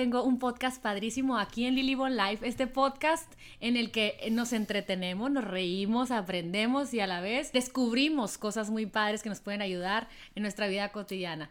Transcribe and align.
tengo 0.00 0.22
un 0.22 0.38
podcast 0.38 0.80
padrísimo 0.80 1.36
aquí 1.36 1.66
en 1.66 1.74
Lilybon 1.74 2.16
Life, 2.16 2.48
este 2.48 2.66
podcast 2.66 3.30
en 3.60 3.76
el 3.76 3.90
que 3.90 4.16
nos 4.32 4.54
entretenemos, 4.54 5.30
nos 5.30 5.44
reímos, 5.44 6.10
aprendemos 6.10 6.94
y 6.94 7.00
a 7.00 7.06
la 7.06 7.20
vez 7.20 7.52
descubrimos 7.52 8.38
cosas 8.38 8.70
muy 8.70 8.86
padres 8.86 9.22
que 9.22 9.28
nos 9.28 9.40
pueden 9.40 9.60
ayudar 9.60 10.08
en 10.34 10.42
nuestra 10.42 10.68
vida 10.68 10.88
cotidiana. 10.88 11.50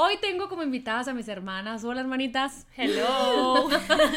Hoy 0.00 0.16
tengo 0.20 0.48
como 0.48 0.62
invitadas 0.62 1.08
a 1.08 1.12
mis 1.12 1.26
hermanas. 1.26 1.82
Hola, 1.82 2.02
hermanitas. 2.02 2.68
Hello. 2.76 3.68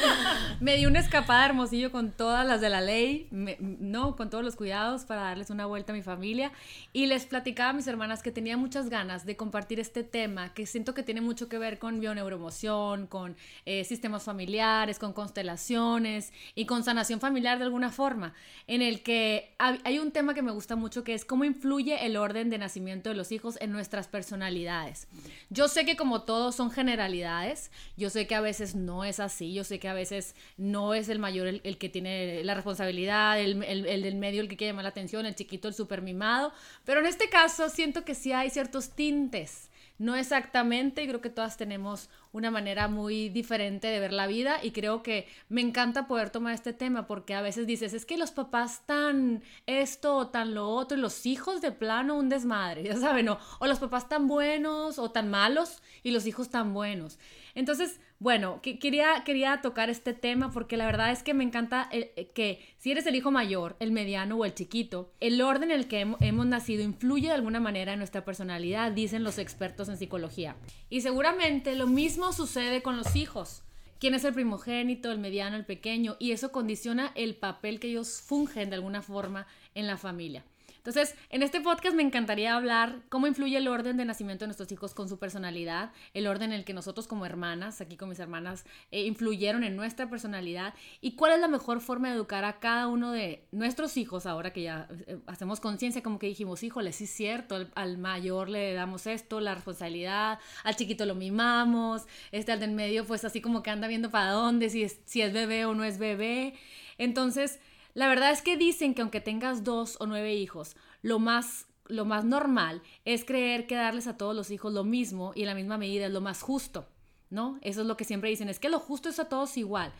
me 0.60 0.78
di 0.78 0.86
una 0.86 1.00
escapada 1.00 1.44
hermosillo 1.44 1.92
con 1.92 2.12
todas 2.12 2.46
las 2.46 2.62
de 2.62 2.70
la 2.70 2.82
ley, 2.82 3.28
no, 3.32 4.16
con 4.16 4.30
todos 4.30 4.44
los 4.44 4.56
cuidados 4.56 5.06
para 5.06 5.22
darles 5.24 5.50
una 5.50 5.66
vuelta 5.66 5.92
a 5.92 5.96
mi 5.96 6.04
familia. 6.04 6.52
Y 6.94 7.08
les 7.08 7.26
platicaba 7.26 7.72
a 7.72 7.74
mis 7.74 7.88
hermanas 7.88 8.22
que 8.22 8.32
tenía 8.32 8.58
muchas 8.58 8.92
ganas 8.92 9.26
de 9.26 9.36
compartir 9.36 9.80
este 9.80 10.04
tema, 10.04 10.54
que 10.54 10.68
siento 10.68 10.94
que 10.94 11.02
tiene 11.02 11.20
mucho 11.20 11.50
que 11.50 11.58
ver 11.58 11.80
con 11.80 12.00
bioneuroemoción, 12.00 13.08
con 13.08 13.36
eh, 13.66 13.84
sistemas 13.84 14.22
familiares, 14.22 15.00
con 15.00 15.14
constelaciones 15.14 16.32
y 16.54 16.68
con 16.68 16.84
sanación 16.84 17.20
familiar 17.20 17.58
de 17.58 17.64
alguna 17.64 17.90
forma, 17.90 18.36
en 18.68 18.84
el 18.84 19.02
que 19.02 19.56
hay 19.58 19.98
un 19.98 20.12
tema 20.12 20.36
que 20.36 20.44
me 20.44 20.52
gusta 20.52 20.76
mucho 20.76 21.04
que 21.04 21.16
es 21.16 21.26
cómo 21.26 21.44
influye 21.44 22.06
el 22.06 22.18
orden 22.18 22.52
de 22.52 22.60
nacimiento 22.60 23.10
de 23.10 23.16
los 23.16 23.32
hijos 23.32 23.58
en 23.62 23.72
nuestras 23.72 24.08
personalidades. 24.08 25.08
Yo 25.50 25.71
sé 25.72 25.86
que 25.86 25.96
como 25.96 26.22
todos 26.22 26.54
son 26.56 26.70
generalidades, 26.70 27.72
yo 27.98 28.12
sé 28.12 28.28
que 28.28 28.36
a 28.36 28.42
veces 28.42 28.76
no 28.76 29.04
es 29.04 29.20
así, 29.20 29.54
yo 29.54 29.64
sé 29.64 29.80
que 29.80 29.88
a 29.88 29.94
veces 29.94 30.36
no 30.58 30.94
es 30.94 31.10
el 31.10 31.18
mayor 31.18 31.48
el, 31.48 31.78
que 31.80 31.90
tiene 31.90 32.44
la 32.44 32.54
responsabilidad, 32.54 33.40
el, 33.40 33.64
el, 33.64 34.04
del 34.04 34.16
medio 34.16 34.42
el 34.42 34.48
que 34.48 34.58
quiere 34.58 34.74
llamar 34.74 34.84
la 34.84 34.90
atención, 34.90 35.26
el 35.26 35.34
chiquito 35.34 35.68
el 35.68 35.74
super 35.74 36.04
mimado, 36.04 36.54
pero 36.86 37.00
en 37.00 37.08
este 37.08 37.30
caso 37.30 37.70
siento 37.70 38.06
que 38.06 38.14
sí 38.14 38.32
hay 38.32 38.52
ciertos 38.52 38.92
tintes 38.92 39.71
no 40.02 40.16
exactamente, 40.16 41.08
creo 41.08 41.22
que 41.22 41.30
todas 41.30 41.58
tenemos 41.58 42.10
una 42.32 42.50
manera 42.50 42.88
muy 42.88 43.30
diferente 43.30 43.88
de 43.88 44.00
ver 44.00 44.14
la 44.14 44.26
vida 44.26 44.58
y 44.64 44.72
creo 44.72 45.04
que 45.04 45.28
me 45.48 45.62
encanta 45.62 46.08
poder 46.08 46.32
tomar 46.32 46.56
este 46.56 46.74
tema 46.74 47.06
porque 47.06 47.36
a 47.36 47.44
veces 47.44 47.68
dices, 47.68 47.94
es 47.94 48.08
que 48.08 48.18
los 48.18 48.32
papás 48.32 48.82
tan 48.88 49.44
esto 49.68 50.16
o 50.16 50.30
tan 50.30 50.56
lo 50.56 50.70
otro 50.70 50.98
y 50.98 51.02
los 51.02 51.28
hijos 51.28 51.62
de 51.62 51.72
plano 51.72 52.18
un 52.18 52.30
desmadre, 52.30 52.82
ya 52.86 52.98
saben, 52.98 53.30
o, 53.30 53.38
o 53.60 53.68
los 53.68 53.78
papás 53.78 54.10
tan 54.10 54.28
buenos 54.28 54.98
o 54.98 55.12
tan 55.12 55.30
malos 55.30 55.84
y 56.02 56.10
los 56.10 56.26
hijos 56.26 56.50
tan 56.50 56.74
buenos. 56.74 57.20
Entonces, 57.54 58.00
bueno, 58.22 58.62
quería, 58.62 59.24
quería 59.26 59.62
tocar 59.64 59.90
este 59.90 60.14
tema 60.14 60.52
porque 60.52 60.78
la 60.78 60.86
verdad 60.86 61.12
es 61.12 61.24
que 61.24 61.34
me 61.34 61.44
encanta 61.44 61.90
eh, 61.92 62.30
que 62.36 62.64
si 62.78 62.92
eres 62.92 63.08
el 63.08 63.16
hijo 63.16 63.32
mayor, 63.32 63.76
el 63.80 63.92
mediano 63.92 64.38
o 64.38 64.46
el 64.46 64.54
chiquito, 64.54 65.12
el 65.20 65.42
orden 65.42 65.72
en 65.72 65.80
el 65.80 65.88
que 65.88 66.02
hemos 66.20 66.46
nacido 66.46 66.84
influye 66.84 67.30
de 67.30 67.34
alguna 67.34 67.60
manera 67.60 67.94
en 67.94 67.98
nuestra 67.98 68.24
personalidad, 68.24 68.92
dicen 68.92 69.24
los 69.24 69.40
expertos 69.40 69.90
en 69.90 69.98
psicología. 69.98 70.56
Y 70.88 71.02
seguramente 71.02 71.74
lo 71.74 71.88
mismo 71.88 72.32
sucede 72.32 72.84
con 72.84 72.96
los 72.96 73.16
hijos. 73.16 73.64
¿Quién 73.98 74.14
es 74.14 74.24
el 74.24 74.36
primogénito, 74.36 75.12
el 75.12 75.18
mediano, 75.18 75.56
el 75.56 75.66
pequeño? 75.66 76.16
Y 76.20 76.32
eso 76.32 76.52
condiciona 76.52 77.14
el 77.16 77.34
papel 77.34 77.80
que 77.80 77.88
ellos 77.88 78.22
fungen 78.22 78.70
de 78.70 78.76
alguna 78.76 79.02
forma 79.02 79.48
en 79.74 79.88
la 79.88 79.98
familia. 79.98 80.46
Entonces, 80.82 81.14
en 81.30 81.44
este 81.44 81.62
podcast 81.62 81.96
me 81.96 82.02
encantaría 82.02 82.56
hablar 82.56 83.04
cómo 83.10 83.28
influye 83.28 83.56
el 83.56 83.68
orden 83.68 83.98
de 83.98 84.06
nacimiento 84.06 84.46
de 84.46 84.48
nuestros 84.48 84.72
hijos 84.72 84.96
con 84.96 85.08
su 85.08 85.20
personalidad, 85.20 85.92
el 86.16 86.26
orden 86.26 86.54
en 86.54 86.58
el 86.58 86.66
que 86.66 86.74
nosotros 86.74 87.08
como 87.08 87.24
hermanas, 87.24 87.82
aquí 87.82 87.98
con 87.98 88.10
mis 88.10 88.18
hermanas, 88.18 88.66
eh, 88.90 89.04
influyeron 89.04 89.64
en 89.64 89.76
nuestra 89.76 90.10
personalidad 90.10 90.74
y 91.00 91.12
cuál 91.16 91.34
es 91.34 91.40
la 91.40 91.48
mejor 91.48 91.82
forma 91.82 92.10
de 92.10 92.16
educar 92.16 92.46
a 92.46 92.60
cada 92.60 92.88
uno 92.88 93.12
de 93.12 93.46
nuestros 93.52 93.96
hijos 93.96 94.26
ahora 94.26 94.54
que 94.54 94.64
ya 94.64 94.88
eh, 95.06 95.20
hacemos 95.28 95.60
conciencia, 95.60 96.02
como 96.02 96.18
que 96.18 96.26
dijimos, 96.26 96.64
híjole, 96.64 96.94
sí 96.94 97.04
es 97.04 97.12
cierto, 97.12 97.68
al, 97.76 97.98
mayor 98.00 98.50
le 98.50 98.74
damos 98.74 99.06
esto, 99.06 99.40
la 99.40 99.54
responsabilidad, 99.54 100.40
al 100.64 100.76
chiquito 100.76 101.06
lo 101.06 101.14
mimamos, 101.14 102.08
este 102.32 102.54
al 102.54 102.60
del 102.60 102.72
medio 102.72 103.06
pues 103.06 103.24
así 103.24 103.40
como 103.40 103.62
que 103.62 103.70
anda 103.70 103.88
viendo 103.88 104.10
para 104.10 104.32
dónde, 104.32 104.72
si 104.72 104.82
es, 104.82 105.00
si 105.06 105.22
es 105.22 105.32
bebé 105.32 105.66
o 105.66 105.76
no 105.76 105.84
es 105.84 106.00
bebé. 106.00 106.56
Entonces, 106.98 107.60
la 107.94 108.08
verdad 108.08 108.32
es 108.32 108.42
que 108.42 108.58
dicen 108.58 108.94
que 108.94 109.02
aunque 109.02 109.22
tengas 109.22 109.64
dos 109.64 109.98
o 110.00 110.06
nueve 110.06 110.34
hijos, 110.34 110.76
lo 111.02 111.20
más, 111.20 111.68
lo 111.86 112.06
más 112.06 112.24
normal 112.26 112.82
es 113.06 113.26
creer 113.26 113.68
que 113.68 113.76
darles 113.76 114.08
a 114.08 114.18
todos 114.18 114.36
los 114.36 114.52
hijos 114.52 114.74
lo 114.74 114.84
mismo 114.84 115.34
y 115.36 115.42
en 115.42 115.48
la 115.48 115.56
misma 115.56 115.78
medida 115.78 116.06
es 116.06 116.12
lo 116.12 116.22
más 116.22 116.42
justo, 116.42 116.88
¿no? 117.30 117.60
Eso 117.62 117.82
es 117.82 117.88
lo 117.88 117.98
que 117.98 118.06
siempre 118.06 118.30
dicen, 118.30 118.50
es 118.50 118.60
que 118.60 118.70
lo 118.70 118.80
justo 118.80 119.10
es 119.10 119.20
a 119.20 119.30
todos 119.30 119.58
igual. 119.58 119.92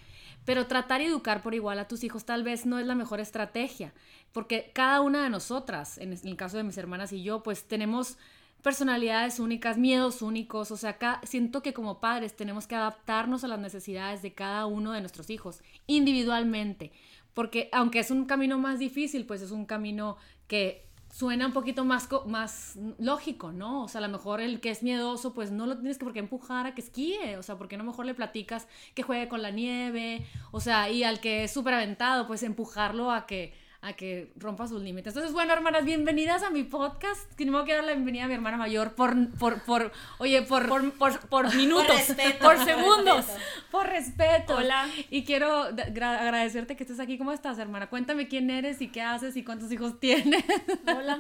Pero 0.46 0.66
tratar 0.66 1.02
y 1.02 1.06
educar 1.06 1.44
por 1.44 1.54
igual 1.54 1.78
a 1.78 1.88
tus 1.88 2.04
hijos 2.04 2.26
tal 2.26 2.44
vez 2.44 2.66
no 2.66 2.80
es 2.80 2.88
la 2.88 2.96
mejor 2.96 3.20
estrategia, 3.20 3.94
porque 4.32 4.72
cada 4.74 5.02
una 5.02 5.24
de 5.24 5.30
nosotras, 5.30 5.98
en 6.00 6.14
el 6.14 6.36
caso 6.36 6.58
de 6.58 6.64
mis 6.64 6.78
hermanas 6.78 7.14
y 7.14 7.22
yo, 7.22 7.44
pues 7.44 7.68
tenemos 7.68 8.18
personalidades 8.62 9.40
únicas, 9.40 9.78
miedos 9.78 10.22
únicos, 10.22 10.72
o 10.72 10.78
sea, 10.78 10.98
siento 11.24 11.62
que 11.62 11.74
como 11.74 12.00
padres 12.00 12.36
tenemos 12.36 12.68
que 12.68 12.76
adaptarnos 12.76 13.44
a 13.44 13.48
las 13.48 13.60
necesidades 13.60 14.22
de 14.22 14.34
cada 14.34 14.66
uno 14.66 14.92
de 14.92 15.02
nuestros 15.02 15.30
hijos 15.30 15.62
individualmente 15.88 16.92
porque 17.34 17.70
aunque 17.72 18.00
es 18.00 18.12
un 18.12 18.26
camino 18.26 18.58
más 18.58 18.80
difícil, 18.80 19.26
pues 19.26 19.42
es 19.42 19.52
un 19.52 19.66
camino 19.66 20.18
que 20.48 20.86
suena 21.12 21.46
un 21.46 21.54
poquito 21.54 21.84
más, 21.84 22.08
más 22.26 22.78
lógico, 22.98 23.52
¿no? 23.52 23.84
O 23.84 23.88
sea, 23.88 24.00
a 24.00 24.08
lo 24.08 24.10
mejor 24.10 24.40
el 24.42 24.62
que 24.62 24.70
es 24.70 24.82
miedoso, 24.82 25.34
pues 25.34 25.52
no 25.52 25.66
lo 25.66 25.78
tienes 25.78 25.98
que 25.98 26.06
por 26.06 26.14
qué 26.14 26.20
empujar 26.20 26.66
a 26.68 26.74
que 26.74 26.82
esquíe, 26.82 27.38
o 27.38 27.44
sea, 27.44 27.58
porque 27.58 27.78
no 27.78 27.84
mejor 27.84 28.06
le 28.06 28.14
platicas 28.14 28.68
que 28.96 29.04
juegue 29.04 29.28
con 29.28 29.42
la 29.42 29.52
nieve, 29.52 30.26
o 30.52 30.62
sea, 30.62 30.90
y 30.90 31.04
al 31.04 31.20
que 31.20 31.44
es 31.44 31.52
súper 31.52 31.74
aventado, 31.74 32.28
pues 32.28 32.44
empujarlo 32.44 33.12
a 33.12 33.26
que 33.26 33.54
a 33.82 33.94
que 33.94 34.32
rompa 34.36 34.68
sus 34.68 34.82
límites. 34.82 35.14
Entonces, 35.14 35.34
bueno, 35.34 35.54
hermanas, 35.54 35.84
bienvenidas 35.86 36.44
a 36.44 36.52
mi 36.52 36.64
podcast. 36.64 37.34
Que 37.34 37.46
no 37.46 37.52
me 37.52 37.62
voy 37.62 37.72
a 37.72 37.76
dar 37.76 37.84
la 37.84 37.94
bienvenida 37.94 38.26
a 38.26 38.28
mi 38.28 38.36
hermana 38.36 38.58
mayor 38.58 38.94
por, 38.94 39.32
por, 39.32 39.62
por 39.64 39.92
oye, 40.20 40.44
por, 40.44 40.68
por, 40.68 41.20
por, 41.28 41.56
minutos, 41.56 42.00
por, 42.40 42.64
segundos, 42.64 43.26
por 43.72 43.88
respeto. 43.88 44.56
Hola. 44.56 44.88
Y 45.10 45.24
quiero 45.24 45.64
agradecerte 45.64 46.76
que 46.76 46.84
estés 46.84 47.00
aquí. 47.00 47.18
¿Cómo 47.18 47.32
estás, 47.32 47.58
hermana? 47.58 47.90
Cuéntame 47.90 48.28
quién 48.28 48.52
eres 48.52 48.82
y 48.82 48.90
qué 48.90 49.02
haces 49.02 49.36
y 49.36 49.44
cuántos 49.44 49.72
hijos 49.72 50.00
tienes. 50.00 50.44
Hola, 50.86 51.20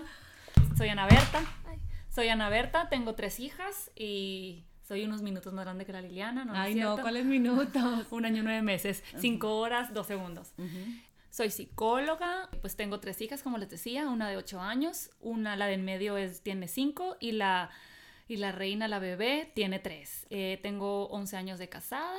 soy 0.77 0.89
Ana 0.89 1.07
Berta. 1.07 1.41
Soy 2.09 2.27
Ana 2.27 2.49
Berta, 2.49 2.89
tengo 2.89 3.15
tres 3.15 3.39
hijas 3.39 3.89
y 3.95 4.65
soy 4.85 5.05
unos 5.05 5.21
minutos 5.21 5.53
más 5.53 5.63
grande 5.63 5.85
que 5.85 5.93
la 5.93 6.01
Liliana, 6.01 6.43
¿no? 6.43 6.53
Ay, 6.53 6.75
no, 6.75 6.97
¿cuáles 6.97 7.23
minutos? 7.23 8.05
Un 8.11 8.25
año, 8.25 8.43
nueve 8.43 8.61
meses, 8.61 9.01
cinco 9.17 9.57
horas, 9.57 9.93
dos 9.93 10.07
segundos. 10.07 10.53
Soy 11.31 11.49
psicóloga, 11.49 12.49
pues 12.59 12.75
tengo 12.75 12.99
tres 12.99 13.21
hijas, 13.21 13.41
como 13.41 13.57
les 13.57 13.69
decía, 13.69 14.09
una 14.09 14.29
de 14.29 14.35
ocho 14.35 14.59
años, 14.59 15.11
una, 15.21 15.55
la 15.55 15.67
de 15.67 15.75
en 15.75 15.85
medio 15.85 16.17
es, 16.17 16.41
tiene 16.41 16.67
cinco 16.67 17.15
y 17.21 17.31
la, 17.31 17.69
y 18.27 18.35
la 18.35 18.51
reina, 18.51 18.89
la 18.89 18.99
bebé, 18.99 19.49
tiene 19.55 19.79
tres. 19.79 20.27
Eh, 20.29 20.59
tengo 20.61 21.07
11 21.07 21.37
años 21.37 21.57
de 21.57 21.69
casada. 21.69 22.17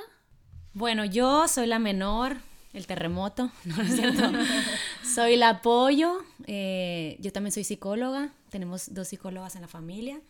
Bueno, 0.73 1.05
yo 1.05 1.47
soy 1.47 1.67
la 1.67 1.79
menor, 1.79 2.39
el 2.73 2.87
terremoto, 2.87 3.53
no, 3.67 3.83
es 3.83 3.97
cierto. 3.97 4.33
soy 5.05 5.35
el 5.35 5.43
apoyo, 5.43 6.25
eh, 6.47 7.19
yo 7.21 7.33
también 7.33 7.53
soy 7.53 7.65
psicóloga, 7.65 8.33
tenemos 8.49 8.95
dos 8.95 9.09
psicólogas 9.09 9.57
en 9.57 9.61
la 9.61 9.69
familia. 9.69 10.23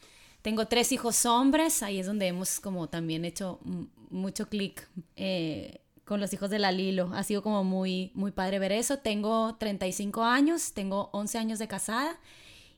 Tengo 0.43 0.67
tres 0.67 0.91
hijos 0.91 1.25
hombres, 1.25 1.85
ahí 1.85 2.01
es 2.01 2.07
donde 2.07 2.27
hemos 2.27 2.59
como 2.59 2.89
también 2.89 3.25
hecho 3.25 3.61
mucho 4.11 4.49
clic 4.49 4.89
eh, 5.15 5.83
con 6.05 6.21
los 6.21 6.33
hijos 6.33 6.51
de 6.51 6.59
la 6.59 6.73
Lilo. 6.73 7.11
Ha 7.15 7.23
sido 7.23 7.43
como 7.43 7.65
muy, 7.65 8.11
muy 8.15 8.33
padre 8.33 8.59
ver 8.59 8.73
eso. 8.73 8.99
Tengo 8.99 9.57
35 9.57 10.25
años, 10.25 10.73
tengo 10.73 11.11
11 11.13 11.39
años 11.39 11.59
de 11.59 11.69
casada 11.69 12.19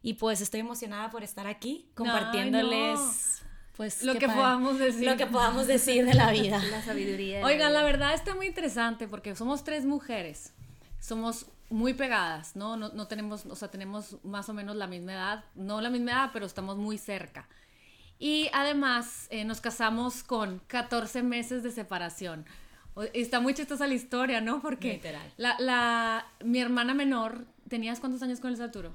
y 0.03 0.15
pues 0.15 0.41
estoy 0.41 0.61
emocionada 0.61 1.11
por 1.11 1.23
estar 1.23 1.47
aquí 1.47 1.87
compartiéndoles... 1.95 3.41
Pues, 3.77 4.05
lo 4.05 4.15
que 4.15 4.29
podamos 4.29 4.79
decir. 4.79 5.05
Lo 5.05 5.17
que 5.17 5.27
podamos 5.27 5.67
decir 5.67 6.05
de 6.05 6.15
la 6.15 6.31
vida. 6.31 6.63
La 6.71 6.81
sabiduría. 6.81 7.45
Oigan, 7.45 7.73
la 7.73 7.83
verdad 7.83 8.15
está 8.15 8.35
muy 8.35 8.47
interesante 8.47 9.09
porque 9.09 9.35
somos 9.35 9.65
tres 9.65 9.85
mujeres. 9.85 10.53
Somos 11.01 11.47
muy 11.71 11.95
pegadas, 11.95 12.55
¿no? 12.55 12.77
¿no? 12.77 12.91
No, 12.91 13.09
tenemos, 13.09 13.47
o 13.47 13.57
sea, 13.57 13.69
tenemos 13.73 14.19
más 14.23 14.49
o 14.49 14.55
menos 14.55 14.77
la 14.77 14.87
misma 14.87 15.15
edad. 15.15 15.45
No 15.57 15.81
la 15.81 15.91
misma 15.91 16.13
edad, 16.13 16.31
pero 16.33 16.47
estamos 16.47 16.77
muy 16.77 16.99
cerca. 16.99 17.49
Y 18.19 18.49
además 18.53 19.27
eh, 19.31 19.45
nos 19.45 19.61
casamos 19.61 20.23
con 20.23 20.61
14 20.69 21.25
meses 21.25 21.65
de 21.65 21.73
separación. 21.73 22.47
Está 23.13 23.41
muy 23.41 23.55
chistosa 23.55 23.87
la 23.87 23.95
historia, 23.95 24.41
¿no? 24.41 24.61
Porque 24.61 25.01
La, 25.37 25.57
la, 25.59 26.27
mi 26.45 26.61
hermana 26.61 26.95
menor, 26.95 27.45
¿tenías 27.69 28.01
cuántos 28.01 28.23
años 28.23 28.41
con 28.41 28.53
el 28.53 28.61
Arturo? 28.61 28.93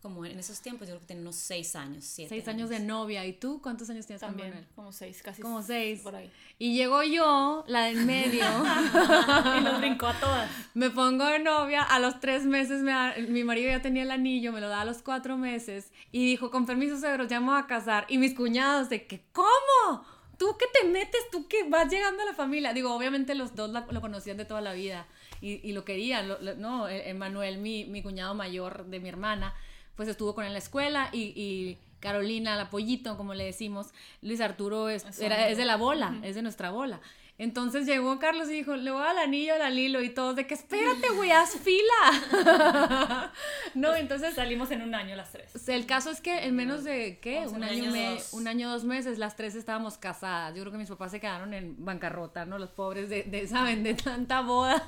Como 0.00 0.24
en 0.24 0.38
esos 0.38 0.60
tiempos, 0.60 0.86
yo 0.86 0.94
creo 0.94 1.00
que 1.00 1.06
tenía 1.06 1.22
unos 1.22 1.34
seis 1.34 1.74
años, 1.74 2.04
siete 2.04 2.28
Seis 2.28 2.46
años, 2.46 2.70
de 2.70 2.78
novia. 2.78 3.26
¿Y 3.26 3.32
tú 3.32 3.60
cuántos 3.60 3.90
años 3.90 4.06
tienes 4.06 4.20
También, 4.20 4.52
con 4.52 4.64
Como 4.76 4.92
seis, 4.92 5.20
casi. 5.24 5.42
Como 5.42 5.60
seis. 5.60 6.02
Por 6.02 6.14
ahí. 6.14 6.30
Y 6.56 6.76
llegó 6.76 7.02
yo, 7.02 7.64
la 7.66 7.86
del 7.86 8.04
medio. 8.06 8.44
y 9.58 9.60
nos 9.60 9.78
brincó 9.78 10.06
a 10.06 10.20
todas. 10.20 10.48
Me 10.74 10.90
pongo 10.90 11.24
de 11.24 11.40
novia, 11.40 11.82
a 11.82 11.98
los 11.98 12.20
tres 12.20 12.44
meses 12.44 12.84
mi 13.28 13.42
marido 13.42 13.70
ya 13.70 13.82
tenía 13.82 14.04
el 14.04 14.12
anillo, 14.12 14.52
me 14.52 14.60
lo 14.60 14.68
da 14.68 14.82
a 14.82 14.84
los 14.84 15.02
cuatro 15.02 15.36
meses. 15.36 15.90
Y 16.12 16.24
dijo, 16.26 16.52
con 16.52 16.64
permiso, 16.64 16.96
suegros, 17.00 17.26
ya 17.26 17.40
me 17.40 17.46
voy 17.46 17.58
a 17.58 17.66
casar. 17.66 18.06
Y 18.08 18.18
mis 18.18 18.34
cuñados 18.34 18.88
de 18.88 19.04
que, 19.04 19.24
¿cómo? 19.32 20.04
Tú 20.38 20.56
que 20.56 20.66
te 20.72 20.88
metes, 20.88 21.20
tú 21.30 21.46
que 21.48 21.68
vas 21.68 21.90
llegando 21.90 22.22
a 22.22 22.26
la 22.26 22.34
familia. 22.34 22.72
Digo, 22.72 22.94
obviamente 22.94 23.34
los 23.34 23.54
dos 23.54 23.70
lo 23.70 24.00
conocían 24.00 24.36
de 24.36 24.44
toda 24.44 24.60
la 24.60 24.72
vida 24.72 25.06
y, 25.40 25.72
lo 25.72 25.84
querían, 25.84 26.28
¿no? 26.58 26.88
Emanuel, 26.88 27.58
mi, 27.58 27.84
mi 27.84 28.02
cuñado 28.02 28.34
mayor 28.34 28.86
de 28.86 29.00
mi 29.00 29.08
hermana, 29.08 29.54
pues 29.96 30.08
estuvo 30.08 30.34
con 30.34 30.44
él 30.44 30.48
en 30.48 30.52
la 30.54 30.60
escuela 30.60 31.10
y, 31.12 31.78
Carolina, 32.00 32.56
la 32.56 32.70
pollito, 32.70 33.16
como 33.16 33.34
le 33.34 33.44
decimos, 33.44 33.88
Luis 34.22 34.40
Arturo 34.40 34.88
es, 34.88 35.04
era, 35.20 35.48
es 35.48 35.56
de 35.56 35.64
la 35.64 35.76
bola, 35.76 36.18
es 36.22 36.34
de 36.34 36.42
nuestra 36.42 36.70
bola. 36.70 37.00
Entonces 37.38 37.86
llegó 37.86 38.18
Carlos 38.18 38.50
y 38.50 38.54
dijo, 38.54 38.74
le 38.74 38.90
voy 38.90 39.00
al 39.06 39.16
anillo 39.16 39.54
a 39.54 39.58
la 39.58 39.70
Lilo 39.70 40.02
y 40.02 40.10
todos 40.10 40.34
de 40.34 40.48
que 40.48 40.54
espérate, 40.54 41.08
güey, 41.14 41.30
haz 41.30 41.54
fila. 41.56 43.32
no, 43.76 43.94
entonces 43.94 44.34
salimos 44.34 44.72
en 44.72 44.82
un 44.82 44.92
año 44.92 45.14
las 45.14 45.30
tres. 45.30 45.68
El 45.68 45.86
caso 45.86 46.10
es 46.10 46.20
que 46.20 46.46
en 46.46 46.56
menos 46.56 46.82
de, 46.82 47.20
¿qué? 47.22 47.46
Un 47.46 47.62
año, 47.62 47.92
un 48.32 48.48
año, 48.48 48.68
dos 48.68 48.82
meses, 48.82 49.18
las 49.18 49.36
tres 49.36 49.54
estábamos 49.54 49.98
casadas. 49.98 50.56
Yo 50.56 50.62
creo 50.62 50.72
que 50.72 50.78
mis 50.78 50.88
papás 50.88 51.12
se 51.12 51.20
quedaron 51.20 51.54
en 51.54 51.76
bancarrota, 51.84 52.44
¿no? 52.44 52.58
Los 52.58 52.70
pobres 52.70 53.08
de, 53.08 53.22
de 53.22 53.46
¿saben? 53.46 53.84
De 53.84 53.94
tanta 53.94 54.40
boda. 54.40 54.84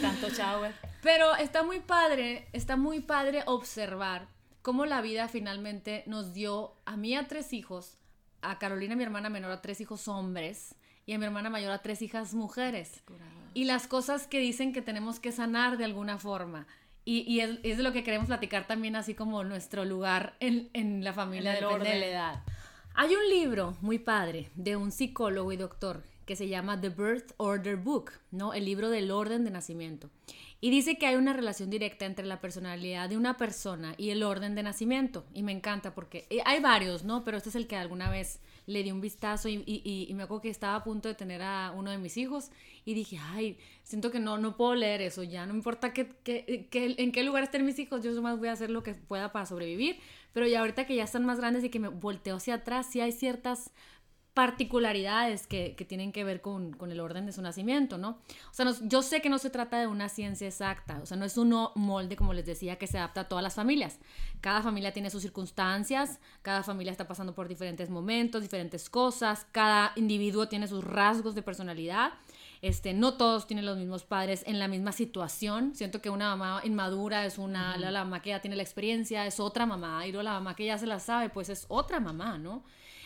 Tanto 0.00 0.30
chavo. 0.30 0.66
Pero 1.02 1.34
está 1.34 1.64
muy 1.64 1.80
padre, 1.80 2.46
está 2.52 2.76
muy 2.76 3.00
padre 3.00 3.42
observar 3.46 4.28
cómo 4.62 4.86
la 4.86 5.00
vida 5.00 5.28
finalmente 5.28 6.04
nos 6.06 6.32
dio 6.32 6.74
a 6.84 6.96
mí 6.96 7.14
a 7.14 7.28
tres 7.28 7.52
hijos, 7.52 7.96
a 8.42 8.58
Carolina, 8.58 8.96
mi 8.96 9.02
hermana 9.02 9.28
menor, 9.28 9.50
a 9.50 9.62
tres 9.62 9.80
hijos 9.80 10.08
hombres 10.08 10.74
y 11.06 11.12
a 11.12 11.18
mi 11.18 11.24
hermana 11.24 11.50
mayor 11.50 11.72
a 11.72 11.82
tres 11.82 12.02
hijas 12.02 12.34
mujeres. 12.34 13.02
Y 13.54 13.64
las 13.64 13.86
cosas 13.86 14.26
que 14.26 14.38
dicen 14.38 14.72
que 14.72 14.82
tenemos 14.82 15.18
que 15.18 15.32
sanar 15.32 15.76
de 15.76 15.84
alguna 15.84 16.18
forma. 16.18 16.66
Y, 17.04 17.20
y 17.22 17.40
es, 17.40 17.58
es, 17.62 17.78
de 17.78 17.82
lo 17.82 17.92
que 17.92 18.04
queremos 18.04 18.28
platicar 18.28 18.66
también, 18.66 18.94
así 18.94 19.14
como 19.14 19.42
nuestro 19.42 19.84
lugar 19.84 20.36
en, 20.38 20.70
en 20.74 21.02
la 21.02 21.12
familia, 21.12 21.54
de 21.54 21.60
la 21.60 22.06
edad. 22.06 22.44
Hay 22.94 23.14
un 23.14 23.28
libro 23.28 23.76
muy 23.80 23.98
padre 23.98 24.50
de 24.54 24.76
un 24.76 24.92
psicólogo 24.92 25.50
y 25.52 25.56
doctor 25.56 26.04
que 26.26 26.36
se 26.36 26.48
llama 26.48 26.80
The 26.80 26.90
Birth 26.90 27.32
Order 27.38 27.76
Book, 27.76 28.12
¿no? 28.30 28.52
El 28.52 28.64
libro 28.64 28.90
del 28.90 29.10
orden 29.10 29.44
de 29.44 29.50
nacimiento. 29.50 30.10
Y 30.62 30.70
dice 30.70 30.98
que 30.98 31.06
hay 31.06 31.16
una 31.16 31.32
relación 31.32 31.70
directa 31.70 32.04
entre 32.04 32.26
la 32.26 32.40
personalidad 32.40 33.08
de 33.08 33.16
una 33.16 33.38
persona 33.38 33.94
y 33.96 34.10
el 34.10 34.22
orden 34.22 34.54
de 34.54 34.62
nacimiento. 34.62 35.24
Y 35.32 35.42
me 35.42 35.52
encanta 35.52 35.94
porque 35.94 36.26
eh, 36.28 36.40
hay 36.44 36.60
varios, 36.60 37.02
¿no? 37.04 37.24
Pero 37.24 37.38
este 37.38 37.48
es 37.48 37.54
el 37.54 37.66
que 37.66 37.76
alguna 37.76 38.10
vez 38.10 38.40
le 38.66 38.82
di 38.82 38.92
un 38.92 39.00
vistazo 39.00 39.48
y, 39.48 40.12
me 40.14 40.22
acuerdo 40.22 40.42
que 40.42 40.50
estaba 40.50 40.76
a 40.76 40.84
punto 40.84 41.08
de 41.08 41.14
tener 41.14 41.42
a 41.42 41.72
uno 41.74 41.90
de 41.90 41.98
mis 41.98 42.16
hijos 42.16 42.50
y 42.84 42.94
dije, 42.94 43.18
ay, 43.18 43.58
siento 43.82 44.10
que 44.10 44.20
no, 44.20 44.38
no 44.38 44.56
puedo 44.56 44.74
leer 44.74 45.02
eso 45.02 45.22
ya, 45.22 45.46
no 45.46 45.54
importa 45.54 45.92
que, 45.92 46.08
que, 46.24 46.64
en 46.70 47.12
qué 47.12 47.24
lugar 47.24 47.42
estén 47.42 47.64
mis 47.64 47.78
hijos, 47.78 48.02
yo 48.02 48.20
más 48.22 48.38
voy 48.38 48.48
a 48.48 48.52
hacer 48.52 48.70
lo 48.70 48.82
que 48.82 48.94
pueda 48.94 49.32
para 49.32 49.46
sobrevivir, 49.46 49.98
pero 50.32 50.46
ya 50.46 50.60
ahorita 50.60 50.86
que 50.86 50.94
ya 50.94 51.04
están 51.04 51.24
más 51.24 51.38
grandes 51.38 51.64
y 51.64 51.70
que 51.70 51.80
me 51.80 51.88
volteo 51.88 52.36
hacia 52.36 52.54
atrás, 52.54 52.86
sí 52.90 53.00
hay 53.00 53.12
ciertas 53.12 53.72
particularidades 54.34 55.46
que, 55.46 55.74
que, 55.76 55.84
tienen 55.84 56.12
que 56.12 56.22
ver 56.22 56.40
con, 56.40 56.72
con, 56.72 56.92
el 56.92 57.00
orden 57.00 57.26
de 57.26 57.32
su 57.32 57.42
nacimiento, 57.42 57.98
¿no? 57.98 58.20
O 58.50 58.54
sea, 58.54 58.66
yo 58.82 59.02
sé 59.02 59.20
que 59.20 59.28
no 59.28 59.38
se 59.38 59.50
trata 59.50 59.80
de 59.80 59.86
una 59.88 60.08
ciencia 60.08 60.46
exacta, 60.46 61.00
o 61.02 61.06
sea, 61.06 61.16
no 61.16 61.24
es 61.24 61.36
un 61.36 61.54
molde, 61.74 62.16
como 62.16 62.32
les 62.32 62.46
decía, 62.46 62.76
que 62.76 62.86
se 62.86 62.98
adapta 62.98 63.22
a 63.22 63.28
todas 63.28 63.42
las 63.42 63.54
familias. 63.54 63.98
Cada 64.40 64.62
familia 64.62 64.92
tiene 64.92 65.10
sus 65.10 65.22
circunstancias, 65.22 66.20
cada 66.42 66.62
familia 66.62 66.92
está 66.92 67.08
pasando 67.08 67.34
por 67.34 67.48
diferentes 67.48 67.90
momentos, 67.90 68.42
diferentes 68.42 68.88
cosas, 68.88 69.46
cada 69.50 69.92
individuo 69.96 70.48
tiene 70.48 70.68
sus 70.68 70.84
rasgos 70.84 71.34
de 71.34 71.42
personalidad. 71.42 72.12
Este, 72.62 72.92
no 72.92 73.14
todos 73.14 73.46
tienen 73.46 73.64
los 73.64 73.78
mismos 73.78 74.04
padres 74.04 74.44
en 74.46 74.58
la 74.58 74.68
misma 74.68 74.92
situación. 74.92 75.74
Siento 75.74 76.00
que 76.02 76.10
una 76.10 76.36
mamá 76.36 76.60
inmadura 76.62 77.24
es 77.24 77.38
una, 77.38 77.76
la, 77.78 78.04
mamá 78.04 78.20
que 78.22 78.30
ya 78.30 78.40
tiene 78.40 78.54
la 78.54 78.62
experiencia, 78.62 79.26
es 79.26 79.40
otra 79.40 79.66
mamá, 79.66 80.06
y 80.06 80.12
la 80.12 80.34
mamá 80.34 80.54
que 80.54 80.66
ya 80.66 80.78
se 80.78 80.86
la 80.86 81.00
sabe, 81.00 81.30
pues 81.30 81.48
es 81.48 81.64
otra 81.68 82.00
mamá, 82.00 82.38
¿no? 82.38 82.62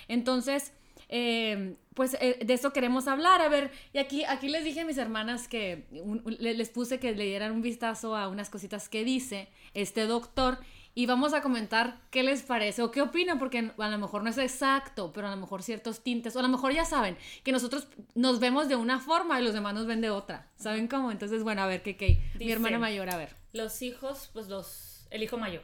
Entonces, 0.09 0.73
eh, 1.09 1.77
pues 1.95 2.17
eh, 2.21 2.39
de 2.45 2.55
eso 2.55 2.73
queremos 2.73 3.07
hablar. 3.07 3.41
A 3.41 3.49
ver, 3.49 3.71
y 3.93 3.99
aquí, 3.99 4.25
aquí 4.25 4.49
les 4.49 4.65
dije 4.65 4.81
a 4.81 4.85
mis 4.85 4.99
hermanas 4.99 5.49
que 5.49 5.87
les 6.27 6.69
puse 6.71 6.99
que 6.99 7.15
le 7.15 7.25
dieran 7.25 7.53
un 7.53 7.63
vistazo 7.63 8.17
a 8.17 8.29
unas 8.29 8.51
cositas 8.51 8.89
que 8.89 9.05
dice 9.05 9.49
este 9.75 10.07
doctor 10.07 10.59
y 10.97 11.07
vamos 11.07 11.35
a 11.35 11.43
comentar 11.43 12.01
qué 12.11 12.23
les 12.23 12.43
parece 12.43 12.83
o 12.83 12.93
qué 12.93 13.03
opinan, 13.03 13.39
porque 13.39 13.73
a 13.77 13.89
lo 13.89 13.99
mejor 13.99 14.23
no 14.23 14.31
es 14.31 14.39
exacto, 14.39 15.13
pero 15.13 15.27
a 15.27 15.31
lo 15.31 15.37
mejor 15.37 15.63
ciertos 15.63 16.05
tintes, 16.05 16.37
o 16.37 16.39
a 16.39 16.43
lo 16.43 16.49
mejor 16.49 16.73
ya 16.73 16.85
saben 16.85 17.17
que 17.43 17.51
nosotros 17.51 17.89
nos 18.15 18.39
vemos 18.39 18.69
de 18.69 18.77
una 18.77 19.01
forma 19.01 19.41
y 19.41 19.45
los 19.45 19.55
demás 19.55 19.75
nos 19.75 19.87
ven 19.87 20.01
de 20.01 20.11
otra. 20.11 20.53
¿Saben 20.57 20.87
cómo? 20.87 21.11
Entonces, 21.11 21.43
bueno, 21.43 21.63
a 21.63 21.67
ver, 21.67 21.83
¿qué, 21.83 21.97
qué? 21.97 22.23
Mi 22.39 22.53
hermana 22.53 22.79
mayor, 22.79 23.11
a 23.11 23.17
ver. 23.17 23.35
Los 23.53 23.83
hijos, 23.83 24.31
pues 24.33 24.49
los, 24.49 25.09
el 25.11 25.25
hijo 25.25 25.37
mayor. 25.37 25.63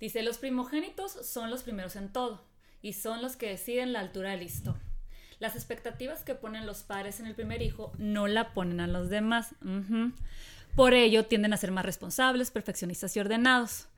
Dice, 0.00 0.22
los 0.22 0.38
primogénitos 0.38 1.12
son 1.12 1.50
los 1.50 1.62
primeros 1.62 1.94
en 1.94 2.12
todo 2.12 2.47
y 2.82 2.92
son 2.92 3.22
los 3.22 3.36
que 3.36 3.48
deciden 3.48 3.92
la 3.92 4.00
altura 4.00 4.30
del 4.30 4.40
listón. 4.40 4.78
Las 5.38 5.54
expectativas 5.54 6.24
que 6.24 6.34
ponen 6.34 6.66
los 6.66 6.82
padres 6.82 7.20
en 7.20 7.26
el 7.26 7.34
primer 7.34 7.62
hijo 7.62 7.92
no 7.98 8.26
la 8.26 8.54
ponen 8.54 8.80
a 8.80 8.86
los 8.86 9.08
demás. 9.08 9.54
Por 10.74 10.94
ello 10.94 11.26
tienden 11.26 11.52
a 11.52 11.56
ser 11.56 11.70
más 11.70 11.84
responsables, 11.84 12.50
perfeccionistas 12.50 13.16
y 13.16 13.20
ordenados. 13.20 13.88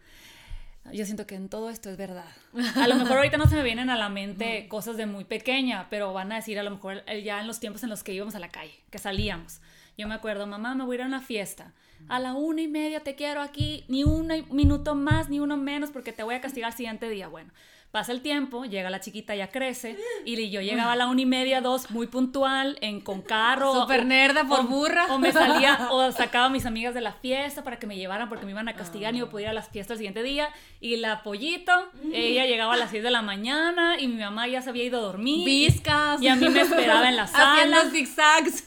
Yo 0.92 1.04
siento 1.04 1.26
que 1.26 1.34
en 1.34 1.48
todo 1.48 1.68
esto 1.68 1.90
es 1.90 1.96
verdad. 1.96 2.30
A 2.74 2.88
lo 2.88 2.96
mejor 2.96 3.18
ahorita 3.18 3.36
no 3.36 3.46
se 3.46 3.54
me 3.54 3.62
vienen 3.62 3.90
a 3.90 3.96
la 3.96 4.08
mente 4.08 4.66
cosas 4.68 4.96
de 4.96 5.06
muy 5.06 5.24
pequeña, 5.24 5.88
pero 5.90 6.12
van 6.12 6.32
a 6.32 6.36
decir 6.36 6.58
a 6.58 6.62
lo 6.62 6.70
mejor 6.70 7.04
ya 7.22 7.40
en 7.40 7.46
los 7.46 7.60
tiempos 7.60 7.82
en 7.82 7.90
los 7.90 8.02
que 8.02 8.14
íbamos 8.14 8.34
a 8.34 8.38
la 8.38 8.48
calle, 8.48 8.74
que 8.90 8.98
salíamos. 8.98 9.60
Yo 9.98 10.08
me 10.08 10.14
acuerdo, 10.14 10.46
mamá, 10.46 10.74
me 10.74 10.84
voy 10.84 10.94
a 10.94 10.98
ir 11.00 11.02
a 11.02 11.06
una 11.06 11.20
fiesta. 11.20 11.74
A 12.08 12.18
la 12.18 12.32
una 12.32 12.62
y 12.62 12.68
media 12.68 13.00
te 13.00 13.14
quiero 13.14 13.42
aquí, 13.42 13.84
ni 13.88 14.04
un 14.04 14.32
minuto 14.50 14.94
más, 14.94 15.28
ni 15.28 15.38
uno 15.38 15.58
menos, 15.58 15.90
porque 15.90 16.12
te 16.12 16.22
voy 16.22 16.34
a 16.34 16.40
castigar 16.40 16.70
el 16.70 16.76
siguiente 16.76 17.10
día. 17.10 17.28
Bueno, 17.28 17.52
Pasa 17.90 18.12
el 18.12 18.20
tiempo, 18.20 18.64
llega 18.66 18.88
la 18.88 19.00
chiquita, 19.00 19.34
ya 19.34 19.48
crece, 19.48 19.98
y 20.24 20.48
yo 20.50 20.60
llegaba 20.60 20.92
a 20.92 20.96
la 20.96 21.08
una 21.08 21.22
y 21.22 21.26
media, 21.26 21.60
dos, 21.60 21.90
muy 21.90 22.06
puntual, 22.06 22.78
en, 22.82 23.00
con 23.00 23.20
carro. 23.20 23.74
Super 23.74 24.06
nerda 24.06 24.44
por 24.44 24.64
burra. 24.68 25.06
O 25.10 25.18
me 25.18 25.32
salía, 25.32 25.88
o 25.90 26.12
sacaba 26.12 26.46
a 26.46 26.48
mis 26.50 26.66
amigas 26.66 26.94
de 26.94 27.00
la 27.00 27.12
fiesta 27.12 27.64
para 27.64 27.80
que 27.80 27.88
me 27.88 27.96
llevaran 27.96 28.28
porque 28.28 28.44
me 28.46 28.52
iban 28.52 28.68
a 28.68 28.74
castigar 28.74 29.16
y 29.16 29.18
yo 29.18 29.28
podía 29.28 29.46
ir 29.46 29.50
a 29.50 29.54
las 29.54 29.70
fiestas 29.70 29.94
el 29.94 29.98
siguiente 29.98 30.22
día. 30.22 30.50
Y 30.80 30.98
la 30.98 31.24
pollito, 31.24 31.72
ella 32.12 32.46
llegaba 32.46 32.74
a 32.74 32.76
las 32.76 32.90
6 32.90 33.02
de 33.02 33.10
la 33.10 33.22
mañana 33.22 33.98
y 33.98 34.06
mi 34.06 34.22
mamá 34.22 34.46
ya 34.46 34.62
se 34.62 34.70
había 34.70 34.84
ido 34.84 35.00
a 35.00 35.02
dormir. 35.02 35.44
Viscas. 35.44 36.22
Y 36.22 36.28
a 36.28 36.36
mí 36.36 36.48
me 36.48 36.60
esperaba 36.60 37.08
en 37.08 37.16
la 37.16 37.26
sala. 37.26 37.54
Haciendo 37.54 37.90
zigzags. 37.90 38.64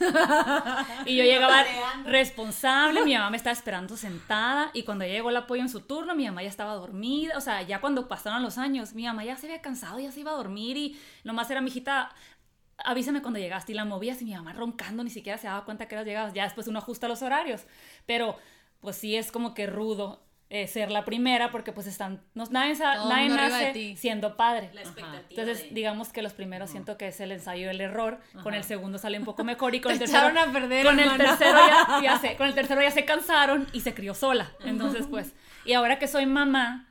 Y 1.06 1.16
yo 1.16 1.24
llegaba 1.24 1.64
responsable, 2.04 3.02
mi 3.04 3.14
mamá 3.14 3.30
me 3.30 3.38
estaba 3.38 3.52
esperando 3.54 3.96
sentada 3.96 4.70
y 4.74 4.82
cuando 4.82 5.06
llegó 5.06 5.30
el 5.30 5.36
apoyo 5.36 5.62
en 5.62 5.70
su 5.70 5.80
turno, 5.80 6.14
mi 6.14 6.26
mamá 6.26 6.42
ya 6.42 6.48
estaba 6.48 6.74
dormida. 6.74 7.38
O 7.38 7.40
sea, 7.40 7.62
ya 7.62 7.80
cuando 7.80 8.06
pasaron 8.06 8.42
los 8.42 8.58
años, 8.58 8.92
mi 8.94 9.04
mamá 9.04 9.13
ya 9.22 9.36
se 9.36 9.46
había 9.46 9.60
cansado, 9.60 10.00
ya 10.00 10.10
se 10.10 10.20
iba 10.20 10.32
a 10.32 10.34
dormir 10.34 10.76
y 10.76 10.98
nomás 11.22 11.50
era 11.50 11.60
mi 11.60 11.68
hijita, 11.68 12.12
avísame 12.78 13.22
cuando 13.22 13.38
llegaste. 13.38 13.72
Y 13.72 13.74
la 13.74 13.84
movías 13.84 14.20
y 14.22 14.24
mi 14.24 14.34
mamá 14.34 14.54
roncando, 14.54 15.04
ni 15.04 15.10
siquiera 15.10 15.38
se 15.38 15.46
daba 15.46 15.64
cuenta 15.64 15.86
que 15.86 15.94
eras 15.94 16.06
llegado. 16.06 16.32
Ya 16.34 16.44
después 16.44 16.66
uno 16.66 16.78
ajusta 16.78 17.06
los 17.06 17.22
horarios, 17.22 17.66
pero 18.06 18.36
pues 18.80 18.96
sí 18.96 19.14
es 19.14 19.30
como 19.30 19.54
que 19.54 19.66
rudo 19.66 20.24
eh, 20.50 20.68
ser 20.68 20.90
la 20.90 21.04
primera 21.04 21.50
porque 21.50 21.72
pues 21.72 21.88
están, 21.88 22.22
no, 22.34 22.44
nadie, 22.50 22.74
nadie 22.78 23.28
nace 23.28 23.96
siendo 23.96 24.36
padre. 24.36 24.70
Entonces 25.30 25.66
digamos 25.72 26.12
que 26.12 26.22
los 26.22 26.32
primeros 26.32 26.70
siento 26.70 26.96
que 26.96 27.08
es 27.08 27.18
el 27.20 27.32
ensayo 27.32 27.66
del 27.66 27.80
error, 27.80 28.20
con 28.42 28.54
el 28.54 28.62
segundo 28.62 28.98
sale 28.98 29.18
un 29.18 29.24
poco 29.24 29.42
mejor 29.42 29.74
y 29.74 29.80
con 29.80 29.90
el 29.90 29.98
tercero... 29.98 30.38
a 30.38 30.52
perder, 30.52 30.86
con 30.86 31.00
el 31.00 31.16
tercero 31.16 31.58
ya, 32.02 32.18
se, 32.20 32.36
con 32.36 32.46
el 32.46 32.54
tercero 32.54 32.82
ya 32.82 32.90
se 32.90 33.04
cansaron 33.04 33.66
y 33.72 33.80
se 33.80 33.94
crió 33.94 34.14
sola. 34.14 34.52
Entonces 34.64 35.06
pues, 35.08 35.32
y 35.64 35.72
ahora 35.72 35.98
que 35.98 36.06
soy 36.06 36.26
mamá, 36.26 36.86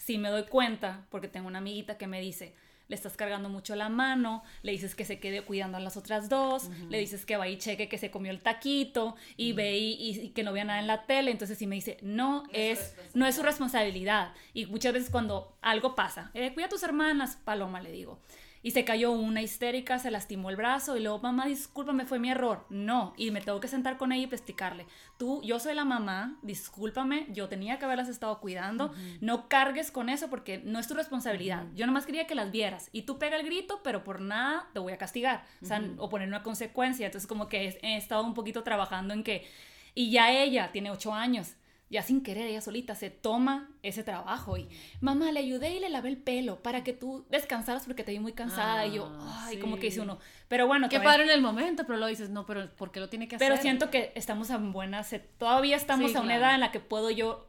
sí 0.00 0.16
me 0.16 0.30
doy 0.30 0.44
cuenta, 0.44 1.06
porque 1.10 1.28
tengo 1.28 1.46
una 1.46 1.58
amiguita 1.58 1.98
que 1.98 2.06
me 2.06 2.20
dice, 2.20 2.54
le 2.88 2.96
estás 2.96 3.16
cargando 3.16 3.50
mucho 3.50 3.76
la 3.76 3.90
mano, 3.90 4.42
le 4.62 4.72
dices 4.72 4.94
que 4.94 5.04
se 5.04 5.20
quede 5.20 5.42
cuidando 5.42 5.76
a 5.76 5.80
las 5.80 5.96
otras 5.96 6.28
dos, 6.28 6.70
le 6.88 6.98
dices 6.98 7.26
que 7.26 7.36
va 7.36 7.46
y 7.46 7.58
cheque 7.58 7.88
que 7.88 7.98
se 7.98 8.10
comió 8.10 8.32
el 8.32 8.40
taquito 8.40 9.14
y 9.36 9.52
ve 9.52 9.76
y, 9.76 10.30
que 10.30 10.42
no 10.42 10.52
vea 10.52 10.64
nada 10.64 10.80
en 10.80 10.86
la 10.86 11.04
tele, 11.04 11.30
entonces 11.30 11.58
sí 11.58 11.66
me 11.66 11.76
dice, 11.76 11.98
no, 12.00 12.44
es, 12.52 12.96
no 13.14 13.26
es 13.26 13.36
su 13.36 13.42
responsabilidad. 13.42 14.32
Y 14.54 14.66
muchas 14.66 14.94
veces 14.94 15.10
cuando 15.10 15.56
algo 15.60 15.94
pasa, 15.94 16.30
eh, 16.34 16.52
cuida 16.54 16.66
a 16.66 16.70
tus 16.70 16.82
hermanas, 16.82 17.36
Paloma, 17.44 17.80
le 17.80 17.92
digo 17.92 18.18
y 18.62 18.72
se 18.72 18.84
cayó 18.84 19.12
una 19.12 19.42
histérica, 19.42 19.98
se 19.98 20.10
lastimó 20.10 20.50
el 20.50 20.56
brazo 20.56 20.96
y 20.96 21.00
luego, 21.00 21.18
mamá, 21.18 21.46
discúlpame, 21.46 22.04
fue 22.04 22.18
mi 22.18 22.30
error. 22.30 22.66
No, 22.68 23.14
y 23.16 23.30
me 23.30 23.40
tengo 23.40 23.60
que 23.60 23.68
sentar 23.68 23.96
con 23.96 24.12
ella 24.12 24.28
y 24.30 24.34
explicarle, 24.34 24.86
tú, 25.18 25.40
yo 25.42 25.58
soy 25.58 25.74
la 25.74 25.84
mamá, 25.84 26.38
discúlpame, 26.42 27.26
yo 27.30 27.48
tenía 27.48 27.78
que 27.78 27.84
haberlas 27.86 28.08
estado 28.08 28.38
cuidando, 28.40 28.92
no 29.20 29.48
cargues 29.48 29.90
con 29.90 30.08
eso 30.08 30.28
porque 30.28 30.58
no 30.58 30.78
es 30.78 30.86
tu 30.88 30.94
responsabilidad. 30.94 31.66
Yo 31.74 31.86
nomás 31.86 32.06
quería 32.06 32.26
que 32.26 32.34
las 32.34 32.50
vieras. 32.50 32.88
Y 32.92 33.02
tú 33.02 33.18
pega 33.18 33.36
el 33.36 33.46
grito, 33.46 33.80
pero 33.82 34.04
por 34.04 34.20
nada 34.20 34.68
te 34.72 34.80
voy 34.80 34.92
a 34.92 34.98
castigar, 34.98 35.44
o 35.62 35.66
sea, 35.66 35.82
o 35.96 36.08
poner 36.08 36.28
una 36.28 36.42
consecuencia. 36.42 37.06
Entonces 37.06 37.26
como 37.26 37.48
que 37.48 37.78
he 37.82 37.96
estado 37.96 38.24
un 38.24 38.34
poquito 38.34 38.62
trabajando 38.62 39.14
en 39.14 39.24
que, 39.24 39.46
y 39.94 40.10
ya 40.10 40.32
ella 40.32 40.70
tiene 40.72 40.90
ocho 40.90 41.14
años, 41.14 41.54
ya 41.90 42.02
sin 42.02 42.22
querer, 42.22 42.46
ella 42.46 42.60
solita 42.60 42.94
se 42.94 43.10
toma 43.10 43.68
ese 43.82 44.04
trabajo 44.04 44.56
y, 44.56 44.68
mamá, 45.00 45.32
le 45.32 45.40
ayudé 45.40 45.74
y 45.74 45.80
le 45.80 45.88
lavé 45.90 46.08
el 46.08 46.18
pelo 46.18 46.62
para 46.62 46.84
que 46.84 46.92
tú 46.92 47.26
descansaras 47.30 47.84
porque 47.84 48.04
te 48.04 48.12
vi 48.12 48.20
muy 48.20 48.32
cansada 48.32 48.86
y 48.86 48.94
yo, 48.94 49.12
ah, 49.18 49.46
ay, 49.48 49.58
como 49.58 49.74
que 49.74 49.86
dice 49.86 50.00
uno, 50.00 50.20
pero 50.46 50.68
bueno. 50.68 50.88
Qué 50.88 51.00
padre 51.00 51.24
en 51.24 51.30
el 51.30 51.42
momento, 51.42 51.84
pero 51.86 51.98
lo 51.98 52.06
dices, 52.06 52.30
no, 52.30 52.46
pero 52.46 52.70
¿por 52.76 52.92
qué 52.92 53.00
lo 53.00 53.08
tiene 53.08 53.26
que 53.26 53.36
hacer? 53.36 53.48
Pero 53.48 53.60
siento 53.60 53.90
que 53.90 54.12
estamos 54.14 54.50
en 54.50 54.72
buenas, 54.72 55.12
todavía 55.36 55.76
estamos 55.76 56.14
a 56.14 56.20
una 56.20 56.36
edad 56.36 56.54
en 56.54 56.60
la 56.60 56.70
que 56.70 56.78
puedo 56.78 57.10
yo, 57.10 57.48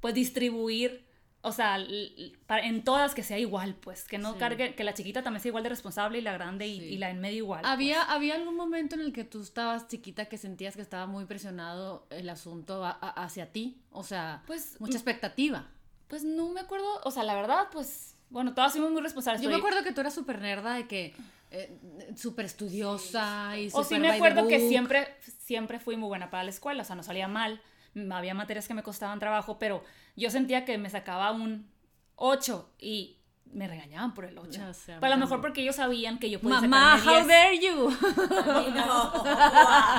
pues, 0.00 0.14
distribuir 0.14 1.05
o 1.46 1.52
sea, 1.52 1.78
en 1.78 2.82
todas 2.82 3.14
que 3.14 3.22
sea 3.22 3.38
igual, 3.38 3.76
pues, 3.76 4.02
que 4.02 4.18
no 4.18 4.36
cargue, 4.36 4.74
que 4.74 4.82
la 4.82 4.94
chiquita 4.94 5.22
también 5.22 5.40
sea 5.40 5.50
igual 5.50 5.62
de 5.62 5.68
responsable 5.68 6.18
y 6.18 6.20
la 6.20 6.32
grande 6.32 6.66
y, 6.66 6.96
la 6.98 7.08
en 7.08 7.20
medio 7.20 7.38
igual. 7.38 7.64
¿Había, 7.64 7.98
pues. 8.00 8.08
¿Había 8.08 8.34
algún 8.34 8.56
momento 8.56 8.96
en 8.96 9.02
el 9.02 9.12
que 9.12 9.22
tú 9.22 9.40
estabas 9.42 9.86
chiquita 9.86 10.24
que 10.24 10.38
sentías 10.38 10.74
que 10.74 10.82
estaba 10.82 11.06
muy 11.06 11.24
presionado 11.24 12.08
el 12.10 12.28
asunto 12.30 12.82
hacia 12.84 13.52
ti? 13.52 13.80
O 13.92 14.02
sea, 14.02 14.42
pues 14.48 14.80
mucha 14.80 14.94
expectativa. 14.94 15.68
Pues 16.08 16.24
no 16.24 16.48
me 16.48 16.62
acuerdo, 16.62 17.00
o 17.04 17.12
sea, 17.12 17.22
la 17.22 17.36
verdad, 17.36 17.68
pues 17.72 18.16
Bueno, 18.28 18.52
todas 18.52 18.72
fuimos 18.72 18.90
muy 18.90 19.02
responsables. 19.02 19.40
Yo 19.40 19.48
me 19.48 19.54
acuerdo 19.54 19.84
que 19.84 19.92
tú 19.92 20.00
eras 20.00 20.14
súper 20.14 20.40
nerda 20.40 20.74
de 20.74 20.88
que 20.88 21.14
eh, 21.52 21.78
súper 22.16 22.46
estudiosa 22.46 23.56
y 23.56 23.68
O 23.68 23.84
sí 23.84 23.94
súper 23.94 24.00
me 24.00 24.10
acuerdo 24.10 24.48
que 24.48 24.68
siempre, 24.68 25.14
siempre 25.38 25.78
fui 25.78 25.96
muy 25.96 26.08
buena 26.08 26.28
para 26.28 26.42
la 26.42 26.50
escuela, 26.50 26.82
o 26.82 26.84
sea, 26.84 26.96
no 26.96 27.04
salía 27.04 27.28
mal. 27.28 27.62
Mm, 27.94 28.10
Había 28.10 28.34
materias 28.34 28.66
que 28.66 28.74
me 28.74 28.82
costaban 28.82 29.20
trabajo, 29.20 29.60
pero 29.60 29.84
yo 30.16 30.30
sentía 30.30 30.64
que 30.64 30.78
me 30.78 30.90
sacaba 30.90 31.30
un 31.32 31.68
8 32.16 32.70
y 32.78 33.16
me 33.52 33.68
regañaban 33.68 34.12
por 34.12 34.24
el 34.24 34.36
8. 34.36 34.50
Ya 34.50 34.74
sé, 34.74 34.92
a 34.92 34.96
mí 34.96 35.00
Pero 35.00 35.12
a 35.12 35.16
lo 35.16 35.20
mejor 35.22 35.40
porque 35.40 35.62
ellos 35.62 35.76
sabían 35.76 36.18
que 36.18 36.28
yo 36.28 36.40
podía 36.40 36.60
Mamá, 36.60 36.98
sacarme 36.98 37.20
how 37.20 37.26
10. 37.26 37.28
dare 37.28 37.58
you? 37.58 37.96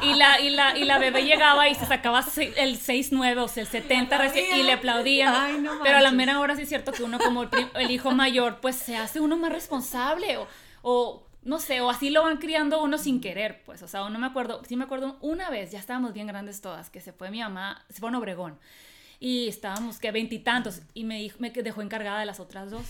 Y 0.02 0.14
la, 0.14 0.40
y, 0.42 0.50
la, 0.50 0.78
y 0.78 0.86
la 0.86 1.00
bebé 1.00 1.24
llegaba 1.24 1.68
y 1.68 1.76
se 1.76 1.86
sacaba 1.86 2.20
el 2.20 2.80
6-9 2.80 3.38
o 3.42 3.48
sea, 3.48 3.64
el 3.64 3.70
70 3.70 4.18
recién, 4.18 4.60
y 4.60 4.64
le 4.64 4.74
aplaudían. 4.74 5.34
Ay, 5.36 5.60
no 5.60 5.80
Pero 5.82 5.98
a 5.98 6.02
la 6.02 6.12
mera 6.12 6.40
hora 6.40 6.56
sí 6.56 6.64
es 6.64 6.70
cierto 6.70 6.92
que 6.92 7.04
uno 7.04 7.20
como 7.20 7.44
el, 7.44 7.50
el 7.76 7.92
hijo 7.92 8.12
mayor, 8.12 8.60
pues 8.60 8.76
se 8.76 8.96
hace 8.98 9.20
uno 9.20 9.38
más 9.38 9.52
responsable 9.52 10.38
o, 10.38 10.48
o 10.82 11.28
no 11.44 11.60
sé, 11.60 11.82
o 11.82 11.90
así 11.90 12.10
lo 12.10 12.24
van 12.24 12.38
criando 12.38 12.84
uno 12.84 12.98
sin 12.98 13.22
querer, 13.22 13.64
pues, 13.64 13.82
o 13.82 13.88
sea, 13.88 14.10
no 14.10 14.20
me 14.20 14.28
acuerdo, 14.28 14.62
sí 14.68 14.76
me 14.76 14.84
acuerdo 14.84 15.18
una 15.22 15.50
vez, 15.50 15.72
ya 15.72 15.80
estábamos 15.80 16.14
bien 16.14 16.28
grandes 16.28 16.62
todas, 16.62 16.90
que 16.90 17.00
se 17.00 17.14
fue 17.14 17.32
mi 17.32 17.40
mamá, 17.40 17.86
se 17.90 18.00
fue 18.00 18.10
a 18.10 18.12
un 18.12 18.16
Obregón 18.16 18.60
y 19.20 19.48
estábamos 19.48 20.00
que 20.00 20.12
veintitantos 20.12 20.82
y, 20.94 21.04
me, 21.04 21.20
dijo, 21.20 21.38
me 21.40 21.50
dejó 21.50 21.82
encargada 21.82 22.20
de 22.20 22.26
las 22.26 22.40
otras 22.40 22.72
dos. 22.72 22.86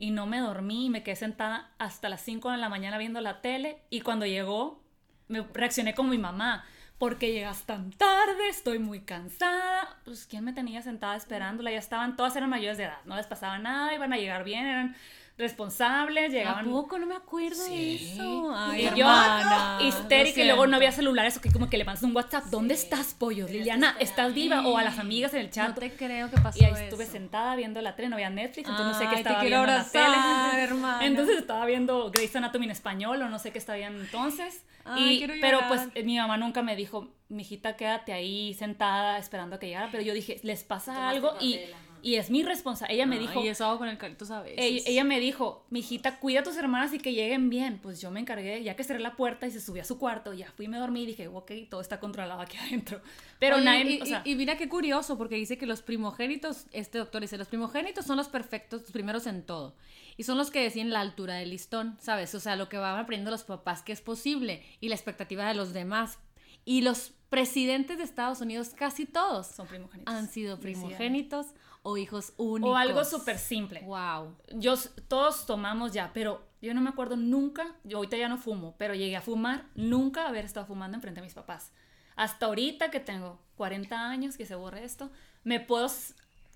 Y 0.00 0.12
no 0.12 0.26
me 0.26 0.38
dormí, 0.38 0.86
y 0.86 0.90
me 0.90 1.02
quedé 1.02 1.16
sentada 1.16 1.72
hasta 1.78 2.08
las 2.08 2.20
5 2.20 2.52
de 2.52 2.56
la 2.58 2.68
mañana 2.68 2.98
viendo 2.98 3.20
la 3.20 3.40
tele 3.40 3.78
y 3.90 4.02
cuando 4.02 4.26
llegó 4.26 4.80
me 5.26 5.42
reaccioné 5.52 5.94
como 5.94 6.10
mi 6.10 6.18
mamá. 6.18 6.64
porque 6.98 7.32
llegas 7.32 7.62
tan 7.62 7.92
tarde? 7.92 8.48
Estoy 8.48 8.80
muy 8.80 9.00
cansada. 9.00 10.00
Pues, 10.04 10.26
¿quién 10.26 10.44
me 10.44 10.52
tenía 10.52 10.82
sentada 10.82 11.16
esperándola? 11.16 11.70
Ya 11.70 11.78
estaban, 11.78 12.16
todas 12.16 12.34
eran 12.34 12.50
mayores 12.50 12.76
de 12.76 12.84
edad, 12.84 12.98
no 13.04 13.14
les 13.16 13.26
pasaba 13.26 13.58
nada, 13.58 13.94
iban 13.94 14.12
a 14.12 14.16
llegar 14.16 14.42
bien, 14.42 14.66
eran 14.66 14.96
responsables, 15.38 16.26
¿A 16.26 16.28
llegaban... 16.28 16.70
poco 16.70 16.98
no 16.98 17.06
me 17.06 17.14
acuerdo 17.14 17.62
de 17.64 17.94
eso? 17.94 18.52
Ay, 18.54 18.82
Y 18.82 18.84
yo, 18.84 19.06
hermana, 19.06 19.78
histérica, 19.82 20.38
lo 20.38 20.42
y 20.42 20.46
luego 20.46 20.66
no 20.66 20.76
había 20.76 20.92
celulares, 20.92 21.36
o 21.36 21.40
que 21.40 21.50
como 21.52 21.70
que 21.70 21.78
le 21.78 21.84
mandas 21.84 22.02
un 22.02 22.14
WhatsApp, 22.14 22.44
¿dónde 22.46 22.74
estás, 22.74 23.14
pollo? 23.14 23.46
Liliana, 23.46 23.96
¿estás 24.00 24.34
viva? 24.34 24.66
O 24.66 24.76
a 24.76 24.82
las 24.82 24.98
amigas 24.98 25.32
en 25.34 25.40
el 25.40 25.50
chat. 25.50 25.68
No 25.68 25.74
te 25.74 25.92
creo 25.92 26.30
que 26.30 26.38
pasó 26.38 26.58
Y 26.60 26.64
ahí 26.64 26.74
estuve 26.84 27.06
sentada 27.06 27.54
viendo 27.56 27.80
la 27.80 27.94
tele, 27.94 28.08
no 28.08 28.16
había 28.16 28.30
Netflix, 28.30 28.68
entonces 28.68 28.86
no 28.86 28.98
sé 28.98 29.04
qué 29.06 29.14
te 29.14 29.20
estaba 29.20 29.40
quiero 29.40 29.56
viendo 29.56 29.72
en 29.72 29.76
la 29.76 29.80
abrazar, 29.80 30.50
tele. 30.50 30.62
hermana. 30.64 31.06
Entonces 31.06 31.38
estaba 31.38 31.64
viendo 31.66 32.10
Grey's 32.10 32.34
Anatomy 32.34 32.66
en 32.66 32.72
español 32.72 33.22
o 33.22 33.28
no 33.28 33.38
sé 33.38 33.52
qué 33.52 33.58
estaba 33.58 33.78
viendo 33.78 34.00
entonces. 34.00 34.64
Ay, 34.84 35.22
y, 35.22 35.40
pero 35.40 35.60
pues 35.68 35.82
eh, 35.94 36.02
mi 36.02 36.16
mamá 36.16 36.36
nunca 36.38 36.62
me 36.62 36.74
dijo, 36.74 37.08
mijita, 37.28 37.76
quédate 37.76 38.12
ahí 38.12 38.54
sentada 38.54 39.18
esperando 39.18 39.56
a 39.56 39.58
que 39.58 39.66
llegara. 39.66 39.88
Pero 39.90 40.02
yo 40.02 40.14
dije, 40.14 40.40
les 40.42 40.64
pasa 40.64 41.08
algo 41.10 41.34
y, 41.40 41.60
y 42.02 42.14
es 42.16 42.30
mi 42.30 42.42
responsabilidad. 42.42 42.94
Ella 42.94 43.06
me 43.06 43.18
dijo, 43.18 43.42
Y 43.44 43.48
eso 43.48 43.64
hago 43.64 43.78
con 43.78 43.88
el 43.88 43.98
tú 44.16 44.24
sabes. 44.26 44.54
ella, 44.56 44.82
ella 44.86 45.04
me 45.04 45.20
dijo, 45.20 45.64
mijita, 45.70 46.18
cuida 46.20 46.40
a 46.40 46.42
tus 46.42 46.56
hermanas 46.56 46.92
y 46.94 46.98
que 46.98 47.12
lleguen 47.12 47.50
bien. 47.50 47.78
Pues 47.82 48.00
yo 48.00 48.10
me 48.10 48.20
encargué, 48.20 48.62
ya 48.62 48.76
que 48.76 48.84
cerré 48.84 49.00
la 49.00 49.16
puerta 49.16 49.46
y 49.46 49.50
se 49.50 49.60
subió 49.60 49.82
a 49.82 49.84
su 49.84 49.98
cuarto, 49.98 50.32
ya 50.34 50.50
fui 50.52 50.66
y 50.66 50.68
me 50.68 50.78
dormí 50.78 51.02
y 51.02 51.06
dije, 51.06 51.28
ok, 51.28 51.50
todo 51.70 51.80
está 51.80 52.00
controlado 52.00 52.40
aquí 52.40 52.56
adentro. 52.68 53.00
Pero 53.38 53.56
Oye, 53.56 53.64
nadie, 53.64 53.90
y, 53.96 54.00
o 54.02 54.06
sea, 54.06 54.22
y- 54.24 54.32
y 54.32 54.36
mira 54.36 54.56
qué 54.56 54.68
curioso, 54.68 55.18
porque 55.18 55.34
dice 55.36 55.58
que 55.58 55.66
los 55.66 55.82
primogénitos, 55.82 56.66
este 56.72 56.98
doctor 56.98 57.22
dice, 57.22 57.36
los 57.38 57.48
primogénitos 57.48 58.04
son 58.04 58.16
los 58.16 58.28
perfectos, 58.28 58.82
los 58.82 58.90
primeros 58.90 59.26
en 59.26 59.42
todo. 59.44 59.74
Y 60.16 60.24
son 60.24 60.36
los 60.36 60.50
que 60.50 60.60
deciden 60.62 60.90
la 60.90 61.00
altura 61.00 61.34
del 61.34 61.50
listón, 61.50 61.96
¿sabes? 62.00 62.34
O 62.34 62.40
sea, 62.40 62.56
lo 62.56 62.68
que 62.68 62.76
van 62.76 62.98
aprendiendo 62.98 63.30
los 63.30 63.44
papás 63.44 63.82
que 63.82 63.92
es 63.92 64.00
posible 64.00 64.64
y 64.80 64.88
la 64.88 64.96
expectativa 64.96 65.46
de 65.46 65.54
los 65.54 65.72
demás. 65.72 66.18
Y 66.64 66.80
los 66.82 67.12
presidentes 67.30 67.98
de 67.98 68.04
Estados 68.04 68.40
Unidos, 68.40 68.70
casi 68.70 69.06
todos, 69.06 69.46
son 69.46 69.66
primogénitos. 69.68 70.12
han 70.12 70.28
sido 70.28 70.58
primogénitos 70.58 71.46
o 71.82 71.96
hijos 71.96 72.32
únicos. 72.36 72.70
O 72.70 72.76
algo 72.76 73.04
súper 73.04 73.38
simple. 73.38 73.80
Wow. 73.82 74.34
Yo, 74.54 74.74
todos 75.08 75.46
tomamos 75.46 75.92
ya, 75.92 76.10
pero 76.12 76.42
yo 76.60 76.74
no 76.74 76.80
me 76.80 76.90
acuerdo 76.90 77.16
nunca, 77.16 77.74
yo 77.84 77.98
ahorita 77.98 78.16
ya 78.16 78.28
no 78.28 78.38
fumo, 78.38 78.74
pero 78.78 78.94
llegué 78.94 79.16
a 79.16 79.20
fumar, 79.20 79.66
nunca 79.74 80.26
haber 80.26 80.44
estado 80.44 80.66
fumando 80.66 80.96
enfrente 80.96 81.20
de 81.20 81.26
mis 81.26 81.34
papás. 81.34 81.72
Hasta 82.16 82.46
ahorita 82.46 82.90
que 82.90 83.00
tengo 83.00 83.38
40 83.56 84.08
años, 84.08 84.36
que 84.36 84.44
se 84.44 84.56
borre 84.56 84.84
esto, 84.84 85.10
me 85.44 85.60
puedo 85.60 85.88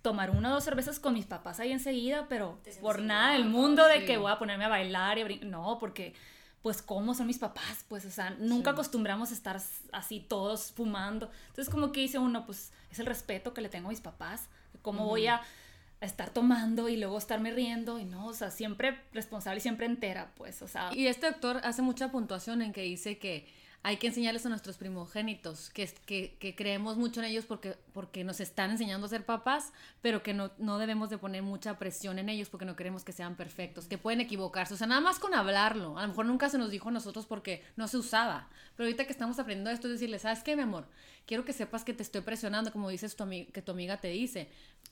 tomar 0.02 0.31
una 0.31 0.50
o 0.50 0.55
dos 0.55 0.64
cervezas 0.64 0.99
con 0.99 1.14
mis 1.14 1.26
papás 1.26 1.61
ahí 1.61 1.71
enseguida, 1.71 2.26
pero 2.29 2.59
por 2.81 3.00
nada 3.00 3.35
del 3.35 3.45
mundo 3.45 3.87
de 3.87 4.05
que 4.05 4.19
voy 4.19 4.33
a 4.33 4.38
ponerme 4.38 4.64
a 4.64 4.69
bailar 4.69 5.19
y 5.19 5.23
a 5.23 5.47
No, 5.47 5.79
porque, 5.79 6.14
pues, 6.62 6.83
¿cómo 6.83 7.14
son 7.14 7.29
mis 7.29 7.38
papás? 7.38 7.85
Pues, 7.88 8.05
o 8.05 8.11
sea, 8.11 8.31
nunca 8.31 8.73
acostumbramos 8.73 9.31
a 9.31 9.35
estar 9.35 9.61
así 9.93 10.19
todos 10.19 10.73
fumando. 10.73 11.31
Entonces, 11.49 11.73
como 11.73 11.93
que 11.93 12.00
dice 12.00 12.19
uno, 12.19 12.45
pues, 12.45 12.73
es 12.91 12.99
el 12.99 13.07
respeto 13.07 13.55
que 13.55 13.61
le 13.61 13.69
tengo 13.69 13.87
a 13.87 13.91
mis 13.91 14.00
papás, 14.00 14.49
cómo 14.82 15.06
voy 15.06 15.26
a 15.26 15.40
estar 16.00 16.30
tomando 16.30 16.88
y 16.88 16.96
luego 16.96 17.16
estarme 17.16 17.52
riendo 17.52 17.98
y 17.98 18.04
no, 18.04 18.26
o 18.26 18.34
sea, 18.34 18.50
siempre 18.50 18.98
responsable 19.12 19.58
y 19.58 19.60
siempre 19.60 19.86
entera, 19.86 20.32
pues, 20.36 20.60
o 20.62 20.68
sea, 20.68 20.90
Y 20.92 21.06
este 21.06 21.26
doctor 21.26 21.60
hace 21.64 21.82
mucha 21.82 22.10
puntuación 22.10 22.60
en 22.60 22.72
que 22.72 22.82
dice 22.82 23.18
que 23.18 23.46
hay 23.84 23.96
que 23.96 24.06
enseñarles 24.06 24.46
a 24.46 24.48
nuestros 24.48 24.76
primogénitos, 24.76 25.70
que, 25.70 25.88
que, 26.38 26.54
creemos 26.54 26.96
mucho 26.96 27.20
en 27.20 27.26
ellos 27.26 27.46
porque, 27.46 27.76
porque 27.92 28.22
nos 28.22 28.38
están 28.38 28.70
enseñando 28.70 29.06
a 29.06 29.10
ser 29.10 29.26
papás, 29.26 29.72
pero 30.00 30.22
que 30.22 30.34
no, 30.34 30.52
no 30.58 30.78
debemos 30.78 31.10
de 31.10 31.18
poner 31.18 31.42
mucha 31.42 31.78
presión 31.80 32.20
en 32.20 32.28
ellos 32.28 32.48
porque 32.48 32.64
no 32.64 32.76
queremos 32.76 33.02
que 33.04 33.10
sean 33.10 33.34
perfectos, 33.34 33.86
que 33.86 33.98
pueden 33.98 34.20
equivocarse. 34.20 34.74
O 34.74 34.76
sea, 34.76 34.86
nada 34.86 35.00
más 35.00 35.18
con 35.18 35.34
hablarlo. 35.34 35.98
A 35.98 36.02
lo 36.02 36.08
mejor 36.08 36.26
nunca 36.26 36.48
se 36.48 36.58
nos 36.58 36.70
dijo 36.70 36.90
a 36.90 36.92
nosotros 36.92 37.26
porque 37.26 37.64
no 37.74 37.88
se 37.88 37.96
usaba. 37.96 38.48
Pero 38.76 38.86
ahorita 38.86 39.04
que 39.04 39.12
estamos 39.12 39.40
aprendiendo 39.40 39.70
esto 39.70 39.88
es 39.88 39.94
decirle, 39.94 40.20
¿sabes 40.20 40.44
qué, 40.44 40.54
mi 40.54 40.62
amor? 40.62 40.86
Quiero 41.26 41.44
que 41.44 41.52
sepas 41.52 41.82
que 41.82 41.92
te 41.92 42.04
estoy 42.04 42.20
presionando, 42.20 42.70
como 42.70 42.88
dices 42.88 43.16
tu 43.16 43.28
que 43.28 43.62
tu 43.62 43.72
amiga 43.72 43.96
te 43.96 44.08
dice. 44.08 44.48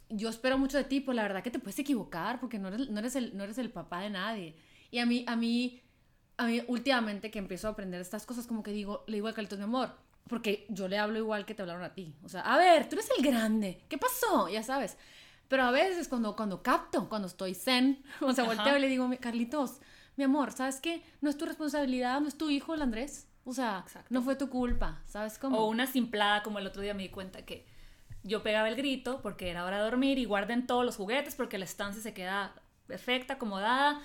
Yo 0.09 0.29
espero 0.29 0.59
mucho 0.59 0.77
de 0.77 0.85
ti, 0.85 0.99
pues 0.99 1.15
la 1.15 1.23
verdad 1.23 1.45
que 1.45 1.53
te 1.53 1.61
puedes 1.61 1.79
equivocar 1.79 2.41
porque 2.41 2.59
no 2.59 2.69
eres, 2.69 2.91
no 2.91 2.99
eres, 2.99 3.15
el, 3.15 3.37
no 3.37 3.45
eres 3.45 3.59
el 3.59 3.71
papá 3.71 4.01
de 4.01 4.11
nadie. 4.11 4.57
Y 4.91 4.99
a 4.99 5.07
mí, 5.07 5.25
a 5.29 5.37
mí 5.37 5.81
a 6.41 6.47
mí 6.47 6.63
últimamente 6.69 7.31
que 7.31 7.39
empiezo 7.39 7.69
a 7.69 7.73
aprender 7.73 8.01
estas 8.01 8.25
cosas, 8.25 8.47
como 8.47 8.63
que 8.63 8.71
digo, 8.71 9.05
le 9.07 9.19
digo 9.19 9.29
a 9.29 9.35
Carlitos, 9.35 9.59
mi 9.59 9.65
amor, 9.65 9.91
porque 10.27 10.65
yo 10.71 10.89
le 10.89 10.97
hablo 10.99 11.19
igual 11.19 11.45
que 11.45 11.55
te 11.55 11.61
hablaron 11.61 11.83
a 11.85 11.93
ti. 11.93 12.17
O 12.25 12.31
sea, 12.31 12.41
a 12.41 12.57
ver, 12.57 12.89
tú 12.89 12.97
eres 12.97 13.11
el 13.19 13.23
grande, 13.25 13.85
¿qué 13.91 13.99
pasó? 13.99 14.49
Ya 14.49 14.63
sabes. 14.63 14.97
Pero 15.49 15.65
a 15.65 15.71
veces 15.71 16.09
cuando, 16.09 16.35
cuando 16.37 16.63
capto, 16.63 17.11
cuando 17.11 17.29
estoy 17.29 17.55
zen, 17.55 18.03
o 18.23 18.33
sea, 18.33 18.45
Ajá. 18.45 18.55
volteo 18.55 18.79
y 18.79 18.81
le 18.81 18.89
digo, 18.89 19.11
Carlitos, 19.21 19.81
mi 20.17 20.25
amor, 20.25 20.53
¿sabes 20.53 20.81
qué? 20.81 21.03
No 21.21 21.29
es 21.29 21.37
tu 21.37 21.45
responsabilidad, 21.45 22.21
no 22.21 22.29
es 22.29 22.39
tu 22.39 22.49
hijo 22.49 22.73
el 22.73 22.81
Andrés. 22.81 23.29
O 23.45 23.53
sea, 23.53 23.81
Exacto. 23.85 24.09
no 24.11 24.23
fue 24.23 24.35
tu 24.37 24.49
culpa, 24.49 25.03
¿sabes 25.07 25.39
cómo? 25.39 25.59
o 25.59 25.69
una 25.69 25.87
simplada 25.87 26.43
como 26.43 26.59
el 26.59 26.67
otro 26.67 26.81
día 26.83 26.95
me 26.95 27.03
di 27.03 27.09
cuenta 27.11 27.45
que 27.45 27.67
yo 28.23 28.43
pegaba 28.43 28.69
el 28.69 28.77
grito 28.77 29.21
porque 29.23 29.51
era 29.51 29.65
hora 29.65 29.79
de 29.79 29.85
dormir 29.85 30.19
y 30.19 30.25
guarden 30.25 30.67
todos 30.67 30.85
los 30.85 30.97
juguetes 30.97 31.35
porque 31.35 31.59
la 31.59 31.65
estancia 31.65 32.03
se 32.03 32.13
queda 32.15 32.55
perfecta, 32.87 33.35
acomodada, 33.35 34.01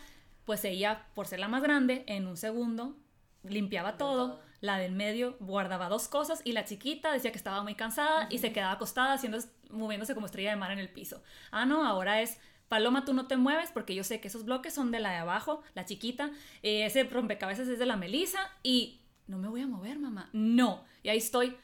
pues 0.45 0.63
ella, 0.65 1.07
por 1.13 1.27
ser 1.27 1.39
la 1.39 1.47
más 1.47 1.63
grande, 1.63 2.03
en 2.07 2.27
un 2.27 2.37
segundo 2.37 2.95
limpiaba 3.43 3.97
todo, 3.97 4.39
la 4.61 4.77
del 4.77 4.93
medio 4.93 5.37
guardaba 5.39 5.89
dos 5.89 6.07
cosas 6.07 6.41
y 6.43 6.53
la 6.53 6.65
chiquita 6.65 7.11
decía 7.11 7.31
que 7.31 7.37
estaba 7.37 7.61
muy 7.63 7.75
cansada 7.75 8.27
y 8.31 8.39
se 8.39 8.51
quedaba 8.51 8.73
acostada 8.73 9.13
haciendo, 9.13 9.37
moviéndose 9.69 10.15
como 10.15 10.25
estrella 10.25 10.51
de 10.51 10.55
mar 10.55 10.71
en 10.71 10.79
el 10.79 10.89
piso. 10.89 11.21
Ah, 11.51 11.65
no, 11.65 11.85
ahora 11.85 12.21
es 12.21 12.39
Paloma, 12.67 13.05
tú 13.05 13.13
no 13.13 13.27
te 13.27 13.37
mueves 13.37 13.71
porque 13.71 13.93
yo 13.93 14.03
sé 14.03 14.19
que 14.19 14.27
esos 14.27 14.45
bloques 14.45 14.73
son 14.73 14.91
de 14.91 14.99
la 14.99 15.11
de 15.11 15.17
abajo, 15.17 15.61
la 15.75 15.85
chiquita, 15.85 16.31
eh, 16.63 16.85
ese 16.85 17.03
rompecabezas 17.03 17.67
es 17.67 17.77
de 17.77 17.85
la 17.85 17.95
Melisa 17.95 18.39
y 18.63 19.01
no 19.27 19.37
me 19.37 19.47
voy 19.47 19.61
a 19.61 19.67
mover, 19.67 19.99
mamá. 19.99 20.29
No. 20.33 20.83
Y 21.03 21.09
ahí 21.09 21.17
estoy 21.17 21.55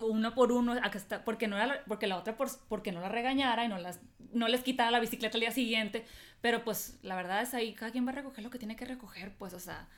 uno 0.00 0.34
por 0.34 0.52
uno, 0.52 0.76
está, 0.76 1.24
porque, 1.24 1.48
no 1.48 1.56
era 1.56 1.82
porque 1.86 2.06
la 2.06 2.16
otra 2.16 2.36
por, 2.36 2.48
porque 2.68 2.92
no 2.92 3.00
la 3.00 3.08
regañara 3.08 3.64
y 3.64 3.68
no, 3.68 3.78
las, 3.78 4.00
no 4.32 4.48
les 4.48 4.62
quitara 4.62 4.90
la 4.90 5.00
bicicleta 5.00 5.36
al 5.36 5.40
día 5.40 5.52
siguiente. 5.52 6.04
Pero 6.40 6.64
pues 6.64 6.98
la 7.02 7.16
verdad 7.16 7.42
es 7.42 7.54
ahí, 7.54 7.74
cada 7.74 7.92
quien 7.92 8.06
va 8.06 8.10
a 8.10 8.14
recoger 8.14 8.44
lo 8.44 8.50
que 8.50 8.58
tiene 8.58 8.76
que 8.76 8.84
recoger, 8.84 9.32
pues, 9.36 9.52
o 9.54 9.60
sea, 9.60 9.88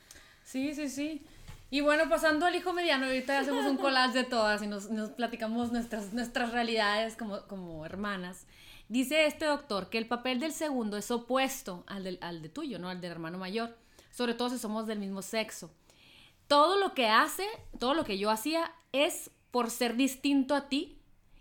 Sí, 0.45 0.75
sí, 0.75 0.89
sí. 0.89 1.23
Y 1.71 1.81
bueno, 1.81 2.09
pasando 2.09 2.45
al 2.45 2.55
hijo 2.55 2.73
mediano, 2.73 3.07
ahorita 3.07 3.39
hacemos 3.39 3.65
un 3.65 3.79
collage 3.79 4.19
de 4.19 4.25
todas 4.25 4.63
y 4.63 4.67
nos, 4.67 4.91
nos 4.91 5.11
platicamos 5.11 5.73
nuestras, 5.73 6.13
nuestras 6.13 6.53
realidades 6.53 7.17
como, 7.17 7.43
como 7.47 7.87
hermanas. 7.87 8.47
Dice 8.89 9.25
este 9.25 9.47
doctor 9.47 9.89
que 9.89 9.97
el 9.97 10.07
papel 10.07 10.39
del 10.39 10.53
segundo 10.53 10.99
es 10.99 11.11
opuesto 11.11 11.85
al, 11.87 12.05
del, 12.05 12.19
al 12.21 12.43
de 12.43 12.51
tuyo, 12.51 12.79
¿no? 12.79 12.91
Al 12.91 13.01
del 13.01 13.13
hermano 13.13 13.39
mayor, 13.39 13.75
sobre 14.11 14.35
todo 14.35 14.51
si 14.51 14.59
somos 14.59 14.87
del 14.87 14.99
mismo 14.99 15.23
sexo. 15.23 15.73
Todo 16.47 16.79
lo 16.79 16.93
que 16.93 17.09
hace, 17.09 17.47
todo 17.79 17.95
lo 17.95 18.05
que 18.05 18.19
yo 18.19 18.31
hacía 18.31 18.71
es 18.93 19.31
por 19.53 19.71
ser 19.71 19.95
distinto 19.97 20.57
a 20.57 20.69
ti 20.69 20.99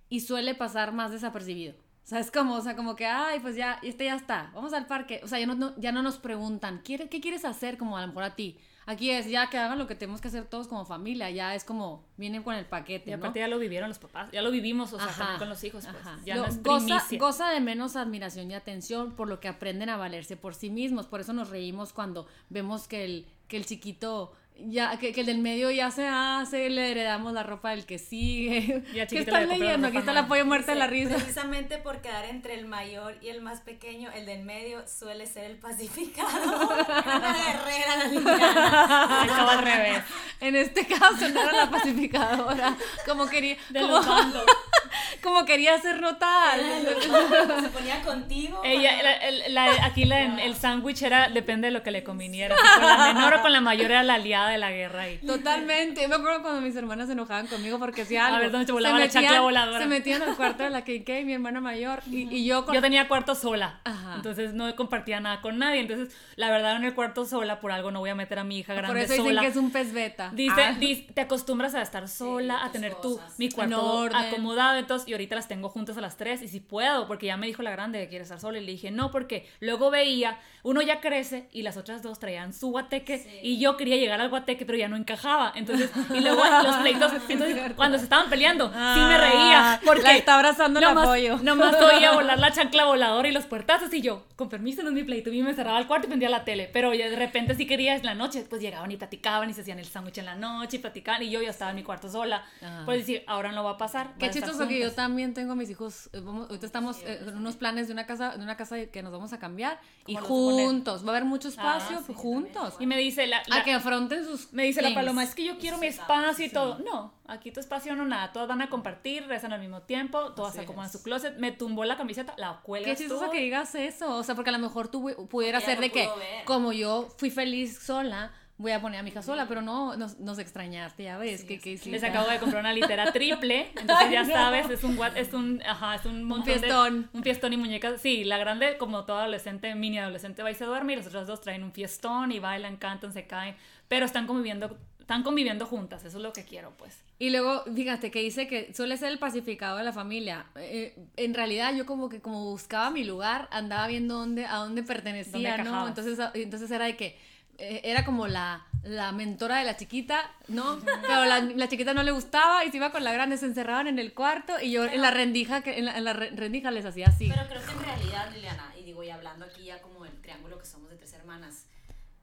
y 0.10 0.20
suele 0.20 0.54
pasar 0.54 0.92
más 0.92 1.12
desapercibido. 1.12 1.74
¿Sabes 2.04 2.30
cómo? 2.32 2.56
O 2.56 2.62
sea, 2.62 2.76
como 2.76 2.96
que, 2.96 3.06
ay, 3.06 3.40
pues 3.40 3.56
ya, 3.56 3.80
este 3.84 4.06
ya 4.06 4.16
está, 4.16 4.52
vamos 4.54 4.74
al 4.74 4.86
parque. 4.86 5.22
O 5.24 5.28
sea, 5.28 5.40
ya 5.40 5.46
no, 5.48 5.56
no- 5.56 5.74
ya 5.78 5.92
no 5.92 6.04
nos 6.04 6.18
preguntan, 6.18 6.82
¿quiere, 6.84 7.08
¿qué 7.10 7.22
quieres 7.22 7.46
hacer? 7.46 7.78
Como 7.78 7.96
a 7.98 8.02
lo 8.02 8.08
mejor 8.08 8.24
a 8.24 8.36
ti. 8.36 8.58
Aquí 8.88 9.12
es 9.12 9.30
ya 9.30 9.50
que 9.50 9.58
hagan 9.60 9.78
lo 9.78 9.86
que 9.88 9.94
tenemos 9.96 10.20
que 10.20 10.28
hacer 10.28 10.44
todos 10.46 10.68
como 10.68 10.84
familia, 10.86 11.30
ya 11.30 11.54
es 11.56 11.64
como, 11.64 12.04
vienen 12.18 12.42
con 12.44 12.56
el 12.56 12.66
paquete, 12.66 13.12
y 13.12 13.14
¿no? 13.14 13.20
aparte 13.20 13.40
ya 13.40 13.48
lo 13.48 13.60
vivieron 13.60 13.88
los 13.88 14.00
papás, 14.00 14.30
ya 14.32 14.42
lo 14.42 14.50
vivimos, 14.50 14.92
o 14.92 14.98
sea, 14.98 15.06
Ajá, 15.08 15.38
con 15.38 15.48
los 15.48 15.64
hijos, 15.64 15.86
pues, 15.86 15.96
ajá. 16.06 16.20
ya 16.26 16.36
Lo- 16.36 16.42
no 16.42 16.48
es 16.48 17.18
goza 17.20 17.50
de 17.52 17.60
menos 17.62 17.96
admiración 17.96 18.50
y 18.50 18.56
atención 18.56 19.12
por 19.16 19.30
lo 19.30 19.40
que 19.40 19.48
aprenden 19.48 19.90
a 19.90 19.98
valerse 19.98 20.36
por 20.36 20.56
sí 20.56 20.72
mismos. 20.72 21.06
Por 21.06 21.22
eso 21.22 21.32
nos 21.32 21.50
reímos 21.52 21.94
cuando 21.94 22.26
vemos 22.50 22.88
que 22.88 23.06
el, 23.06 23.28
que 23.48 23.56
el 23.58 23.66
chiquito 23.68 24.34
ya, 24.58 24.98
que, 25.00 25.12
que 25.12 25.22
el 25.22 25.26
del 25.28 25.40
medio 25.40 25.72
ya 25.72 25.90
se 25.90 26.08
hace, 26.08 26.70
le 26.70 26.92
heredamos 26.92 27.34
la 27.34 27.42
ropa 27.44 27.72
del 27.72 27.86
que 27.86 27.98
sigue. 27.98 28.84
Ya, 28.94 29.08
¿Qué 29.08 29.22
le 29.22 29.32
la 29.32 29.40
leyendo? 29.42 29.88
Aquí 29.88 29.98
está 29.98 30.12
nueva. 30.12 30.22
la 30.22 30.28
pollo 30.28 30.46
muerta 30.46 30.74
de 30.74 30.80
la 30.80 30.88
risa. 30.88 31.16
Precisamente 31.16 31.78
por 31.80 32.02
quedar 32.02 32.26
entre 32.26 32.54
el 32.54 32.68
mayor 32.68 33.18
y 33.22 33.30
el 33.30 33.42
más 33.42 33.62
pequeño, 33.62 34.12
el 34.12 34.26
del 34.28 34.44
medio 34.44 34.88
suele 34.88 35.26
ser 35.26 35.46
el 35.46 35.58
pacificado. 35.58 36.30
Una 37.06 37.34
guerrera 37.34 37.96
la 37.98 38.04
liviana. 38.08 39.22
Estaba 39.26 39.54
al 39.54 39.64
revés. 39.64 40.04
En 40.40 40.56
este 40.56 40.86
caso 40.86 41.28
no 41.30 41.42
era 41.42 41.54
la 41.54 41.70
pacificadora, 41.72 42.76
como 43.08 43.28
quería, 43.28 43.58
De 43.70 43.80
como, 45.24 45.46
quería 45.46 45.76
hacer 45.76 46.02
notar. 46.02 46.60
Se 46.60 47.70
ponía 47.70 48.02
contigo. 48.02 48.62
Ella, 48.64 49.02
la- 49.04 49.16
el- 49.18 49.54
la- 49.54 49.86
aquí 49.86 50.06
la- 50.06 50.42
el 50.44 50.56
sándwich 50.56 51.02
era, 51.04 51.30
depende 51.30 51.68
de 51.68 51.72
lo 51.72 51.84
que 51.84 51.92
le 51.92 52.04
conviniera. 52.04 52.56
Si 52.58 52.80
con 52.80 52.88
la 52.88 53.14
menor 53.14 53.34
o 53.36 53.42
con 53.42 53.52
la 53.54 53.62
mayor 53.62 53.92
era 53.92 54.04
la 54.04 54.16
aliada 54.16 54.51
de 54.52 54.58
la 54.58 54.72
guerra. 54.72 55.04
ahí. 55.04 55.18
Totalmente. 55.26 56.08
Me 56.08 56.16
acuerdo 56.16 56.42
cuando 56.42 56.62
mis 56.62 56.76
hermanas 56.76 57.08
se 57.08 57.14
enojaban 57.14 57.48
conmigo 57.48 57.80
porque 57.80 58.04
hacía 58.04 58.28
algo. 58.28 58.40
ver, 58.40 58.52
¿dónde 58.52 58.66
te 58.66 58.70
Se 58.70 58.74
volaba 58.74 59.00
la 59.00 59.06
chancla 59.10 59.32
metían- 59.32 59.44
voladora? 59.44 59.80
Se 59.80 59.88
metían 59.88 60.22
al 60.22 60.36
cuarto 60.36 60.64
de 60.64 60.70
la 60.70 60.82
KK, 60.84 61.26
mi 61.26 61.34
hermana 61.34 61.62
mayor, 61.62 62.00
y, 62.10 62.28
y 62.36 62.46
yo 62.46 62.66
con... 62.66 62.76
Yo 62.76 62.82
tenía 62.82 63.08
cuarto 63.08 63.36
sola, 63.36 63.82
Ajá. 63.84 64.16
entonces 64.16 64.54
no 64.54 64.74
compartía 64.76 65.20
nada 65.20 65.42
con 65.42 65.58
nadie. 65.58 65.82
Entonces, 65.82 66.16
la 66.36 66.50
verdad, 66.52 66.76
en 66.78 66.84
el 66.84 66.94
cuarto 66.94 67.26
sola, 67.26 67.60
por 67.60 67.72
algo 67.72 67.92
no 67.92 68.00
voy 68.00 68.10
a 68.10 68.16
meter 68.16 68.40
a 68.40 68.44
mi 68.44 68.60
hija 68.60 68.74
grande 68.74 68.88
Por 68.90 68.98
eso 68.98 69.14
dicen 69.14 69.26
sola. 69.28 69.42
que 69.42 69.48
es 69.48 69.56
un 69.58 69.72
pez 69.72 69.94
beta. 69.94 70.32
Dice, 70.34 70.62
Ah. 70.62 70.76
dice- 70.80 71.08
te 71.14 71.22
acostumbras 71.22 71.74
a 71.76 71.82
estar 71.82 72.08
sola, 72.08 72.64
a 72.64 72.72
tener 72.72 72.96
tu, 72.96 73.16
cosas. 73.18 73.38
mi 73.40 73.50
cuarto 73.50 74.10
acomodado, 74.14 74.78
entonces, 74.80 75.08
y 75.08 75.14
ahorita 75.14 75.36
las 75.36 75.48
tengo 75.48 75.70
juntas 75.70 75.98
a 75.98 76.02
las 76.02 76.18
tres, 76.18 76.42
y 76.42 76.48
si 76.48 76.60
puedo, 76.60 77.08
porque 77.08 77.28
ya 77.28 77.38
me 77.38 77.48
dijo 77.48 77.62
la 77.64 77.72
grande 77.72 78.00
que 78.00 78.08
quiere 78.10 78.24
estar 78.24 78.40
sola, 78.40 78.58
y 78.60 78.66
le 78.66 78.72
dije, 78.72 78.92
no, 78.92 79.12
porque 79.12 79.48
luego 79.60 79.92
veía, 79.92 80.40
uno 80.64 80.82
ya 80.82 81.00
crece, 81.02 81.48
y 81.52 81.62
las 81.64 81.78
otras 81.78 82.02
dos 82.04 82.20
traían 82.20 82.54
su 82.54 82.70
guateque, 82.70 83.40
y 83.44 83.60
yo 83.60 83.78
quería 83.78 83.98
llegar 83.98 84.20
al 84.22 84.30
guateque, 84.32 84.66
pero 84.66 84.78
ya 84.80 84.88
no 84.88 84.96
encajaba, 84.96 85.52
entonces, 85.56 85.92
y 86.14 86.20
luego 86.22 86.42
los 86.64 86.76
pleitos, 86.78 87.12
entonces, 87.30 87.74
cuando 87.76 87.98
se 88.00 88.06
estaban 88.06 88.30
peleando, 88.32 88.70
sí 88.70 89.00
me 89.00 89.18
reía, 89.18 89.80
porque... 89.86 90.02
Ah, 90.08 90.12
La 90.14 90.18
está 90.18 90.36
abrazando 90.36 90.80
el 90.80 90.86
nomás, 90.86 91.04
apoyo. 91.06 91.38
nomás 91.44 91.76
oía 91.76 92.12
volar 92.16 92.40
la 92.40 92.52
chancla 92.52 92.86
voladora 92.86 93.28
y 93.28 93.32
los 93.32 93.46
puertazos 93.46 93.94
y 93.94 94.02
yo, 94.02 94.26
con 94.36 94.50
permiso, 94.50 94.82
no 94.82 94.90
es 94.90 94.96
mi 94.96 95.04
pleito. 95.04 95.30
Y 95.32 95.44
me 95.44 95.54
cerraba 95.54 95.78
el 95.80 95.86
cuarto 95.86 96.08
y 96.08 96.10
prendía 96.10 96.30
la 96.30 96.44
tele. 96.44 96.70
Pero 96.74 96.94
ya 96.96 97.08
de 97.10 97.16
repente 97.16 97.54
si 97.56 97.68
quería 97.68 97.96
en 97.96 98.04
la 98.06 98.16
noche, 98.16 98.46
pues 98.50 98.62
llegaban 98.62 98.90
y 98.92 98.98
platicaban 98.98 99.50
y 99.50 99.54
se 99.54 99.62
hacían 99.62 99.78
el 99.78 99.86
sándwich 99.86 100.18
en 100.18 100.26
la 100.26 100.36
noche 100.36 100.78
y 100.78 100.80
platicaban 100.80 101.22
y 101.24 101.30
yo 101.30 101.42
ya 101.42 101.50
estaba 101.52 101.70
en 101.72 101.76
mi 101.78 101.84
cuarto 101.84 102.10
sola. 102.10 102.44
Ajá. 102.62 102.82
Pues 102.86 103.00
decir, 103.00 103.24
ahora 103.28 103.52
no 103.52 103.64
va 103.64 103.72
a 103.72 103.78
pasar. 103.78 104.14
Qué 104.18 104.30
chistoso 104.32 104.68
que 104.68 104.80
yo 104.80 104.92
también 104.92 105.34
tengo 105.34 105.52
a 105.52 105.56
mis 105.56 105.70
hijos. 105.70 106.10
eh, 106.14 106.20
vamos- 106.24 106.48
ahorita 106.50 106.66
estamos 106.66 106.98
eh, 107.04 107.20
en 107.28 107.38
unos 107.38 107.56
planes 107.58 107.88
de 107.88 107.94
una 107.94 108.06
casa, 108.08 108.36
de 108.38 108.44
una 108.44 108.58
casa 108.58 108.78
que 108.88 109.04
nos 109.04 109.12
vamos 109.12 109.34
a 109.34 109.40
cambiar 109.40 109.80
y 110.08 110.16
juntos. 110.16 111.04
Va 111.04 111.08
a 111.08 111.12
haber 111.12 111.26
mucho 111.26 111.48
espacio 111.50 112.02
sí, 112.08 112.14
juntos. 112.16 112.76
Y 112.80 112.88
me 112.88 112.98
dice 112.98 113.28
la, 113.28 113.42
A 113.52 113.64
que 113.64 113.74
afronten 113.74 114.21
sus. 114.24 114.52
me 114.54 114.64
dice 114.64 114.82
la 114.82 114.90
things. 114.90 115.00
paloma, 115.00 115.24
es 115.24 115.36
que 115.36 115.44
yo 115.44 115.58
quiero 115.58 115.78
mi 115.78 115.88
espacio 115.88 116.46
y 116.46 116.50
todo. 116.50 116.80
No, 116.80 117.14
aquí 117.28 117.52
tu 117.52 117.60
espacio 117.60 117.96
no 117.96 118.06
nada. 118.06 118.32
Todas 118.32 118.48
van 118.48 118.62
a 118.62 118.70
compartir, 118.70 119.26
rezan 119.28 119.54
al 119.54 119.60
mismo 119.62 119.82
tiempo, 119.84 120.34
todas 120.34 120.54
se 120.54 120.62
acomodan 120.62 120.92
su 120.92 121.02
closet. 121.04 121.38
Me 121.38 121.52
tumbó 121.52 121.86
la 121.86 121.98
camiseta, 121.98 122.34
la 122.38 122.58
Qué 122.58 122.64
cuelgas 122.64 122.98
chistoso 122.98 123.30
que 123.32 123.40
digas 123.40 123.76
eso. 123.76 124.16
O 124.18 124.24
sea, 124.24 124.36
porque 124.36 124.50
a 124.50 124.54
lo 124.54 124.60
mejor 124.60 124.88
tú 124.90 125.04
pu- 125.10 125.28
pudiera 125.28 125.60
ser 125.60 125.72
ella 125.78 125.82
de 125.82 125.92
que, 125.92 126.08
ver. 126.08 126.46
como 126.46 126.72
yo 126.74 127.08
fui 127.18 127.30
feliz 127.30 127.80
sola, 127.80 128.32
voy 128.58 128.74
a 128.74 128.80
poner 128.80 129.00
a 129.00 129.04
mi 129.04 129.10
hija 129.10 129.24
sola, 129.24 129.48
pero 129.48 129.64
no, 129.64 129.98
nos, 129.98 130.20
nos 130.20 130.38
extrañaste, 130.38 131.02
ya 131.06 131.18
ves. 131.18 131.44
que, 131.44 131.60
que 131.60 131.80
Les 131.86 132.04
acabo 132.04 132.30
de 132.30 132.38
comprar 132.38 132.62
una 132.62 132.72
litera 132.74 133.12
triple, 133.12 133.70
entonces 133.70 134.06
Ay, 134.08 134.12
ya 134.14 134.22
no. 134.24 134.32
sabes, 134.32 134.70
es 134.70 134.84
un 134.84 135.00
what- 135.00 135.18
es 135.18 135.34
un, 135.34 135.64
ajá, 135.66 135.96
es 135.96 136.06
un 136.06 136.24
montón 136.24 136.46
de- 136.54 136.60
fiestón. 136.60 137.10
un 137.12 137.24
fiestón 137.24 137.54
y 137.54 137.58
muñecas. 137.58 138.00
Sí, 138.00 138.24
la 138.24 138.38
grande, 138.38 138.78
como 138.78 139.04
toda 139.06 139.22
adolescente, 139.24 139.74
mini 139.74 139.98
adolescente, 139.98 140.44
va 140.44 140.52
y 140.52 140.54
se 140.54 140.66
duerme, 140.66 140.94
y 140.94 140.98
las 140.98 141.08
otras 141.08 141.26
dos 141.26 141.42
traen 141.42 141.64
un 141.64 141.72
fiestón 141.72 142.32
y 142.32 142.38
bailan, 142.38 142.78
cantan, 142.78 143.12
se 143.14 143.26
caen, 143.26 143.56
pero 143.92 144.06
están 144.06 144.26
conviviendo, 144.26 144.78
están 145.02 145.22
conviviendo 145.22 145.66
juntas, 145.66 146.06
eso 146.06 146.16
es 146.18 146.24
lo 146.24 146.32
que 146.32 146.46
quiero, 146.46 146.72
pues. 146.78 146.98
Y 147.20 147.30
luego, 147.30 147.66
fíjate, 147.76 148.10
que 148.10 148.22
dice 148.22 148.48
que 148.48 148.74
suele 148.74 148.96
ser 148.96 149.12
el 149.12 149.20
pacificado 149.20 149.78
de 149.78 149.84
la 149.84 149.92
familia. 149.92 150.46
Eh, 150.56 150.96
en 151.18 151.34
realidad, 151.34 151.74
yo 151.76 151.86
como 151.86 152.08
que 152.08 152.22
como 152.22 152.46
buscaba 152.46 152.90
mi 152.90 153.04
lugar, 153.04 153.50
andaba 153.52 153.88
viendo 153.88 154.16
dónde, 154.16 154.46
a 154.46 154.56
dónde 154.56 154.82
pertenecía, 154.84 155.58
¿Dónde 155.58 155.70
¿no? 155.70 155.88
Entonces, 155.90 156.18
entonces 156.36 156.72
era 156.72 156.86
de 156.86 156.96
que 156.96 157.20
eh, 157.58 157.82
era 157.84 158.06
como 158.06 158.28
la, 158.28 158.66
la 158.84 159.12
mentora 159.12 159.58
de 159.58 159.66
la 159.66 159.76
chiquita, 159.76 160.32
¿no? 160.48 160.80
Pero 161.02 161.26
la, 161.26 161.42
la 161.42 161.68
chiquita 161.68 161.94
no 161.94 162.04
le 162.04 162.12
gustaba 162.12 162.64
y 162.64 162.72
se 162.72 162.78
iba 162.78 162.92
con 162.94 163.04
la 163.04 163.12
grande, 163.12 163.36
se 163.38 163.48
encerraban 163.48 163.88
en 163.88 164.00
el 164.00 164.14
cuarto 164.14 164.54
y 164.62 164.72
yo 164.72 164.86
en 164.86 165.02
la 165.02 165.12
rendija, 165.12 165.64
que, 165.64 165.78
en 165.80 165.84
la, 165.86 165.98
en 165.98 166.06
la 166.06 166.14
re- 166.14 166.30
rendija 166.34 166.72
les 166.72 166.86
hacía 166.86 167.08
así. 167.08 167.28
Pero 167.30 167.46
creo 167.50 167.62
que 167.66 167.72
en 167.74 167.84
realidad, 167.84 168.32
Liliana, 168.34 168.74
y 168.80 168.84
digo, 168.84 169.04
y 169.04 169.10
hablando 169.10 169.44
aquí 169.44 169.66
ya 169.66 169.82
como 169.82 170.06
el 170.06 170.14
triángulo 170.22 170.58
que 170.58 170.66
somos 170.66 170.90
de 170.90 170.96
tres 170.96 171.12
hermanas, 171.14 171.66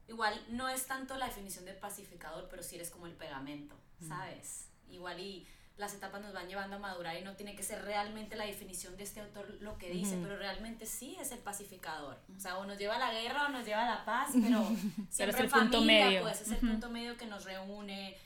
igual 0.09 0.39
no 0.49 0.67
es 0.67 0.85
tanto 0.87 1.15
la 1.17 1.27
definición 1.27 1.65
de 1.65 1.73
pacificador, 1.73 2.47
pero 2.49 2.63
sí 2.63 2.75
eres 2.75 2.89
como 2.89 3.05
el 3.07 3.13
pegamento, 3.13 3.75
¿sabes? 4.07 4.67
Igual 4.89 5.19
y 5.19 5.47
las 5.77 5.93
etapas 5.93 6.21
nos 6.21 6.33
van 6.33 6.47
llevando 6.47 6.75
a 6.75 6.79
madurar 6.79 7.15
y 7.17 7.23
no 7.23 7.35
tiene 7.35 7.55
que 7.55 7.63
ser 7.63 7.81
realmente 7.85 8.35
la 8.35 8.45
definición 8.45 8.97
de 8.97 9.03
este 9.03 9.21
autor 9.21 9.57
lo 9.61 9.77
que 9.77 9.89
dice, 9.89 10.17
pero 10.21 10.35
realmente 10.37 10.85
sí 10.85 11.15
es 11.21 11.31
el 11.31 11.39
pacificador. 11.39 12.17
O 12.35 12.39
sea, 12.39 12.57
o 12.57 12.65
nos 12.65 12.77
lleva 12.77 12.97
a 12.97 12.99
la 12.99 13.13
guerra 13.13 13.45
o 13.45 13.49
nos 13.49 13.65
lleva 13.65 13.83
a 13.83 13.95
la 13.95 14.05
paz, 14.05 14.31
pero 14.43 14.65
siempre 15.09 15.29
es 15.29 15.35
el 15.39 15.45
en 15.45 15.49
punto 15.49 15.77
familia, 15.77 16.05
medio. 16.05 16.21
pues 16.23 16.41
es 16.41 16.51
el 16.51 16.57
punto 16.57 16.89
medio 16.89 17.15
que 17.15 17.25
nos 17.27 17.45
reúne. 17.45 18.17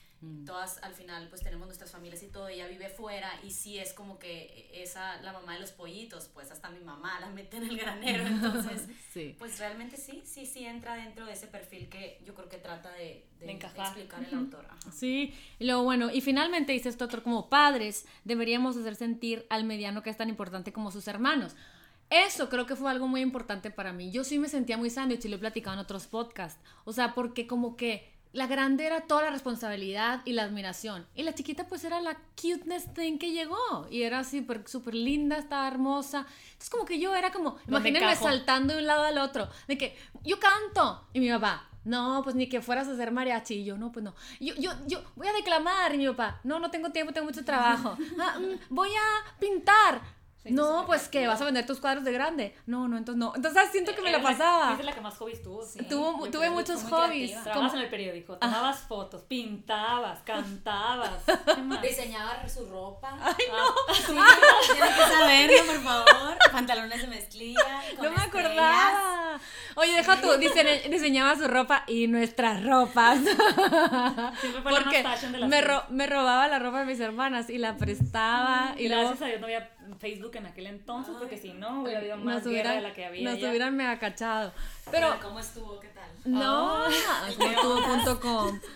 Todas 0.46 0.78
al 0.84 0.94
final 0.94 1.28
pues 1.30 1.42
tenemos 1.42 1.68
nuestras 1.68 1.92
familias 1.92 2.22
y 2.24 2.28
todo, 2.28 2.48
ella 2.48 2.68
vive 2.68 2.90
fuera 2.90 3.30
y 3.44 3.52
sí 3.52 3.78
es 3.80 3.94
como 3.94 4.20
que 4.20 4.70
esa, 4.74 5.22
la 5.22 5.34
mamá 5.34 5.54
de 5.54 5.60
los 5.62 5.72
pollitos, 5.72 6.30
pues 6.34 6.52
hasta 6.52 6.70
mi 6.70 6.80
mamá 6.80 7.20
la 7.20 7.30
mete 7.30 7.58
en 7.58 7.64
el 7.64 7.78
granero, 7.78 8.26
entonces 8.28 8.88
Sí. 9.14 9.36
pues 9.40 9.60
realmente 9.60 9.98
sí, 9.98 10.22
sí, 10.26 10.46
sí 10.46 10.66
entra 10.66 10.96
dentro 10.96 11.26
de 11.26 11.34
ese 11.34 11.48
perfil 11.48 11.88
que 11.90 12.22
yo 12.26 12.34
creo 12.36 12.50
que 12.50 12.58
trata 12.58 12.92
de, 12.94 13.26
de 13.40 13.46
De 13.46 13.52
encajar. 13.54 13.86
explicar 13.88 14.24
el 14.24 14.34
autor. 14.38 14.66
ajá. 14.70 14.92
Sí, 14.92 15.34
y 15.60 15.66
luego 15.66 15.84
bueno, 15.84 16.10
y 16.12 16.22
finalmente 16.22 16.74
dice 16.74 16.90
esto 16.90 17.06
otro, 17.06 17.24
como 17.24 17.50
padres 17.50 18.06
deberíamos 18.24 18.76
hacer 18.78 18.96
sentir 18.96 19.46
al 19.50 19.64
mediano 19.64 20.04
que 20.04 20.10
es 20.10 20.18
tan 20.18 20.30
importante 20.30 20.72
como 20.74 20.92
sus 20.92 21.08
hermanos. 21.08 21.56
Eso 22.10 22.48
creo 22.50 22.66
que 22.68 22.76
fue 22.76 22.92
algo 22.92 23.08
muy 23.08 23.22
importante 23.22 23.72
para 23.72 23.92
mí. 23.92 24.12
Yo 24.12 24.24
sí 24.24 24.38
me 24.38 24.48
sentía 24.50 24.78
muy 24.78 24.90
sándwich 24.92 25.26
y 25.26 25.30
lo 25.30 25.38
he 25.38 25.40
platicado 25.40 25.74
en 25.74 25.80
otros 25.80 26.06
podcasts. 26.06 26.62
O 26.86 26.94
sea, 26.94 27.16
porque 27.16 27.48
como 27.48 27.76
que 27.76 28.13
la 28.34 28.48
grande 28.48 28.86
era 28.86 29.02
toda 29.02 29.22
la 29.22 29.30
responsabilidad 29.30 30.22
y 30.26 30.34
la 30.34 30.44
admiración. 30.44 31.08
Y 31.14 31.22
la 31.22 31.36
chiquita 31.36 31.68
pues 31.68 31.84
era 31.84 32.02
la 32.02 32.18
cuteness 32.36 32.92
thing 32.94 33.20
que 33.20 33.32
llegó. 33.32 33.88
Y 33.92 34.02
era 34.02 34.24
súper 34.24 34.68
súper 34.68 34.96
linda, 34.96 35.38
estaba 35.38 35.68
hermosa. 35.68 36.26
Entonces 36.48 36.70
como 36.72 36.84
que 36.84 37.00
yo 37.00 37.16
era 37.16 37.32
como, 37.32 37.58
imagínense 37.68 38.16
saltando 38.16 38.74
de 38.74 38.80
un 38.80 38.88
lado 38.88 39.04
al 39.04 39.20
otro. 39.20 39.48
De 39.68 39.78
que 39.78 39.96
yo 40.24 40.40
canto. 40.40 41.08
Y 41.14 41.20
mi 41.20 41.30
papá, 41.30 41.70
no, 41.86 42.22
pues 42.24 42.36
ni 42.36 42.50
que 42.50 42.60
fueras 42.62 42.88
a 42.88 42.94
hacer 42.94 43.12
mariachi. 43.12 43.54
Y 43.56 43.66
yo, 43.66 43.78
no, 43.78 43.92
pues 43.92 44.04
no. 44.04 44.16
Yo, 44.40 44.56
yo, 44.56 44.72
yo 44.88 45.04
voy 45.16 45.28
a 45.28 45.34
declamar. 45.34 45.94
Y 45.94 46.00
mi 46.00 46.08
papá, 46.08 46.40
no, 46.44 46.60
no 46.60 46.72
tengo 46.72 46.90
tiempo, 46.90 47.14
tengo 47.14 47.28
mucho 47.28 47.46
trabajo. 47.46 47.96
Ah, 48.20 48.40
mm, 48.40 48.74
voy 48.74 48.90
a 48.90 49.40
pintar. 49.40 50.02
No, 50.46 50.86
pues 50.86 51.08
que 51.08 51.26
vas 51.28 51.40
a 51.42 51.46
vender 51.46 51.66
tus 51.66 51.80
cuadros 51.80 52.04
de 52.04 52.12
grande. 52.12 52.56
No, 52.66 52.88
no, 52.88 52.98
entonces 52.98 53.20
no. 53.20 53.34
Entonces 53.36 53.64
siento 53.72 53.94
que 53.96 54.02
me 54.02 54.12
la 54.12 54.18
Eres 54.18 54.30
pasaba. 54.32 54.74
Es 54.78 54.86
la 54.86 54.92
que 54.94 55.02
más 55.02 55.16
hobbies 55.18 55.42
tuvo. 55.42 55.64
sí. 55.66 55.80
Tuvo- 55.90 56.30
tuve 56.32 56.50
muchos 56.50 56.84
hobbies. 56.84 57.32
Trabajabas 57.32 57.70
como- 57.72 57.78
en 57.80 57.84
el 57.86 57.90
periódico, 57.90 58.38
tomabas 58.38 58.80
fotos, 58.82 59.22
pintabas, 59.24 60.22
cantabas. 60.26 61.12
¿Qué 61.56 61.62
más? 61.62 61.82
Diseñaba 61.82 62.48
su 62.50 62.66
ropa. 62.68 63.18
Ah, 63.22 63.36
Sí, 63.94 64.04
tienen 64.74 64.94
que 64.94 65.02
saberlo, 65.02 65.66
por 65.66 65.82
favor. 65.84 66.38
Pantalones 66.52 67.02
de 67.02 67.08
mezclilla. 67.08 67.82
con 67.96 68.06
No 68.06 68.12
me 68.12 68.24
estrellas. 68.24 68.28
acordaba. 68.28 69.40
Oye, 69.76 69.92
deja 69.94 70.22
tú, 70.22 70.28
dise- 70.40 70.90
diseñaba 70.90 71.36
su 71.36 71.48
ropa 71.48 71.84
y 71.88 72.08
nuestras 72.08 72.64
ropas. 72.64 73.20
Siempre 74.42 74.62
Porque 74.64 74.98
de 75.04 75.38
las 75.40 75.50
me, 75.50 75.62
ro- 75.62 75.84
me 75.90 76.08
robaba 76.08 76.48
la 76.48 76.60
ropa 76.60 76.80
de 76.80 76.86
mis 76.86 77.00
hermanas 77.00 77.50
y 77.50 77.58
la 77.58 77.78
prestaba. 77.78 78.74
Y 78.78 78.86
Y 78.86 78.90
luego 78.90 79.04
gracias 79.10 79.22
a 79.22 79.26
Dios 79.28 79.40
no 79.40 79.46
había 79.48 79.70
Facebook 80.00 80.36
en 80.36 80.46
aquel 80.46 80.68
entonces, 80.68 81.16
porque 81.18 81.38
si 81.38 81.54
no, 81.54 81.84
hubiera 81.84 82.00
habido 82.00 82.18
más 82.18 82.44
nos 82.44 82.54
guerra 82.54 82.74
de 82.74 82.82
la 82.82 82.94
que 82.94 83.06
había 83.06 83.30
nos 83.30 83.40
ya. 83.40 83.50
hubieran 83.50 83.76
mega 83.76 84.00
cachado. 84.00 84.54
Pero, 84.92 85.16
¿cómo 85.22 85.40
estuvo? 85.40 85.80
¿Qué 85.80 85.90
tal? 85.90 86.10
no, 86.26 86.90
no 86.90 87.62
tuvo.com. 87.62 88.60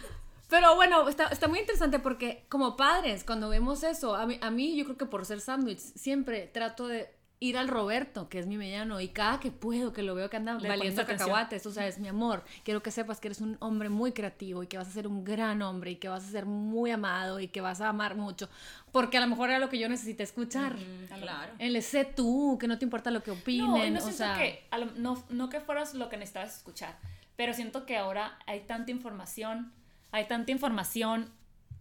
Pero 0.49 0.75
bueno, 0.75 1.09
está, 1.09 1.27
está 1.27 1.47
muy 1.47 1.59
interesante 1.59 1.99
porque 1.99 2.45
como 2.47 2.77
padres, 2.77 3.25
cuando 3.25 3.49
vemos 3.49 3.83
eso, 3.83 4.15
a 4.15 4.25
mí, 4.25 4.37
a 4.41 4.49
mí 4.49 4.77
yo 4.77 4.85
creo 4.85 4.97
que 4.97 5.05
por 5.05 5.25
ser 5.25 5.41
sándwich, 5.41 5.79
siempre 5.79 6.47
trato 6.47 6.87
de 6.87 7.16
ir 7.39 7.55
al 7.57 7.67
Roberto, 7.67 8.29
que 8.29 8.39
es 8.39 8.47
mi 8.47 8.57
mediano, 8.57 8.99
y 8.99 9.09
cada 9.09 9.39
que 9.39 9.51
puedo, 9.51 9.93
que 9.93 10.01
lo 10.01 10.15
veo 10.15 10.27
que 10.29 10.37
anda 10.37 10.55
Le 10.55 10.67
valiendo 10.67 11.05
cacahuates, 11.05 11.65
o 11.67 11.71
sea, 11.71 11.85
es 11.87 11.99
mi 11.99 12.07
amor, 12.07 12.43
quiero 12.63 12.81
que 12.81 12.89
sepas 12.89 13.19
que 13.19 13.27
eres 13.27 13.41
un 13.41 13.57
hombre 13.59 13.89
muy 13.89 14.11
creativo 14.11 14.63
y 14.63 14.67
que 14.67 14.77
vas 14.77 14.87
a 14.87 14.91
ser 14.91 15.05
un 15.07 15.23
gran 15.23 15.61
hombre 15.61 15.91
y 15.91 15.95
que 15.97 16.09
vas 16.09 16.25
a 16.25 16.31
ser 16.31 16.47
muy 16.47 16.89
amado 16.89 17.39
y 17.39 17.47
que 17.47 17.61
vas 17.61 17.79
a 17.79 17.89
amar 17.89 18.15
mucho, 18.15 18.49
porque 18.91 19.17
a 19.17 19.21
lo 19.21 19.27
mejor 19.27 19.49
era 19.49 19.59
lo 19.59 19.69
que 19.69 19.77
yo 19.77 19.87
necesité 19.87 20.23
escuchar. 20.23 20.75
Claro. 21.19 21.53
El 21.59 21.81
sé 21.83 22.05
tú, 22.05 22.57
que 22.59 22.67
no 22.67 22.79
te 22.79 22.85
importa 22.85 23.11
lo 23.11 23.21
que 23.21 23.29
opinen, 23.31 23.93
No, 23.93 23.99
no 23.99 24.05
o 24.07 24.11
sea, 24.11 24.35
que, 24.37 24.63
lo- 24.75 24.91
no, 24.97 25.23
no 25.29 25.49
que 25.49 25.59
fueras 25.59 25.93
lo 25.93 26.09
que 26.09 26.17
necesitabas 26.17 26.57
escuchar, 26.57 26.97
pero 27.35 27.53
siento 27.53 27.85
que 27.85 27.97
ahora 27.97 28.39
hay 28.47 28.61
tanta 28.61 28.89
información, 28.89 29.71
hay 30.11 30.25
tanta 30.27 30.51
información 30.51 31.29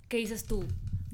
que 0.09 0.19
dices 0.19 0.47
tú. 0.47 0.66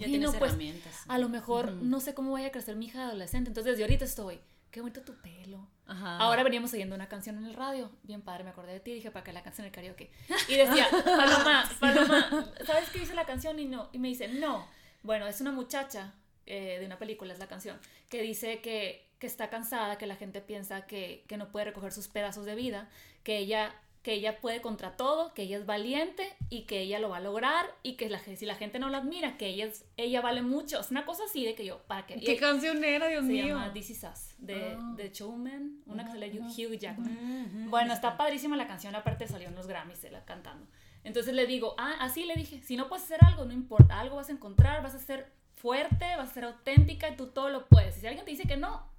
Ya 0.02 0.06
"Ay, 0.06 0.12
tienes 0.12 0.32
no, 0.32 0.38
pues, 0.38 0.50
herramientas. 0.52 1.00
A 1.08 1.18
lo 1.18 1.28
mejor 1.28 1.72
no 1.72 2.00
sé 2.00 2.14
cómo 2.14 2.32
vaya 2.32 2.48
a 2.48 2.52
crecer 2.52 2.76
mi 2.76 2.86
hija 2.86 3.04
adolescente, 3.04 3.48
entonces 3.50 3.72
desde 3.72 3.84
ahorita 3.84 4.04
estoy. 4.04 4.40
qué 4.70 4.80
bonito 4.80 5.02
tu 5.02 5.14
pelo. 5.20 5.68
Ajá. 5.86 6.16
Ahora 6.18 6.42
veníamos 6.44 6.72
oyendo 6.72 6.94
una 6.94 7.06
canción 7.08 7.36
en 7.36 7.44
el 7.44 7.52
radio, 7.54 7.90
bien 8.04 8.22
padre, 8.22 8.42
me 8.44 8.50
acordé 8.50 8.72
de 8.72 8.80
ti, 8.80 8.94
dije, 8.94 9.10
para 9.10 9.22
que 9.24 9.32
la 9.32 9.42
canción 9.42 9.66
en 9.66 9.70
el 9.70 9.74
karaoke. 9.74 10.10
Y 10.48 10.54
decía, 10.56 10.86
Paloma, 11.04 11.70
Paloma, 11.78 12.52
¿sabes 12.64 12.88
qué 12.90 13.00
dice 13.00 13.14
la 13.14 13.26
canción? 13.26 13.58
Y 13.58 13.66
no, 13.66 13.90
y 13.92 13.98
me 13.98 14.08
dice, 14.08 14.28
no. 14.28 14.66
Bueno, 15.02 15.26
es 15.26 15.40
una 15.42 15.52
muchacha 15.52 16.14
eh, 16.46 16.78
de 16.80 16.86
una 16.86 16.98
película, 16.98 17.32
es 17.34 17.38
la 17.38 17.48
canción, 17.48 17.78
que 18.08 18.22
dice 18.22 18.60
que, 18.62 19.10
que 19.18 19.26
está 19.26 19.50
cansada, 19.50 19.98
que 19.98 20.06
la 20.06 20.16
gente 20.16 20.40
piensa 20.40 20.86
que, 20.86 21.24
que 21.28 21.36
no 21.36 21.50
puede 21.52 21.66
recoger 21.66 21.92
sus 21.92 22.08
pedazos 22.08 22.46
de 22.46 22.54
vida, 22.54 22.88
que 23.24 23.36
ella 23.38 23.74
que 24.02 24.14
ella 24.14 24.40
puede 24.40 24.60
contra 24.60 24.96
todo, 24.96 25.32
que 25.32 25.42
ella 25.42 25.56
es 25.58 25.64
valiente 25.64 26.28
y 26.50 26.62
que 26.62 26.80
ella 26.80 26.98
lo 26.98 27.08
va 27.10 27.18
a 27.18 27.20
lograr 27.20 27.66
y 27.84 27.94
que 27.94 28.10
la, 28.10 28.18
si 28.18 28.44
la 28.46 28.56
gente 28.56 28.78
no 28.80 28.88
la 28.90 28.98
admira, 28.98 29.36
que 29.36 29.46
ella, 29.46 29.66
es, 29.66 29.84
ella 29.96 30.20
vale 30.20 30.42
mucho. 30.42 30.80
Es 30.80 30.90
una 30.90 31.04
cosa 31.04 31.22
así 31.24 31.44
de 31.44 31.54
que 31.54 31.64
yo, 31.64 31.78
¿para 31.86 32.04
qué? 32.06 32.18
¿Qué 32.18 32.36
canción 32.36 32.82
era, 32.82 33.06
Dios 33.06 33.24
se 33.24 33.30
mío? 33.32 33.46
llama 33.46 33.72
This 33.72 33.90
Is 33.90 34.02
Us, 34.04 34.34
de, 34.38 34.76
Ah. 34.76 34.94
de 34.96 35.10
Showman, 35.12 35.82
una 35.86 36.04
que 36.04 36.10
sale 36.10 36.30
Hugh 36.32 36.78
Jackman. 36.78 37.68
Bueno, 37.70 37.92
está 37.94 38.16
padrísima 38.16 38.56
la 38.56 38.66
canción, 38.66 38.94
aparte 38.96 39.28
salió 39.28 39.48
en 39.48 39.54
los 39.54 39.68
Grammys 39.68 40.02
la 40.10 40.24
cantando. 40.24 40.66
Entonces 41.04 41.32
le 41.34 41.46
digo, 41.46 41.74
ah, 41.78 41.94
así 42.00 42.24
le 42.24 42.34
dije, 42.34 42.60
si 42.62 42.76
no 42.76 42.88
puedes 42.88 43.04
hacer 43.04 43.24
algo, 43.24 43.44
no 43.44 43.52
importa, 43.52 44.00
algo 44.00 44.16
vas 44.16 44.28
a 44.28 44.32
encontrar, 44.32 44.82
vas 44.82 44.94
a 44.96 44.98
ser 44.98 45.32
fuerte, 45.54 46.06
vas 46.16 46.30
a 46.30 46.34
ser 46.34 46.44
auténtica 46.44 47.08
y 47.08 47.16
tú 47.16 47.28
todo 47.28 47.50
lo 47.50 47.66
puedes. 47.68 47.96
Y 47.98 48.00
si 48.00 48.06
alguien 48.08 48.24
te 48.24 48.30
dice 48.32 48.48
que 48.48 48.56
no, 48.56 48.90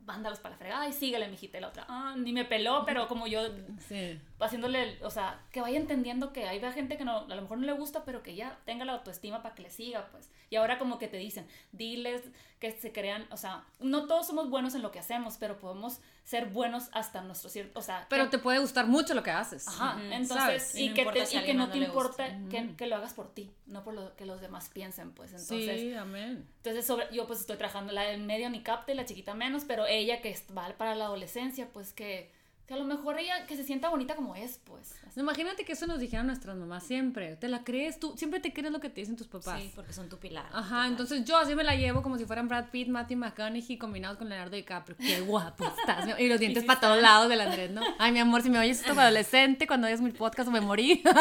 mándalos 0.00 0.38
para 0.40 0.54
la 0.54 0.58
fregada 0.58 0.88
y 0.88 0.92
síguele, 0.92 1.28
mijita. 1.28 1.58
Y 1.58 1.60
la 1.60 1.68
otra, 1.68 1.84
ah, 1.88 2.14
ni 2.16 2.32
me 2.32 2.44
peló, 2.46 2.82
pero 2.86 3.08
como 3.08 3.26
yo 3.26 3.42
Sí. 3.86 4.18
Haciéndole, 4.40 4.98
o 5.04 5.10
sea, 5.10 5.40
que 5.50 5.60
vaya 5.60 5.76
entendiendo 5.78 6.32
que 6.32 6.46
hay 6.48 6.60
gente 6.72 6.96
que 6.96 7.04
no, 7.04 7.18
a 7.20 7.34
lo 7.34 7.42
mejor 7.42 7.58
no 7.58 7.66
le 7.66 7.72
gusta, 7.72 8.04
pero 8.04 8.22
que 8.22 8.34
ya 8.34 8.58
tenga 8.64 8.84
la 8.84 8.92
autoestima 8.94 9.42
para 9.42 9.54
que 9.54 9.62
le 9.62 9.70
siga, 9.70 10.08
pues. 10.12 10.30
Y 10.50 10.56
ahora 10.56 10.78
como 10.78 10.98
que 10.98 11.08
te 11.08 11.16
dicen, 11.16 11.46
diles 11.72 12.22
que 12.58 12.72
se 12.72 12.92
crean, 12.92 13.26
o 13.30 13.36
sea, 13.36 13.64
no 13.80 14.06
todos 14.06 14.26
somos 14.26 14.50
buenos 14.50 14.74
en 14.74 14.82
lo 14.82 14.90
que 14.90 14.98
hacemos, 14.98 15.36
pero 15.38 15.58
podemos 15.58 16.00
ser 16.24 16.46
buenos 16.46 16.88
hasta 16.92 17.22
nuestro 17.22 17.48
cierto, 17.50 17.78
o 17.78 17.82
sea, 17.82 18.06
Pero 18.10 18.24
que- 18.24 18.30
te 18.30 18.38
puede 18.38 18.58
gustar 18.58 18.86
mucho 18.86 19.14
lo 19.14 19.22
que 19.22 19.30
haces. 19.30 19.66
Ajá, 19.68 19.98
entonces, 20.12 20.74
y, 20.74 20.84
Y 20.84 20.88
no 20.90 20.94
que, 20.94 21.00
importa 21.02 21.20
te- 21.20 21.26
si 21.26 21.36
y 21.38 21.42
que 21.44 21.54
no 21.54 21.66
no 21.66 21.72
te 21.72 21.86
gusta. 21.86 22.26
que, 22.50 22.74
que 22.76 22.86
lo 22.86 22.96
hagas 22.96 23.14
por 23.14 23.32
ti, 23.32 23.50
no 23.66 23.84
por 23.84 23.94
lo 23.94 24.14
que 24.16 24.26
los 24.26 24.40
demás 24.40 24.68
piensen, 24.70 25.12
pues. 25.12 25.30
Entonces, 25.32 25.80
sí, 25.80 25.94
amén. 25.94 26.46
entonces 26.58 26.84
sobre, 26.86 27.06
yo 27.14 27.26
pues 27.26 27.40
estoy 27.40 27.56
trabajando 27.56 27.92
la 27.92 28.02
del 28.02 28.20
medio 28.22 28.50
ni 28.50 28.62
capta 28.62 28.92
y 28.92 28.94
la 28.94 29.04
chiquita 29.04 29.34
menos, 29.34 29.64
pero 29.64 29.86
ella 29.86 30.20
que 30.20 30.30
es- 30.30 30.44
va 30.56 30.68
para 30.76 30.94
la 30.94 31.04
adolescencia, 31.06 31.68
pues 31.72 31.92
que, 31.92 32.30
que 32.68 32.74
a 32.74 32.76
lo 32.76 32.84
mejor 32.84 33.18
ella 33.18 33.46
que 33.46 33.56
se 33.56 33.64
sienta 33.64 33.88
bonita 33.88 34.14
como 34.14 34.34
es, 34.34 34.60
pues. 34.62 34.94
Imagínate 35.16 35.64
que 35.64 35.72
eso 35.72 35.86
nos 35.86 36.00
dijeron 36.00 36.26
nuestras 36.26 36.54
mamás 36.54 36.84
siempre. 36.84 37.34
¿Te 37.36 37.48
la 37.48 37.64
crees? 37.64 37.98
Tú 37.98 38.12
siempre 38.14 38.40
te 38.40 38.52
crees 38.52 38.70
lo 38.70 38.78
que 38.78 38.90
te 38.90 39.00
dicen 39.00 39.16
tus 39.16 39.26
papás. 39.26 39.62
Sí, 39.62 39.72
porque 39.74 39.94
son 39.94 40.10
tu 40.10 40.18
pilar. 40.18 40.44
Ajá, 40.52 40.86
entonces 40.86 41.24
yo 41.24 41.38
así 41.38 41.54
me 41.54 41.64
la 41.64 41.74
llevo 41.74 42.02
como 42.02 42.18
si 42.18 42.26
fueran 42.26 42.46
Brad 42.46 42.66
Pitt, 42.70 42.88
Matthew 42.88 43.16
McConaughey 43.16 43.78
combinados 43.78 44.18
con 44.18 44.28
Leonardo 44.28 44.54
DiCaprio. 44.54 44.98
Qué 44.98 45.20
guapo 45.22 45.66
estás. 45.66 46.20
Y 46.20 46.28
los 46.28 46.38
dientes 46.38 46.62
para 46.64 46.78
todos 46.78 47.00
lados 47.00 47.30
del 47.30 47.40
Andrés, 47.40 47.70
¿no? 47.70 47.80
Ay, 47.98 48.12
mi 48.12 48.18
amor, 48.18 48.42
si 48.42 48.50
me 48.50 48.58
oyes 48.58 48.80
esto 48.80 48.90
como 48.90 49.00
adolescente, 49.00 49.66
cuando 49.66 49.86
oyes 49.86 50.02
mi 50.02 50.10
podcast 50.10 50.50
me 50.50 50.60
morí. 50.60 51.02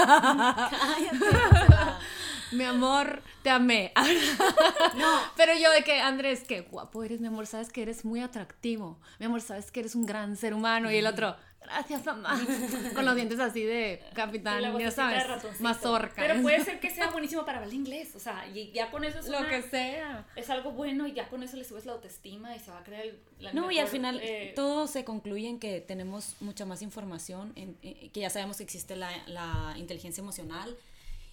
mi 2.51 2.63
amor, 2.63 3.21
te 3.43 3.49
amé. 3.49 3.91
No, 4.95 5.19
Pero 5.36 5.53
yo 5.55 5.71
de 5.71 5.83
que, 5.83 5.99
Andrés, 6.01 6.43
qué 6.47 6.62
guapo 6.62 7.03
eres, 7.03 7.19
mi 7.19 7.27
amor, 7.27 7.45
sabes 7.47 7.69
que 7.71 7.81
eres 7.81 8.05
muy 8.05 8.21
atractivo. 8.21 8.99
Mi 9.19 9.25
amor, 9.25 9.41
sabes 9.41 9.71
que 9.71 9.79
eres 9.81 9.95
un 9.95 10.05
gran 10.05 10.36
ser 10.38 10.53
humano. 10.53 10.91
Y 10.91 10.95
el 10.97 11.05
otro, 11.05 11.36
gracias, 11.62 12.03
mamá. 12.05 12.39
Con 12.95 13.05
los 13.05 13.15
dientes 13.15 13.39
así 13.39 13.63
de 13.63 14.01
capitán, 14.13 14.62
ya 14.79 14.91
sabes, 14.91 15.23
mazorca. 15.60 16.13
Pero 16.15 16.41
puede 16.41 16.63
ser 16.63 16.79
que 16.79 16.89
sea 16.89 17.12
buenísimo 17.12 17.45
para 17.45 17.60
hablar 17.60 17.73
inglés, 17.73 18.15
o 18.15 18.19
sea, 18.19 18.47
y 18.47 18.71
ya 18.71 18.89
con 18.89 19.03
eso 19.03 19.19
es, 19.19 19.27
Lo 19.27 19.39
una- 19.39 19.49
que 19.49 19.62
sea. 19.63 20.25
es 20.36 20.49
algo 20.49 20.71
bueno 20.71 21.05
y 21.07 21.13
ya 21.13 21.27
con 21.29 21.43
eso 21.43 21.57
le 21.57 21.63
subes 21.63 21.86
la 21.86 21.91
autoestima 21.93 22.55
y 22.55 22.60
se 22.60 22.71
va 22.71 22.79
a 22.79 22.83
crear 22.83 23.03
el, 23.03 23.19
la 23.39 23.53
No, 23.53 23.69
y 23.71 23.79
al 23.79 23.88
final 23.88 24.19
eh, 24.23 24.53
todo 24.55 24.88
se 24.88 25.03
concluye 25.05 25.47
en 25.47 25.60
que 25.60 25.81
tenemos 25.81 26.36
mucha 26.39 26.65
más 26.65 26.81
información, 26.81 27.53
en, 27.55 27.77
en- 27.81 28.10
que 28.12 28.19
ya 28.19 28.29
sabemos 28.29 28.57
que 28.57 28.63
existe 28.63 28.95
la, 28.95 29.12
la 29.27 29.75
inteligencia 29.77 30.21
emocional 30.21 30.75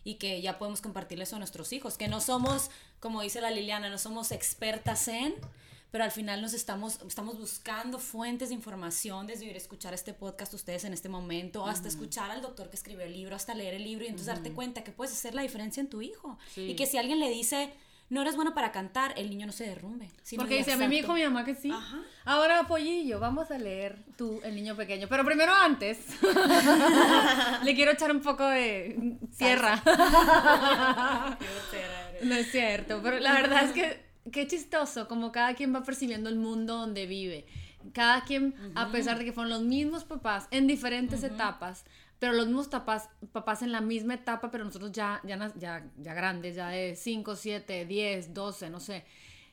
y 0.04 0.16
que 0.16 0.40
ya 0.42 0.58
podemos 0.58 0.80
compartirle 0.80 1.24
eso 1.24 1.36
a 1.36 1.38
nuestros 1.38 1.72
hijos, 1.72 1.96
que 1.96 2.08
no 2.08 2.20
somos, 2.20 2.70
como 3.00 3.22
dice 3.22 3.40
la 3.40 3.50
Liliana, 3.50 3.88
no 3.90 3.98
somos 3.98 4.30
expertas 4.30 5.08
en, 5.08 5.34
pero 5.90 6.04
al 6.04 6.10
final 6.10 6.42
nos 6.42 6.54
estamos, 6.54 6.98
estamos 7.06 7.38
buscando 7.38 7.98
fuentes 7.98 8.48
de 8.48 8.54
información 8.56 9.26
desde 9.26 9.46
ir 9.46 9.54
a 9.54 9.58
escuchar 9.58 9.94
este 9.94 10.12
podcast 10.12 10.52
ustedes 10.52 10.84
en 10.84 10.92
este 10.92 11.08
momento, 11.08 11.66
hasta 11.66 11.88
escuchar 11.88 12.30
al 12.30 12.42
doctor 12.42 12.68
que 12.68 12.76
escribió 12.76 13.04
el 13.04 13.12
libro, 13.12 13.36
hasta 13.36 13.54
leer 13.54 13.74
el 13.74 13.84
libro 13.84 14.04
y 14.04 14.08
entonces 14.08 14.26
darte 14.26 14.52
cuenta 14.52 14.82
que 14.82 14.90
puedes 14.90 15.14
hacer 15.14 15.34
la 15.34 15.42
diferencia 15.42 15.80
en 15.80 15.88
tu 15.88 16.02
hijo. 16.02 16.36
Sí. 16.52 16.62
Y 16.62 16.74
que 16.76 16.86
si 16.86 16.98
alguien 16.98 17.20
le 17.20 17.30
dice, 17.30 17.72
no 18.10 18.20
eres 18.22 18.36
bueno 18.36 18.54
para 18.54 18.70
cantar, 18.70 19.12
el 19.16 19.30
niño 19.30 19.46
no 19.46 19.52
se 19.52 19.64
derrumbe. 19.66 20.10
sino 20.22 20.42
Porque 20.42 20.58
dice, 20.58 20.72
a 20.72 20.76
mí 20.76 20.86
me 20.88 20.96
"Exacto". 20.96 21.14
dijo 21.14 21.14
mi 21.14 21.24
mamá 21.34 21.44
que 21.44 21.54
sí. 21.54 21.70
Ajá. 21.70 21.98
Ahora, 22.24 22.62
Pollillo, 22.66 23.18
vamos 23.18 23.50
a 23.50 23.58
leer 23.58 23.96
tú, 24.16 24.40
el 24.44 24.54
niño 24.54 24.76
pequeño. 24.76 25.06
Pero 25.08 25.24
primero 25.24 25.52
antes, 25.54 25.98
le 27.64 27.74
quiero 27.74 27.92
echar 27.92 28.10
un 28.10 28.20
poco 28.20 28.46
de 28.46 29.16
tierra. 29.38 29.82
No 32.22 32.34
es 32.36 32.50
cierto, 32.50 33.00
pero 33.02 33.18
la 33.18 33.32
verdad 33.34 33.64
es 33.64 33.72
que 33.72 34.02
qué 34.32 34.46
chistoso, 34.46 35.08
como 35.08 35.30
cada 35.32 35.54
quien 35.54 35.74
va 35.74 35.82
percibiendo 35.82 36.30
el 36.30 36.36
mundo 36.36 36.76
donde 36.78 37.06
vive. 37.06 37.44
Cada 37.92 38.24
quien, 38.24 38.54
a 38.74 38.88
pesar 38.90 39.18
de 39.18 39.26
que 39.26 39.32
fueron 39.32 39.50
los 39.50 39.62
mismos 39.62 40.04
papás 40.04 40.46
en 40.50 40.66
diferentes 40.66 41.22
etapas, 41.22 41.84
pero 42.24 42.36
los 42.36 42.46
mismos 42.46 42.68
papás, 42.68 43.10
papás 43.32 43.60
en 43.60 43.70
la 43.70 43.82
misma 43.82 44.14
etapa, 44.14 44.50
pero 44.50 44.64
nosotros 44.64 44.92
ya, 44.92 45.20
ya, 45.24 45.52
ya, 45.58 45.86
ya 45.98 46.14
grandes, 46.14 46.56
ya 46.56 46.68
de 46.68 46.96
5, 46.96 47.36
7, 47.36 47.84
10, 47.84 48.32
12, 48.32 48.70
no 48.70 48.80
sé. 48.80 49.04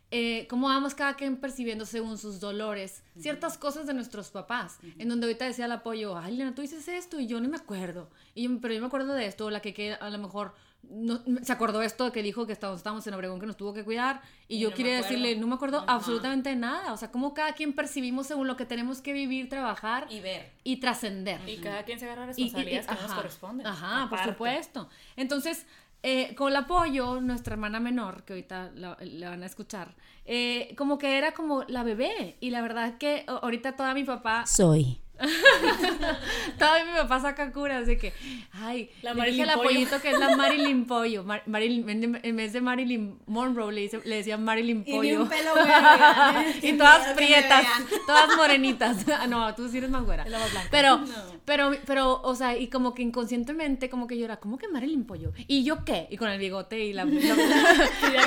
Eh, 0.09 0.45
cómo 0.49 0.67
vamos 0.67 0.95
cada 0.95 1.15
quien 1.15 1.35
percibiendo 1.37 1.85
según 1.85 2.17
sus 2.17 2.39
dolores 2.39 3.03
ciertas 3.17 3.57
cosas 3.57 3.87
de 3.87 3.93
nuestros 3.93 4.29
papás. 4.31 4.79
En 4.99 5.09
donde 5.09 5.25
ahorita 5.27 5.45
decía 5.45 5.65
el 5.65 5.71
apoyo, 5.73 6.17
ay, 6.17 6.37
Lena, 6.37 6.55
tú 6.55 6.61
dices 6.61 6.87
esto 6.87 7.19
y 7.19 7.27
yo 7.27 7.41
no 7.41 7.49
me 7.49 7.57
acuerdo. 7.57 8.09
Y 8.35 8.43
yo- 8.43 8.59
pero 8.61 8.73
yo 8.73 8.79
me 8.81 8.87
acuerdo 8.87 9.13
de 9.13 9.25
esto, 9.25 9.49
la 9.49 9.61
que, 9.61 9.73
que 9.73 9.93
a 9.93 10.09
lo 10.09 10.17
mejor 10.17 10.53
no, 10.89 11.21
se 11.43 11.51
acordó 11.53 11.81
esto 11.81 12.11
que 12.11 12.21
dijo 12.23 12.45
que 12.47 12.53
estábamos, 12.53 12.79
estábamos 12.79 13.05
en 13.07 13.13
Obregón 13.13 13.39
que 13.39 13.45
nos 13.45 13.55
tuvo 13.57 13.73
que 13.73 13.83
cuidar 13.83 14.21
y, 14.47 14.57
Y 14.57 14.59
yo 14.59 14.69
no 14.71 14.75
quería 14.75 14.95
decirle, 14.97 15.35
no 15.37 15.47
me 15.47 15.55
acuerdo 15.55 15.79
Ajá. 15.79 15.93
absolutamente 15.95 16.55
nada. 16.55 16.91
O 16.93 16.97
sea, 16.97 17.11
cómo 17.11 17.33
cada 17.33 17.53
quien 17.53 17.73
percibimos 17.73 18.27
según 18.27 18.47
lo 18.47 18.57
que 18.57 18.65
tenemos 18.65 19.01
que 19.01 19.13
vivir, 19.13 19.47
trabajar 19.47 20.07
Y 20.09 20.19
ver. 20.19 20.51
y 20.63 20.77
trascender. 20.77 21.47
Y 21.47 21.57
cada 21.57 21.83
quien 21.83 21.99
se 21.99 22.05
agarra 22.05 22.23
Y- 22.23 22.25
y- 22.25 22.27
responsabilidades 22.45 22.87
que 22.87 22.95
no 22.95 23.01
nos 23.01 23.13
corresponden. 23.13 23.67
Ajá, 23.67 24.07
por 24.09 24.19
aparte. 24.19 24.31
supuesto. 24.33 24.89
Entonces, 25.15 25.65
eh, 26.03 26.33
con 26.35 26.49
el 26.49 26.55
apoyo, 26.55 27.21
nuestra 27.21 27.53
hermana 27.53 27.79
menor, 27.79 28.23
que 28.23 28.33
ahorita 28.33 28.71
la, 28.73 28.97
la 28.99 29.29
van 29.29 29.43
a 29.43 29.45
escuchar, 29.45 29.95
eh, 30.25 30.73
como 30.75 30.97
que 30.97 31.17
era 31.17 31.33
como 31.33 31.63
la 31.67 31.83
bebé. 31.83 32.37
Y 32.39 32.49
la 32.49 32.61
verdad 32.61 32.97
que 32.97 33.23
ahorita 33.27 33.75
toda 33.75 33.93
mi 33.93 34.03
papá, 34.03 34.45
Soy. 34.47 34.99
toda 36.57 36.83
mi 36.85 36.91
papá 36.93 37.19
saca 37.19 37.51
curas 37.51 37.85
de 37.87 37.97
que, 37.97 38.13
ay, 38.53 38.89
La 39.01 39.13
le 39.13 39.31
dije 39.31 39.45
Marilyn 39.45 39.49
al 39.49 39.55
Pollo. 39.55 39.69
apoyito 39.69 40.01
que 40.01 40.09
es 40.11 40.19
la 40.19 40.35
Marilyn 40.35 40.85
Pollo. 40.87 41.23
Mar- 41.23 41.43
Marilyn- 41.47 42.19
en, 42.23 42.35
vez 42.35 42.53
de 42.53 42.61
Marilyn 42.61 43.19
Monroe 43.27 43.71
le, 43.73 43.81
dice- 43.81 44.01
le 44.05 44.15
decían 44.17 44.43
Marilyn 44.43 44.83
Y 44.85 44.91
Pollo. 44.93 45.09
ni 45.09 45.15
un 45.17 45.29
pelo 45.29 45.51
y 46.61 46.73
todas 46.73 47.13
prietas, 47.13 47.65
todas 48.05 48.35
morenitas. 48.35 49.05
Ah, 49.19 49.27
no, 49.27 49.53
tú 49.55 49.69
sí 49.69 49.77
eres 49.77 49.89
más 49.89 50.03
güera. 50.03 50.25
Más. 50.25 50.67
Pero, 50.71 50.97
No. 50.99 51.07
pero, 51.45 51.71
pero, 51.85 52.21
o 52.21 52.35
sea, 52.35 52.57
y 52.57 52.67
como 52.67 52.93
que 52.93 53.01
inconscientemente, 53.01 53.89
como 53.89 54.07
que 54.07 54.17
yo 54.17 54.25
era, 54.25 54.37
¿cómo 54.37 54.57
que 54.57 54.67
Marilyn 54.67 55.05
Pollo? 55.05 55.31
¿Y 55.47 55.63
yo 55.63 55.83
qué? 55.85 56.07
Y 56.09 56.17
con 56.17 56.29
el 56.29 56.39
bigote 56.39 56.79
y 56.79 56.93
la, 56.93 57.05
la- 57.05 57.11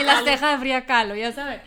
y 0.00 0.04
las 0.04 0.24
cejas 0.24 0.52
de 0.52 0.58
fría 0.58 0.86
calo, 0.86 1.14
ya 1.14 1.32
sabes. 1.32 1.60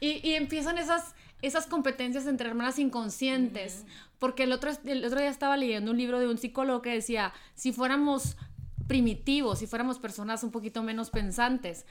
Y, 0.00 0.26
y 0.26 0.34
empiezan 0.34 0.78
esas, 0.78 1.14
esas 1.42 1.66
competencias 1.66 2.26
entre 2.26 2.48
hermanas 2.48 2.78
inconscientes. 2.78 3.84
Porque 4.18 4.42
el 4.42 4.52
otro, 4.52 4.70
el 4.84 5.04
otro 5.04 5.18
día 5.18 5.30
estaba 5.30 5.56
leyendo 5.56 5.90
un 5.92 5.96
libro 5.98 6.18
de 6.18 6.28
un 6.28 6.36
psicólogo 6.38 6.82
que 6.82 6.90
decía, 6.90 7.32
si 7.54 7.72
fuéramos 7.72 8.36
primitivos, 8.86 9.60
si 9.60 9.66
fuéramos 9.66 9.98
personas 9.98 10.42
un 10.44 10.50
poquito 10.50 10.82
menos 10.82 11.10
pensantes, 11.10 11.86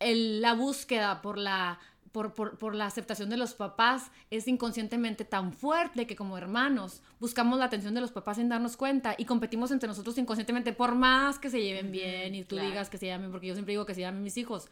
el- 0.00 0.40
la 0.40 0.54
búsqueda 0.54 1.20
por 1.22 1.38
la, 1.38 1.78
por, 2.12 2.32
por- 2.32 2.56
por 2.56 2.74
la 2.74 2.86
aceptación 2.86 3.28
de 3.30 3.36
los 3.36 3.54
papás 3.54 4.10
es 4.30 4.48
inconscientemente 4.48 5.24
tan 5.24 5.52
fuerte 5.52 6.06
que 6.06 6.16
como 6.16 6.38
hermanos 6.38 7.02
buscamos 7.20 7.58
la 7.58 7.66
atención 7.66 7.94
de 7.94 8.00
los 8.00 8.12
papás 8.12 8.38
sin 8.38 8.48
darnos 8.48 8.76
cuenta 8.76 9.14
y 9.18 9.24
competimos 9.26 9.70
entre 9.70 9.88
nosotros 9.88 10.16
inconscientemente 10.18 10.72
por 10.72 10.94
más 10.94 11.38
que 11.38 11.50
se 11.50 11.62
lleven 11.62 11.92
bien 11.92 12.34
y 12.34 12.42
tú 12.44 12.56
claro. 12.56 12.68
digas 12.70 12.88
que 12.88 12.96
se 12.98 13.06
llamen, 13.06 13.30
porque 13.30 13.48
yo 13.48 13.54
siempre 13.54 13.72
digo 13.72 13.84
que 13.86 13.94
se 13.94 14.00
llamen 14.00 14.22
mis 14.22 14.36
hijos. 14.38 14.68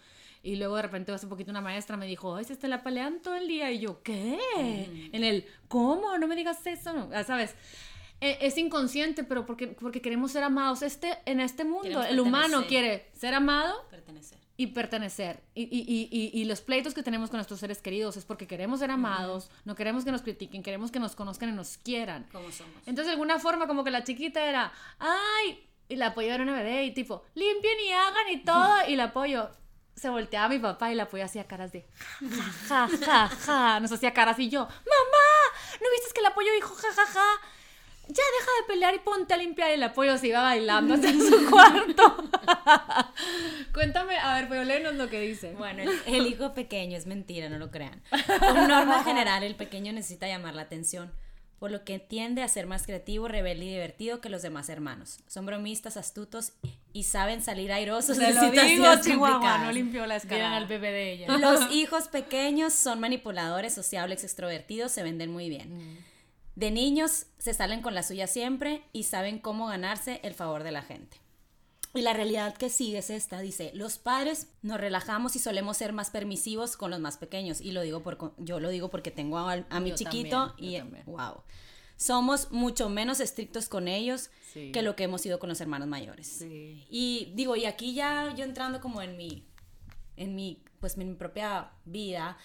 Y 0.46 0.54
luego 0.54 0.76
de 0.76 0.82
repente 0.82 1.10
hace 1.10 1.26
poquito 1.26 1.50
una 1.50 1.60
maestra 1.60 1.96
me 1.96 2.06
dijo, 2.06 2.36
ay, 2.36 2.44
se 2.44 2.54
te 2.54 2.68
la 2.68 2.84
pelean 2.84 3.20
todo 3.20 3.34
el 3.34 3.48
día. 3.48 3.72
Y 3.72 3.80
yo, 3.80 4.00
¿qué? 4.04 4.38
En 5.12 5.24
el, 5.24 5.44
¿cómo? 5.66 6.16
No 6.18 6.28
me 6.28 6.36
digas 6.36 6.64
eso, 6.64 6.92
no, 6.92 7.10
¿sabes? 7.24 7.56
Eh, 8.20 8.38
es 8.40 8.56
inconsciente, 8.56 9.24
pero 9.24 9.44
porque, 9.44 9.66
porque 9.66 10.00
queremos 10.00 10.30
ser 10.30 10.44
amados. 10.44 10.82
Este, 10.82 11.18
en 11.26 11.40
este 11.40 11.64
mundo, 11.64 12.00
el 12.04 12.20
humano 12.20 12.64
quiere 12.68 13.10
ser 13.12 13.34
amado 13.34 13.74
Pertenecer. 13.90 14.38
y 14.56 14.68
pertenecer. 14.68 15.42
Y, 15.56 15.62
y, 15.64 16.08
y, 16.12 16.40
y, 16.40 16.44
los 16.44 16.60
pleitos 16.60 16.94
que 16.94 17.02
tenemos 17.02 17.28
con 17.28 17.38
nuestros 17.38 17.58
seres 17.58 17.82
queridos 17.82 18.16
es 18.16 18.24
porque 18.24 18.46
queremos 18.46 18.78
ser 18.78 18.92
amados, 18.92 19.50
no 19.64 19.74
queremos 19.74 20.04
que 20.04 20.12
nos 20.12 20.22
critiquen, 20.22 20.62
queremos 20.62 20.92
que 20.92 21.00
nos 21.00 21.16
conozcan 21.16 21.48
y 21.48 21.52
nos 21.52 21.76
quieran. 21.78 22.28
Como 22.30 22.52
somos. 22.52 22.76
Entonces, 22.86 23.06
de 23.06 23.12
alguna 23.12 23.40
forma, 23.40 23.66
como 23.66 23.82
que 23.82 23.90
la 23.90 24.04
chiquita 24.04 24.48
era, 24.48 24.72
¡ay! 25.00 25.66
Y 25.88 25.96
la 25.96 26.08
apoyo 26.08 26.32
era 26.32 26.42
una 26.44 26.54
bebé 26.54 26.84
y 26.84 26.94
tipo, 26.94 27.24
limpien 27.34 27.78
y 27.84 27.92
hagan 27.92 28.28
y 28.32 28.44
todo. 28.44 28.76
Y 28.88 28.94
la 28.94 29.04
apoyo 29.04 29.50
se 29.96 30.10
volteaba 30.10 30.46
a 30.46 30.48
mi 30.50 30.58
papá 30.58 30.92
y 30.92 30.94
la 30.94 31.04
apoyo 31.04 31.24
hacía 31.24 31.46
caras 31.46 31.72
de, 31.72 31.86
ja, 32.68 32.88
ja, 32.88 32.98
ja, 33.04 33.28
ja. 33.28 33.80
Nos 33.80 33.90
hacía 33.92 34.12
caras 34.12 34.38
y 34.38 34.50
yo, 34.50 34.60
¡mamá! 34.60 35.26
¿no 35.80 35.90
viste 35.90 36.12
que 36.14 36.20
el 36.20 36.26
apoyo 36.26 36.52
dijo 36.54 36.74
jajaja? 36.74 37.24
Ya 38.08 38.22
deja 38.38 38.50
de 38.60 38.66
pelear 38.68 38.94
y 38.94 38.98
ponte 39.00 39.34
a 39.34 39.36
limpiar. 39.36 39.70
Y 39.70 39.74
el 39.74 39.82
apoyo 39.82 40.16
se 40.16 40.28
iba 40.28 40.40
bailando 40.40 40.94
hacia 40.94 41.10
su 41.12 41.50
cuarto. 41.50 42.30
Cuéntame, 43.74 44.16
a 44.16 44.34
ver, 44.34 44.48
pero 44.48 44.62
léenos 44.62 44.94
lo 44.94 45.08
que 45.08 45.20
dice. 45.20 45.54
Bueno, 45.54 45.82
el, 45.82 45.90
el 46.06 46.26
hijo 46.28 46.54
pequeño 46.54 46.96
es 46.96 47.06
mentira, 47.06 47.48
no 47.48 47.58
lo 47.58 47.72
crean. 47.72 48.00
Por 48.38 48.68
norma 48.68 49.02
general, 49.02 49.42
el 49.42 49.56
pequeño 49.56 49.92
necesita 49.92 50.28
llamar 50.28 50.54
la 50.54 50.62
atención, 50.62 51.12
por 51.58 51.70
lo 51.70 51.84
que 51.84 51.98
tiende 51.98 52.42
a 52.42 52.48
ser 52.48 52.66
más 52.66 52.84
creativo, 52.84 53.28
rebelde 53.28 53.64
y 53.64 53.70
divertido 53.70 54.20
que 54.20 54.28
los 54.28 54.42
demás 54.42 54.68
hermanos. 54.68 55.20
Son 55.26 55.46
bromistas, 55.46 55.96
astutos 55.96 56.52
y 56.92 57.04
saben 57.04 57.40
salir 57.42 57.72
airosos 57.72 58.18
de 58.18 58.34
lo 58.34 58.40
digo, 58.40 58.52
situaciones 58.52 59.00
Chihuahua, 59.06 59.30
complicadas. 59.32 59.66
no 59.66 59.72
limpió 59.72 60.06
la 60.06 60.16
escalera. 60.16 60.56
al 60.56 60.66
bebé 60.66 60.92
de 60.92 61.12
ella. 61.12 61.38
Los 61.38 61.70
hijos 61.72 62.08
pequeños 62.08 62.72
son 62.72 63.00
manipuladores, 63.00 63.74
sociables, 63.74 64.22
extrovertidos, 64.24 64.92
se 64.92 65.02
venden 65.02 65.30
muy 65.32 65.48
bien. 65.48 66.04
De 66.54 66.70
niños 66.70 67.26
se 67.38 67.52
salen 67.52 67.82
con 67.82 67.94
la 67.94 68.02
suya 68.02 68.26
siempre 68.26 68.82
y 68.92 69.02
saben 69.04 69.38
cómo 69.38 69.66
ganarse 69.66 70.20
el 70.22 70.34
favor 70.34 70.62
de 70.62 70.72
la 70.72 70.82
gente. 70.82 71.18
Y 71.96 72.02
la 72.02 72.12
realidad 72.12 72.56
que 72.56 72.68
sigue 72.68 72.98
es 72.98 73.10
esta, 73.10 73.40
dice, 73.40 73.70
los 73.74 73.98
padres 73.98 74.48
nos 74.62 74.78
relajamos 74.78 75.34
y 75.34 75.38
solemos 75.38 75.76
ser 75.78 75.92
más 75.92 76.10
permisivos 76.10 76.76
con 76.76 76.90
los 76.90 77.00
más 77.00 77.16
pequeños. 77.16 77.60
Y 77.60 77.72
lo 77.72 77.80
digo 77.82 78.02
por, 78.02 78.34
yo 78.38 78.60
lo 78.60 78.68
digo 78.68 78.90
porque 78.90 79.10
tengo 79.10 79.38
a, 79.38 79.64
a 79.70 79.80
mi 79.80 79.90
Yo 79.90 79.96
chiquito 79.96 80.48
también, 80.48 80.92
y 81.06 81.10
wow. 81.10 81.42
Somos 81.96 82.50
mucho 82.52 82.90
menos 82.90 83.20
estrictos 83.20 83.68
con 83.70 83.88
ellos 83.88 84.30
Sí. 84.52 84.70
que 84.72 84.82
lo 84.82 84.96
que 84.96 85.04
hemos 85.04 85.20
sido 85.22 85.38
con 85.38 85.48
los 85.48 85.60
hermanos 85.60 85.88
mayores. 85.88 86.26
Sí. 86.26 86.84
Y 86.90 87.32
digo, 87.34 87.56
y 87.56 87.64
aquí 87.64 87.94
ya 87.94 88.34
yo 88.36 88.44
entrando 88.44 88.80
como 88.80 89.00
en 89.02 89.16
mi, 89.16 89.44
en 90.16 90.34
mi, 90.34 90.62
pues 90.80 90.96
en 90.98 91.08
mi 91.08 91.14
propia 91.14 91.70
vida, 91.84 92.36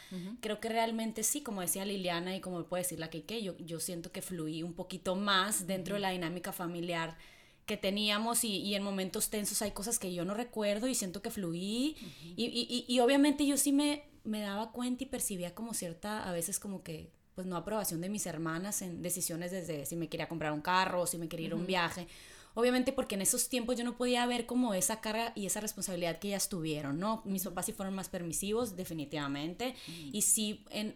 creo 0.41 0.59
que 0.59 0.69
realmente 0.69 1.23
sí, 1.23 1.41
como 1.41 1.61
decía 1.61 1.85
Liliana 1.85 2.35
y 2.35 2.41
como 2.41 2.63
puede 2.65 2.83
decir 2.83 2.99
la 2.99 3.09
que 3.09 3.41
yo, 3.41 3.57
yo 3.59 3.79
siento 3.79 4.11
que 4.11 4.21
fluí 4.21 4.63
un 4.63 4.73
poquito 4.73 5.15
más 5.15 5.67
dentro 5.67 5.95
de 5.95 6.01
la 6.01 6.11
dinámica 6.11 6.51
familiar 6.51 7.17
que 7.65 7.77
teníamos 7.77 8.43
y, 8.43 8.57
y 8.57 8.75
en 8.75 8.83
momentos 8.83 9.29
tensos 9.29 9.61
hay 9.61 9.71
cosas 9.71 9.99
que 9.99 10.13
yo 10.13 10.25
no 10.25 10.33
recuerdo 10.33 10.87
y 10.87 10.95
siento 10.95 11.21
que 11.21 11.29
fluí. 11.29 11.95
Y, 12.35 12.45
y- 12.45 12.67
y- 12.69 12.85
y 12.87 12.99
obviamente 12.99 13.45
yo 13.45 13.57
sí 13.57 13.71
me, 13.71 14.03
me 14.23 14.41
daba 14.41 14.71
cuenta 14.71 15.03
y 15.03 15.07
percibía 15.07 15.53
como 15.55 15.73
cierta, 15.73 16.27
a 16.27 16.31
veces 16.33 16.59
como 16.59 16.83
que 16.83 17.09
pues 17.35 17.47
no 17.47 17.55
aprobación 17.55 18.01
de 18.01 18.09
mis 18.09 18.25
hermanas 18.25 18.81
en 18.81 19.01
decisiones 19.01 19.51
desde 19.51 19.85
si 19.85 19.95
me 19.95 20.09
quería 20.09 20.27
comprar 20.27 20.51
un 20.51 20.61
carro 20.61 21.01
o 21.03 21.07
si 21.07 21.17
me 21.17 21.29
quería 21.29 21.47
ir 21.47 21.53
a 21.53 21.55
un 21.55 21.65
viaje. 21.67 22.07
Obviamente 22.53 22.91
porque 22.91 23.15
en 23.15 23.21
esos 23.21 23.47
tiempos 23.47 23.77
yo 23.77 23.85
no 23.85 23.95
podía 23.95 24.25
ver 24.25 24.45
como 24.45 24.73
esa 24.73 24.99
carga 24.99 25.31
y 25.35 25.45
esa 25.45 25.61
responsabilidad 25.61 26.19
que 26.19 26.27
ellas 26.27 26.49
tuvieron, 26.49 26.99
¿no? 26.99 27.21
Mis 27.23 27.45
papás 27.45 27.67
sí 27.67 27.71
fueron 27.71 27.95
más 27.95 28.09
permisivos, 28.09 28.75
definitivamente, 28.75 29.75
y 30.11 30.21
sí, 30.23 30.65
en, 30.71 30.95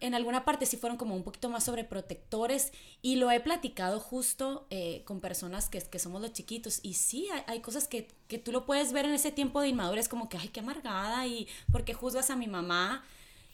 en 0.00 0.14
alguna 0.14 0.44
parte 0.44 0.66
sí 0.66 0.76
fueron 0.76 0.98
como 0.98 1.14
un 1.14 1.22
poquito 1.22 1.48
más 1.48 1.64
sobreprotectores 1.64 2.72
y 3.02 3.16
lo 3.16 3.30
he 3.30 3.40
platicado 3.40 4.00
justo 4.00 4.66
eh, 4.70 5.02
con 5.04 5.20
personas 5.20 5.68
que, 5.68 5.80
que 5.80 5.98
somos 5.98 6.20
los 6.20 6.32
chiquitos 6.32 6.80
y 6.82 6.94
sí, 6.94 7.28
hay, 7.32 7.42
hay 7.46 7.60
cosas 7.60 7.86
que, 7.86 8.08
que 8.28 8.38
tú 8.38 8.52
lo 8.52 8.66
puedes 8.66 8.92
ver 8.92 9.04
en 9.04 9.12
ese 9.12 9.30
tiempo 9.30 9.60
de 9.60 9.68
inmadurez 9.68 10.08
como 10.08 10.28
que, 10.28 10.38
ay, 10.38 10.48
qué 10.48 10.60
amargada 10.60 11.26
y 11.26 11.46
porque 11.70 11.94
juzgas 11.94 12.30
a 12.30 12.36
mi 12.36 12.48
mamá. 12.48 13.04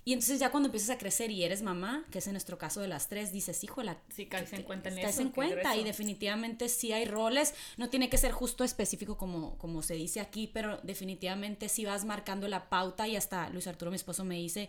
Y 0.04 0.12
entonces 0.14 0.40
ya 0.40 0.50
cuando 0.50 0.66
empiezas 0.66 0.90
a 0.90 0.98
crecer 0.98 1.30
y 1.30 1.44
eres 1.44 1.62
mamá, 1.62 2.04
que 2.10 2.18
es 2.18 2.26
en 2.26 2.32
nuestro 2.32 2.58
caso 2.58 2.80
de 2.80 2.88
las 2.88 3.08
tres, 3.08 3.30
dices, 3.30 3.62
híjola, 3.62 3.98
Sí, 4.14 4.26
caes 4.26 4.52
en 4.52 4.64
cuenta 4.64 4.88
en 4.88 4.96
caes 4.96 5.10
eso, 5.10 5.22
en 5.22 5.30
cuenta 5.30 5.76
y 5.76 5.84
definitivamente 5.84 6.68
sí 6.68 6.92
hay 6.92 7.04
roles, 7.04 7.54
no 7.76 7.88
tiene 7.88 8.10
que 8.10 8.18
ser 8.18 8.32
justo 8.32 8.64
específico 8.64 9.16
como, 9.16 9.56
como 9.58 9.80
se 9.80 9.94
dice 9.94 10.18
aquí, 10.20 10.50
pero 10.52 10.80
definitivamente 10.82 11.68
sí 11.68 11.84
vas 11.84 12.04
marcando 12.04 12.48
la 12.48 12.68
pauta. 12.68 13.06
Y 13.06 13.14
hasta 13.14 13.48
Luis 13.50 13.68
Arturo, 13.68 13.92
mi 13.92 13.96
esposo, 13.96 14.24
me 14.24 14.34
dice, 14.36 14.68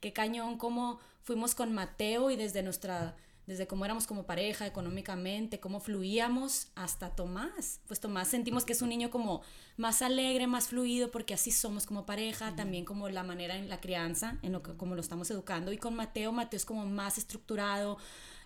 qué 0.00 0.12
cañón 0.12 0.58
como 0.58 1.00
fuimos 1.22 1.54
con 1.54 1.72
Mateo 1.72 2.30
y 2.30 2.36
desde 2.36 2.62
nuestra, 2.62 3.16
desde 3.46 3.66
cómo 3.66 3.84
éramos 3.84 4.06
como 4.06 4.24
pareja 4.24 4.66
económicamente, 4.66 5.60
cómo 5.60 5.80
fluíamos 5.80 6.68
hasta 6.74 7.10
Tomás. 7.10 7.80
Pues 7.86 8.00
Tomás 8.00 8.28
sentimos 8.28 8.64
que 8.64 8.72
es 8.72 8.82
un 8.82 8.88
niño 8.88 9.10
como 9.10 9.42
más 9.76 10.02
alegre, 10.02 10.46
más 10.46 10.68
fluido, 10.68 11.10
porque 11.10 11.34
así 11.34 11.50
somos 11.50 11.86
como 11.86 12.06
pareja, 12.06 12.56
también 12.56 12.84
como 12.84 13.08
la 13.08 13.22
manera 13.22 13.56
en 13.56 13.68
la 13.68 13.80
crianza, 13.80 14.38
en 14.42 14.52
lo 14.52 14.62
que, 14.62 14.74
como 14.76 14.94
lo 14.94 15.00
estamos 15.00 15.30
educando. 15.30 15.72
Y 15.72 15.78
con 15.78 15.94
Mateo, 15.94 16.32
Mateo 16.32 16.56
es 16.56 16.64
como 16.64 16.86
más 16.86 17.18
estructurado, 17.18 17.98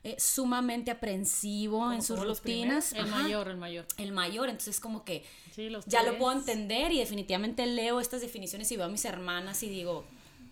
eh, 0.04 0.16
sumamente 0.18 0.90
aprensivo 0.90 1.92
en 1.92 2.02
sus 2.02 2.20
rutinas. 2.20 2.92
El 2.92 3.06
Ajá, 3.06 3.22
mayor, 3.22 3.48
el 3.48 3.56
mayor. 3.56 3.86
El 3.98 4.12
mayor, 4.12 4.48
entonces 4.48 4.80
como 4.80 5.04
que 5.04 5.24
Sí, 5.52 5.68
ya 5.86 6.04
lo 6.04 6.18
puedo 6.18 6.38
entender 6.38 6.92
y 6.92 6.98
definitivamente 6.98 7.66
leo 7.66 8.00
estas 8.00 8.20
definiciones 8.20 8.70
y 8.70 8.76
veo 8.76 8.86
a 8.86 8.88
mis 8.88 9.04
hermanas 9.04 9.62
y 9.64 9.68
digo, 9.68 10.04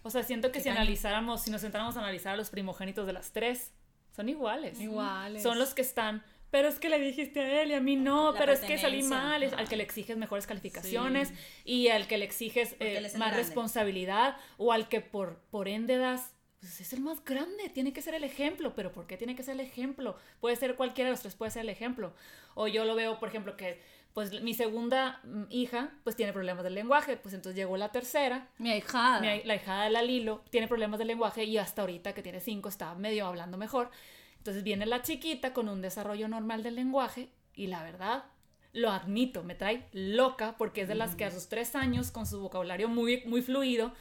O 0.03 0.11
sea, 0.11 0.25
siento 0.25 0.53
que 0.53 0.61
si 0.61 0.69
analizáramos, 0.69 1.43
si 1.43 1.51
nos 1.51 1.61
sentáramos 1.61 1.97
a 1.97 2.01
analizar 2.01 2.35
a 2.35 2.37
los 2.37 2.51
primogénitos 2.51 3.07
de 3.07 3.13
las 3.13 3.31
tres, 3.33 3.71
son 4.17 4.31
iguales. 4.31 4.81
Iguales. 4.81 5.43
Son 5.43 5.59
los 5.59 5.75
que 5.75 5.83
están, 5.83 6.25
pero 6.51 6.69
es 6.69 6.79
que 6.79 6.89
le 6.89 6.99
dijiste 6.99 7.41
a 7.41 7.63
él 7.63 7.71
y 7.71 7.75
a 7.75 7.81
mí 7.81 7.97
no, 7.97 8.33
La 8.33 8.39
pero 8.39 8.53
es 8.53 8.61
que 8.61 8.79
salí 8.79 9.03
mal, 9.03 9.43
es 9.43 9.53
al 9.53 9.69
que 9.69 9.77
le 9.77 9.83
exiges 9.83 10.17
mejores 10.17 10.47
calificaciones 10.47 11.35
y 11.67 11.89
al 11.89 12.09
que 12.09 12.17
le 12.17 12.25
exiges 12.25 12.77
eh, 12.81 13.03
más 13.03 13.13
grande. 13.13 13.37
responsabilidad 13.37 14.37
o 14.57 14.73
al 14.73 14.89
que 14.89 15.03
por, 15.03 15.41
por 15.51 15.69
ende 15.69 15.99
das, 15.99 16.33
pues 16.61 16.81
es 16.81 16.95
el 16.95 17.01
más 17.01 17.23
grande, 17.23 17.69
tiene 17.69 17.93
que 17.93 18.01
ser 18.01 18.15
el 18.15 18.25
ejemplo, 18.25 18.75
pero 18.75 18.91
¿por 18.91 19.07
qué 19.07 19.19
tiene 19.19 19.37
que 19.37 19.43
ser 19.43 19.55
el 19.55 19.61
ejemplo? 19.61 20.17
Puede 20.41 20.57
ser 20.57 20.77
cualquiera 20.77 21.11
de 21.11 21.13
los 21.13 21.21
tres, 21.21 21.35
puede 21.35 21.51
ser 21.51 21.61
el 21.63 21.69
ejemplo. 21.69 22.15
O 22.55 22.69
yo 22.69 22.87
lo 22.87 22.95
veo, 22.95 23.21
por 23.21 23.29
ejemplo, 23.29 23.55
que 23.59 23.83
pues 24.17 24.41
mi 24.41 24.55
segunda 24.55 25.21
mm, 25.25 25.43
hija 25.51 25.91
pues 26.03 26.17
tiene 26.17 26.33
problemas 26.33 26.65
del 26.65 26.75
lenguaje, 26.75 27.19
pues 27.19 27.35
entonces 27.35 27.55
llegó 27.55 27.77
la 27.77 27.93
tercera 27.93 28.49
Mi 28.57 28.71
ahijada. 28.71 29.21
mi- 29.21 29.43
la 29.45 29.57
hijada 29.57 29.85
de 29.85 29.91
la 29.91 30.01
Lilo 30.01 30.43
tiene 30.49 30.69
problemas 30.69 30.99
de 30.99 31.05
lenguaje 31.05 31.45
y 31.45 31.59
hasta 31.59 31.83
ahorita 31.83 32.15
que 32.15 32.23
tiene 32.23 32.41
cinco 32.41 32.71
está 32.71 32.95
medio 32.95 33.27
hablando 33.27 33.59
mejor. 33.59 33.91
Entonces 34.39 34.63
viene 34.63 34.87
la 34.87 35.03
chiquita 35.03 35.53
con 35.53 35.69
un 35.69 35.83
desarrollo 35.83 36.29
normal 36.29 36.63
del 36.63 36.77
lenguaje 36.77 37.29
y 37.55 37.67
la 37.67 37.83
verdad, 37.83 38.25
lo 38.73 38.91
admito, 38.91 39.43
me 39.43 39.55
trae 39.55 39.87
loca 39.93 40.55
porque 40.57 40.81
es 40.81 40.89
de 40.89 40.95
las 40.95 41.15
que 41.15 41.27
a 41.27 41.31
sus 41.31 41.49
tres 41.49 41.77
años 41.77 42.11
con 42.11 42.25
su 42.27 42.41
vocabulario 42.41 42.89
muy, 42.89 43.23
muy 43.27 43.43
fluido, 43.43 43.93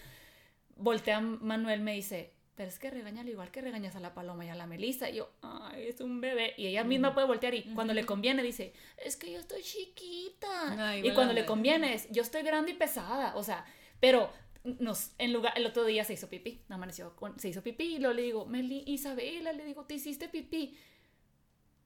voltea 0.77 1.19
Manuel 1.19 1.81
me 1.81 1.93
dice, 1.93 2.31
pero 2.55 2.69
es 2.69 2.79
que 2.79 2.89
regañale 2.89 3.31
igual 3.31 3.51
que 3.51 3.61
regañas 3.61 3.95
a 3.95 3.99
la 3.99 4.13
paloma 4.13 4.45
y 4.45 4.49
a 4.49 4.55
la 4.55 4.65
melisa. 4.65 5.09
Y 5.09 5.15
yo, 5.15 5.29
ay, 5.41 5.87
es 5.87 5.99
un 5.99 6.21
bebé. 6.21 6.53
Y 6.57 6.67
ella 6.67 6.83
misma 6.83 7.13
puede 7.13 7.27
voltear 7.27 7.53
y 7.53 7.63
cuando 7.73 7.93
le 7.93 8.05
conviene 8.05 8.41
dice, 8.43 8.73
es 8.97 9.17
que 9.17 9.31
yo 9.31 9.39
estoy 9.39 9.61
chiquita. 9.61 10.89
Ay, 10.89 11.05
y 11.05 11.13
cuando 11.13 11.33
le 11.33 11.45
conviene 11.45 11.93
es, 11.93 12.09
yo 12.11 12.21
estoy 12.21 12.43
grande 12.43 12.71
y 12.71 12.75
pesada. 12.75 13.35
O 13.35 13.43
sea, 13.43 13.65
pero 13.99 14.31
nos, 14.63 15.11
en 15.17 15.33
lugar, 15.33 15.53
el 15.57 15.65
otro 15.65 15.83
día 15.83 16.05
se 16.05 16.13
hizo 16.13 16.29
pipí, 16.29 16.63
amaneció, 16.69 17.15
con, 17.15 17.37
se 17.39 17.49
hizo 17.49 17.61
pipí 17.61 17.95
y 17.95 17.99
luego 17.99 18.13
le 18.13 18.21
digo, 18.21 18.45
Meli, 18.45 18.83
Isabela, 18.87 19.51
le 19.51 19.65
digo, 19.65 19.85
te 19.85 19.95
hiciste 19.95 20.29
pipí. 20.29 20.77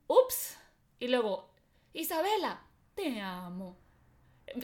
Ups. 0.08 0.58
Y 1.00 1.08
luego, 1.08 1.52
Isabela, 1.94 2.62
te 2.94 3.20
amo. 3.20 3.78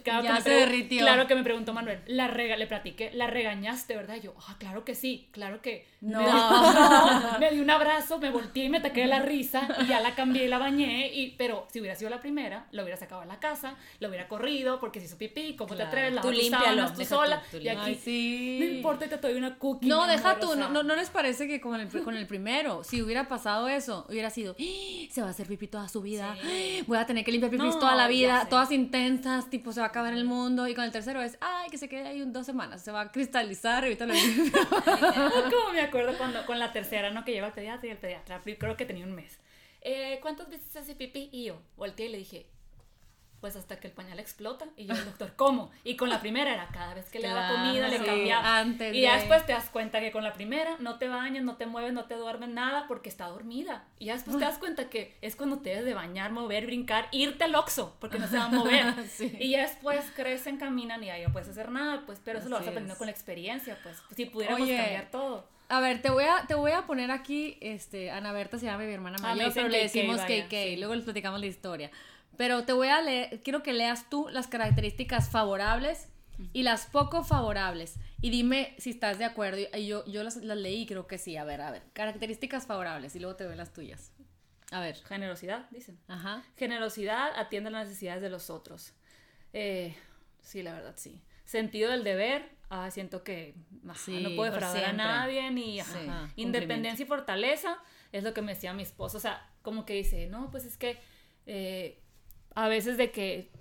Claro 0.04 0.24
Ya 0.24 0.42
se 0.42 0.50
derritió. 0.50 1.00
Claro 1.02 1.28
que 1.28 1.36
me 1.36 1.44
preguntó 1.44 1.74
Manuel, 1.74 2.00
la 2.08 2.28
rega 2.28 2.56
le 2.58 2.68
platiqué, 2.68 3.12
la 3.14 3.28
regañaste, 3.28 3.96
¿verdad? 3.96 4.16
Y 4.16 4.22
yo, 4.22 4.34
ah, 4.48 4.56
claro 4.60 4.84
que 4.86 4.96
sí, 4.96 5.28
claro 5.32 5.62
que. 5.62 5.86
No. 6.02 6.20
Me, 7.40 7.52
di 7.52 7.60
un 7.60 7.70
abrazo, 7.70 8.20
me 8.20 8.30
volteé 8.32 8.66
y 8.66 8.70
me 8.70 8.78
ataqué 8.78 9.02
de 9.02 9.08
la 9.08 9.20
risa 9.20 9.68
y 9.82 9.88
ya 9.88 10.00
la 10.02 10.14
cambié 10.16 10.46
y 10.46 10.48
la 10.48 10.58
bañé. 10.60 11.12
Y, 11.14 11.32
pero 11.38 11.68
si 11.72 11.80
hubiera 11.80 11.96
sido 11.96 12.10
la 12.10 12.20
primera, 12.20 12.68
lo 12.72 12.84
hubiera 12.84 12.98
sacado 12.98 13.22
de 13.22 13.28
la 13.28 13.40
casa, 13.40 13.76
lo 14.00 14.10
hubiera 14.10 14.28
corrido 14.28 14.80
porque 14.80 15.00
se 15.00 15.08
hizo 15.08 15.18
pipí, 15.18 15.56
¿cómo 15.56 15.70
te 15.70 15.76
Claro. 15.76 15.90
atreves? 15.90 16.12
Tú 16.12 16.16
Lava 16.16 16.32
tus 16.32 16.38
límpialo, 16.44 16.88
tú 16.92 17.00
tú, 17.00 17.06
sola. 17.06 17.42
tú 17.52 17.58
y 17.58 17.68
aquí, 17.70 17.80
Ay, 17.86 17.96
sí. 18.04 18.58
no 18.60 18.66
importa, 18.66 19.08
te 19.08 19.18
doy 19.18 19.34
una 19.36 19.58
cookie. 19.58 19.88
No, 19.88 20.06
deja 20.08 20.32
amor, 20.32 20.44
o 20.44 20.48
tú, 20.48 20.54
sea. 20.54 20.68
no, 20.68 20.70
no, 20.70 20.84
¿no 20.84 20.96
les 20.96 21.10
parece 21.10 21.48
que 21.48 21.60
con 21.60 21.80
el, 21.80 21.88
con 22.04 22.16
el 22.16 22.28
primero, 22.28 22.84
si 22.84 23.02
hubiera 23.02 23.28
pasado 23.28 23.68
eso, 23.68 24.06
hubiera 24.10 24.30
sido, 24.30 24.56
"¡Ah! 24.60 25.08
se 25.12 25.22
va 25.22 25.28
a 25.28 25.32
hacer 25.32 25.48
pipí 25.48 25.68
toda 25.68 25.88
su 25.90 26.02
vida, 26.02 26.36
¡Ah! 26.40 26.84
voy 26.88 26.98
a 26.98 27.06
tener 27.06 27.26
que 27.26 27.32
limpiar 27.32 27.52
pipí 27.52 27.64
No, 27.64 27.78
toda 27.80 27.96
la 27.96 28.08
vida, 28.08 28.48
todas 28.50 28.72
intensas, 28.72 29.50
tipo 29.50 29.72
se 29.76 29.82
va 29.82 29.88
a 29.88 29.90
acabar 29.90 30.14
el 30.14 30.26
mundo, 30.26 30.68
y 30.68 30.74
con 30.74 30.84
el 30.84 30.92
tercero 30.92 31.22
es, 31.22 31.38
ay, 31.42 31.70
que 31.70 31.78
se 31.78 31.88
quede 31.88 32.08
ahí 32.08 32.24
dos 32.26 32.46
semanas, 32.46 32.82
se 32.82 32.92
va 32.92 33.02
a 33.02 33.12
cristalizar, 33.12 33.84
ahorita 33.84 34.08
lo. 34.08 34.14
Como 35.52 35.74
me 35.74 35.82
acuerdo 35.82 36.18
cuando 36.18 36.44
con 36.48 36.58
la 36.58 36.72
tercera, 36.72 37.12
¿no? 37.12 37.24
Que 37.24 37.34
lleva 37.34 37.48
al 37.48 37.54
pediatra 37.54 37.88
y 37.88 37.92
el 37.92 37.98
pediatra, 37.98 38.42
creo 38.44 38.76
que 38.76 38.86
tenía 38.86 39.06
un 39.06 39.14
mes. 39.14 39.40
Eh, 39.82 40.18
¿Cuántas 40.22 40.50
veces 40.50 40.76
hace 40.76 40.96
pipí? 40.96 41.30
Y 41.32 41.46
yo 41.46 41.62
volteé 41.78 42.08
y 42.08 42.10
le 42.10 42.18
dije, 42.18 42.48
pues 43.46 43.56
hasta 43.56 43.80
que 43.80 43.86
el 43.90 43.94
pañal 43.94 44.18
explota. 44.20 44.66
Y 44.76 44.88
yo, 44.88 44.96
el 44.96 45.06
doctor, 45.06 45.34
¿cómo? 45.36 45.70
Y 45.84 45.96
con 45.98 46.10
la 46.10 46.20
primera 46.20 46.52
era 46.52 46.68
cada 46.74 46.96
vez 46.96 47.12
que 47.12 47.20
le 47.20 47.28
daba 47.28 47.48
Claro, 47.48 47.64
comida, 47.64 47.88
le 47.90 48.00
sí, 48.00 48.04
cambiaba. 48.06 48.58
antes 48.58 48.96
y 48.96 49.02
ya 49.02 49.12
de- 49.14 49.20
después 49.20 49.46
te 49.46 49.52
das 49.52 49.70
cuenta 49.70 50.00
que 50.00 50.12
con 50.12 50.24
la 50.24 50.34
primera 50.34 50.78
no 50.80 50.98
te 50.98 51.08
bañas, 51.08 51.44
no 51.44 51.56
te 51.58 51.68
mueves, 51.68 51.94
no 51.94 52.06
te 52.06 52.16
duermes 52.16 52.50
nada 52.50 52.86
porque 52.88 53.08
está 53.08 53.28
dormida. 53.28 53.84
Y 54.00 54.06
ya 54.06 54.14
después 54.14 54.40
te 54.40 54.46
das 54.46 54.58
cuenta 54.58 54.90
que 54.90 55.16
es 55.22 55.36
cuando 55.36 55.60
te 55.60 55.70
debes 55.70 55.86
de 55.86 55.94
bañar, 55.94 56.32
mover, 56.32 56.66
brincar, 56.66 57.08
irte 57.12 57.44
al 57.44 57.54
oxo, 57.54 57.96
porque 58.00 58.18
no 58.18 58.28
se 58.28 58.38
va 58.40 58.46
a 58.46 58.50
mover. 58.50 58.86
Sí. 59.16 59.32
Y 59.40 59.52
ya 59.52 59.62
después 59.62 60.04
crecen, 60.16 60.58
caminan 60.58 61.04
y 61.04 61.12
ahí 61.12 61.24
no 61.24 61.32
puedes 61.32 61.48
hacer 61.50 61.70
nada, 61.70 62.02
pues, 62.08 62.20
pero 62.26 62.40
eso 62.40 62.50
lo 62.50 62.56
vas 62.56 62.62
Así 62.62 62.70
aprendiendo 62.70 62.94
es. 62.94 62.98
con 62.98 63.06
la 63.06 63.12
experiencia, 63.12 63.78
pues. 63.84 64.02
Si 64.16 64.26
pudiéramos 64.26 64.64
Oye, 64.64 64.76
cambiar 64.76 65.12
todo. 65.12 65.48
A 65.68 65.80
ver, 65.80 66.00
te 66.02 66.12
voy 66.12 66.24
a, 66.26 66.46
te 66.48 66.54
voy 66.54 66.72
a 66.72 66.84
poner 66.86 67.10
aquí, 67.12 67.58
este, 67.60 68.12
Ana 68.12 68.32
Berta 68.32 68.60
se 68.60 68.66
llama 68.68 68.84
mi 68.84 68.94
hermana 68.94 69.18
Ah, 69.20 69.34
mayor, 69.36 69.52
pero 69.54 69.68
le 69.68 69.80
decimos 69.80 70.22
KK, 70.22 70.50
sí. 70.52 70.76
luego 70.78 70.94
les 70.96 71.04
platicamos 71.04 71.40
la 71.40 71.48
historia. 71.48 71.90
Pero 72.38 72.66
te 72.66 72.74
voy 72.74 72.88
a 72.88 73.02
leer, 73.02 73.42
quiero 73.44 73.64
que 73.64 73.74
leas 73.74 74.10
tú 74.10 74.28
las 74.32 74.48
características 74.48 75.30
favorables 75.30 76.10
y 76.54 76.64
las 76.64 76.86
poco 76.88 77.24
favorables. 77.24 77.98
Y 78.22 78.30
dime 78.30 78.76
si 78.78 78.90
estás 78.90 79.18
de 79.20 79.26
acuerdo. 79.26 79.62
Y 79.74 79.88
yo, 79.88 80.06
yo 80.06 80.24
las, 80.24 80.38
las 80.38 80.58
leí 80.58 80.86
creo 80.86 81.08
que 81.08 81.18
sí. 81.18 81.38
A 81.38 81.44
ver, 81.44 81.62
a 81.62 81.72
ver. 81.72 81.84
Características 81.94 82.66
favorables 82.66 83.16
y 83.16 83.20
luego 83.20 83.36
te 83.36 83.44
doy 83.44 83.56
las 83.56 83.74
tuyas. 83.74 84.12
A 84.72 84.80
ver. 84.80 84.96
Generosidad, 85.06 85.70
dicen. 85.70 86.00
Ajá. 86.08 86.44
Generosidad 86.58 87.32
atiende 87.38 87.70
las 87.70 87.88
necesidades 87.88 88.22
de 88.22 88.30
los 88.30 88.50
otros. 88.50 88.94
Eh, 89.54 89.96
sí, 90.42 90.64
la 90.64 90.74
verdad, 90.74 90.94
sí. 90.98 91.22
Sentido 91.46 91.92
del 91.92 92.04
deber, 92.04 92.50
ah, 92.70 92.90
siento 92.90 93.24
que 93.24 93.56
ajá, 93.88 94.00
Sí, 94.00 94.22
no 94.22 94.36
puedo 94.36 94.52
defraudar 94.52 94.86
a 94.86 94.94
nadie, 94.94 95.52
ni 95.52 95.80
ajá. 95.80 95.94
Sí, 95.94 96.08
Ajá, 96.08 96.30
independencia 96.36 97.04
y 97.04 97.08
fortaleza, 97.08 97.78
es 98.12 98.24
lo 98.24 98.34
que 98.34 98.42
me 98.42 98.56
decía 98.56 98.74
mi 98.74 98.82
esposo. 98.82 99.18
O 99.18 99.22
sea, 99.22 99.48
como 99.62 99.86
que 99.86 99.94
dice, 99.94 100.28
no, 100.28 100.50
pues 100.50 100.66
es 100.66 100.76
que 100.78 100.98
eh, 101.46 102.02
a 102.56 102.68
veces 102.68 102.98
de 102.98 103.12
que, 103.12 103.52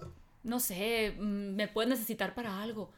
no 0.42 0.60
sé, 0.60 1.14
mm, 1.18 1.54
me 1.54 1.68
puedes 1.68 1.90
necesitar 1.90 2.34
para 2.34 2.62
algo. 2.62 2.90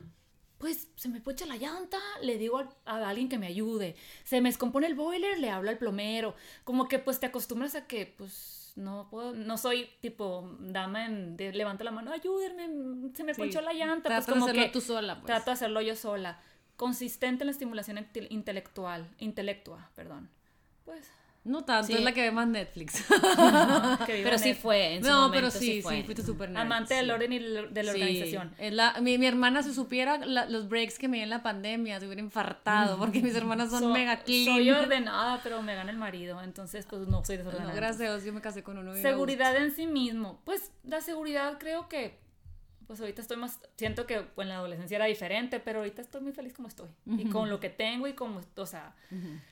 Pues 0.59 0.89
se 0.97 1.09
me 1.11 1.21
pocha 1.21 1.45
la 1.45 1.57
llanta, 1.57 1.99
le 2.23 2.39
digo 2.39 2.59
a, 2.87 3.09
alguien 3.09 3.29
que 3.29 3.39
me 3.39 3.47
ayude. 3.47 3.95
Se 4.25 4.41
me 4.41 4.49
descompone 4.49 4.87
el 4.87 4.95
boiler, 4.95 5.39
le 5.39 5.51
hablo 5.51 5.69
al 5.71 5.77
plomero. 5.79 6.35
Como 6.65 6.89
que 6.89 6.99
pues 6.99 7.21
te 7.21 7.27
acostumbras 7.27 7.75
a 7.75 7.87
que 7.87 8.07
pues 8.17 8.73
no 8.77 9.09
puedo, 9.11 9.35
no 9.35 9.59
soy 9.59 9.89
tipo 10.01 10.57
dama 10.61 11.07
en 11.07 11.37
de 11.37 11.53
levanto 11.53 11.85
la 11.85 11.91
mano, 11.91 12.13
ayúdenme, 12.13 13.11
se 13.15 13.25
me 13.25 13.35
Sí. 13.35 13.41
ponchó 13.41 13.61
la 13.61 13.73
llanta. 13.75 14.09
Tratas 14.09 14.25
Pues 14.27 14.35
como 14.35 14.47
de 14.47 14.53
hacerlo 14.53 14.67
que 14.67 14.73
tú 14.73 14.81
sola, 14.81 15.15
pues. 15.17 15.27
trato 15.27 15.47
de 15.47 15.53
hacerlo 15.53 15.81
yo 15.83 15.95
sola. 15.97 16.41
Consistente 16.77 17.43
en 17.45 17.47
la 17.47 17.53
estimulación 17.53 17.99
inte- 17.99 18.27
intelectual, 18.31 19.09
intelectua, 19.19 19.91
perdón. 19.95 20.29
Pues, 20.85 21.07
No 21.47 21.65
tanto, 21.65 21.87
Sí. 21.87 21.93
es 21.95 22.01
la 22.03 22.13
que 22.13 22.23
ve 22.23 22.31
más 22.33 22.49
Netflix. 22.49 23.05
viva 23.09 23.99
Pero 24.07 24.39
sí 24.39 24.55
fue, 24.55 24.95
en 24.95 25.05
su 25.05 25.09
no, 25.11 25.17
momento 25.29 25.35
pero 25.35 25.51
sí, 25.51 25.59
sí, 25.77 25.83
fue. 25.83 26.03
fuiste 26.03 26.23
súper 26.23 26.51
nerd, 26.51 26.63
Amante 26.63 26.95
del 26.95 27.07
sí. 27.07 27.11
orden 27.13 27.33
y 27.33 27.39
de 27.39 27.83
la 27.83 27.93
Sí, 27.93 28.01
organización. 28.01 28.53
la- 28.73 29.01
mi, 29.01 29.17
mi 29.19 29.27
hermana, 29.27 29.63
si 29.63 29.73
supiera 29.73 30.19
la- 30.19 30.47
los 30.47 30.69
breaks 30.69 30.99
que 30.99 31.09
me 31.09 31.19
di 31.19 31.23
en 31.23 31.31
la 31.31 31.43
pandemia, 31.43 32.01
se 32.01 32.07
hubiera 32.07 32.21
infartado, 32.21 32.99
porque 32.99 33.21
mis 33.23 33.35
hermanas 33.35 33.71
son 33.71 33.81
So- 33.81 33.89
mega 33.93 34.19
clean. 34.25 34.45
Soy 34.57 34.71
ordenada, 34.71 35.41
pero 35.43 35.63
me 35.63 35.75
gana 35.75 35.91
el 35.91 35.99
marido, 35.99 36.43
entonces 36.43 36.85
pues 36.89 37.07
no 37.07 37.25
soy 37.25 37.37
No, 37.39 37.45
desordenada. 37.45 37.75
gracias 37.75 38.01
a 38.01 38.13
Dios, 38.13 38.25
yo 38.25 38.33
me 38.33 38.41
casé 38.41 38.63
con 38.63 38.79
uno. 38.79 38.97
y 38.97 39.01
Seguridad 39.03 39.55
en 39.57 39.75
sí 39.75 39.87
mismo. 39.87 40.41
Pues 40.45 40.73
la 40.85 41.01
seguridad 41.01 41.59
creo 41.59 41.89
que, 41.89 42.19
pues 42.87 43.01
ahorita 43.01 43.21
estoy 43.23 43.37
más, 43.37 43.61
siento 43.77 44.07
que 44.07 44.25
en 44.37 44.49
la 44.49 44.57
adolescencia 44.57 44.97
era 44.97 45.07
diferente, 45.07 45.61
pero 45.61 45.79
ahorita 45.81 46.03
estoy 46.03 46.21
muy 46.21 46.33
feliz 46.33 46.53
como 46.53 46.69
estoy. 46.69 46.89
Y 47.07 47.29
con 47.29 47.51
lo 47.51 47.59
que 47.61 47.71
tengo 47.71 48.07
y 48.07 48.13
como, 48.15 48.41
o 48.57 48.67
sea, 48.67 48.95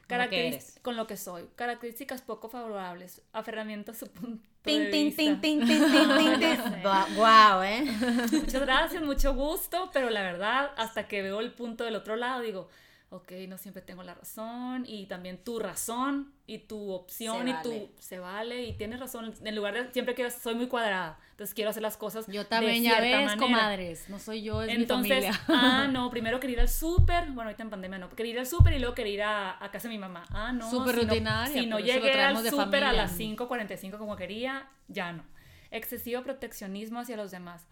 características- 0.08 0.54
eres. 0.54 0.78
con 0.82 0.96
lo 0.96 1.06
que 1.06 1.16
soy. 1.16 1.48
Características 1.56 2.22
poco 2.22 2.48
favorables, 2.48 3.22
aferramiento 3.32 3.92
a 3.92 3.94
su 3.94 4.06
punto 4.08 4.42
Tin, 4.62 4.90
tin, 4.90 5.14
tin, 5.14 5.40
tin, 5.42 5.66
tin, 5.66 5.68
tin, 5.92 6.38
tin, 6.40 6.82
Guau, 7.14 7.62
¿eh? 7.62 7.84
Muchas 8.32 8.62
gracias, 8.62 9.02
mucho 9.02 9.34
gusto, 9.34 9.90
pero 9.92 10.08
la 10.08 10.22
verdad, 10.22 10.70
hasta 10.78 11.06
que 11.06 11.20
veo 11.20 11.40
el 11.40 11.52
punto 11.52 11.84
del 11.84 11.96
otro 11.96 12.16
lado, 12.16 12.40
digo, 12.40 12.68
ok, 13.16 13.30
no 13.48 13.58
siempre 13.58 13.80
tengo 13.80 14.02
la 14.02 14.14
razón 14.14 14.84
y 14.88 15.06
también 15.06 15.38
tu 15.38 15.58
razón 15.60 16.32
y 16.46 16.58
tu 16.58 16.90
opción 16.90 17.44
Se 17.44 17.50
y 17.50 17.52
vale. 17.52 17.62
tu 17.62 17.90
se 18.02 18.18
vale 18.18 18.62
y 18.64 18.72
tienes 18.72 18.98
razón. 18.98 19.32
En 19.44 19.54
lugar 19.54 19.74
de 19.74 19.92
siempre 19.92 20.14
quiero, 20.14 20.30
soy 20.30 20.54
muy 20.56 20.66
cuadrada, 20.66 21.18
entonces 21.30 21.54
quiero 21.54 21.70
hacer 21.70 21.82
las 21.82 21.96
cosas 21.96 22.26
Yo 22.26 22.42
de 22.42 22.48
también, 22.48 22.82
ya 22.82 22.96
cierta 22.98 23.16
ves, 23.18 23.26
manera. 23.26 23.36
comadres. 23.40 24.08
No 24.08 24.18
soy 24.18 24.42
yo, 24.42 24.62
es 24.62 24.68
Entonces, 24.70 25.24
mi 25.24 25.32
familia. 25.32 25.44
ah, 25.48 25.88
no, 25.92 26.10
primero 26.10 26.40
quería 26.40 26.54
ir 26.54 26.60
al 26.62 26.68
súper, 26.68 27.24
bueno, 27.26 27.42
ahorita 27.44 27.62
en 27.62 27.70
pandemia 27.70 27.98
no, 27.98 28.10
quería 28.10 28.32
ir 28.32 28.38
al 28.40 28.46
súper 28.46 28.72
y 28.74 28.78
luego 28.80 28.94
quería 28.94 29.14
ir 29.14 29.22
a, 29.22 29.64
a 29.64 29.70
casa 29.70 29.88
de 29.88 29.94
mi 29.94 29.98
mamá. 29.98 30.24
Ah, 30.30 30.52
no, 30.52 30.68
Súper 30.70 30.94
si 30.96 31.00
no- 31.02 31.12
rutinaria, 31.12 31.52
Si 31.62 31.66
no, 31.66 31.78
eso 31.78 31.86
lo 31.86 31.94
llegué 32.02 32.20
al 32.20 32.42
de 32.42 32.50
súper 32.50 32.84
a 32.84 32.92
las 32.92 33.18
5.45 33.18 33.96
como 33.98 34.16
quería, 34.16 34.68
ya 34.88 35.12
no. 35.12 35.24
Excesivo 35.70 36.22
proteccionismo 36.22 37.00
hacia 37.00 37.16
los 37.16 37.30
demás. 37.30 37.66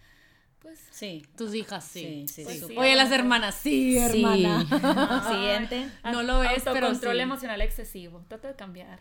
Pues 0.62 0.81
Sí. 0.90 1.27
Tus 1.37 1.55
hijas, 1.55 1.85
sí. 1.85 2.25
Sí, 2.29 2.35
sí, 2.35 2.44
Pues 2.44 2.61
sí. 2.66 2.77
Oye, 2.79 2.94
las 2.94 3.11
hermanas, 3.11 3.55
sí, 3.57 3.98
hermana. 3.98 4.64
Siguiente. 5.31 5.88
No 6.05 6.22
lo 6.22 6.38
ves, 6.40 6.62
pero 6.64 6.87
Autocontrol 6.87 7.16
sí. 7.16 7.20
emocional 7.20 7.61
excesivo. 7.61 8.25
Trata 8.29 8.48
de 8.48 8.55
cambiar. 8.57 9.01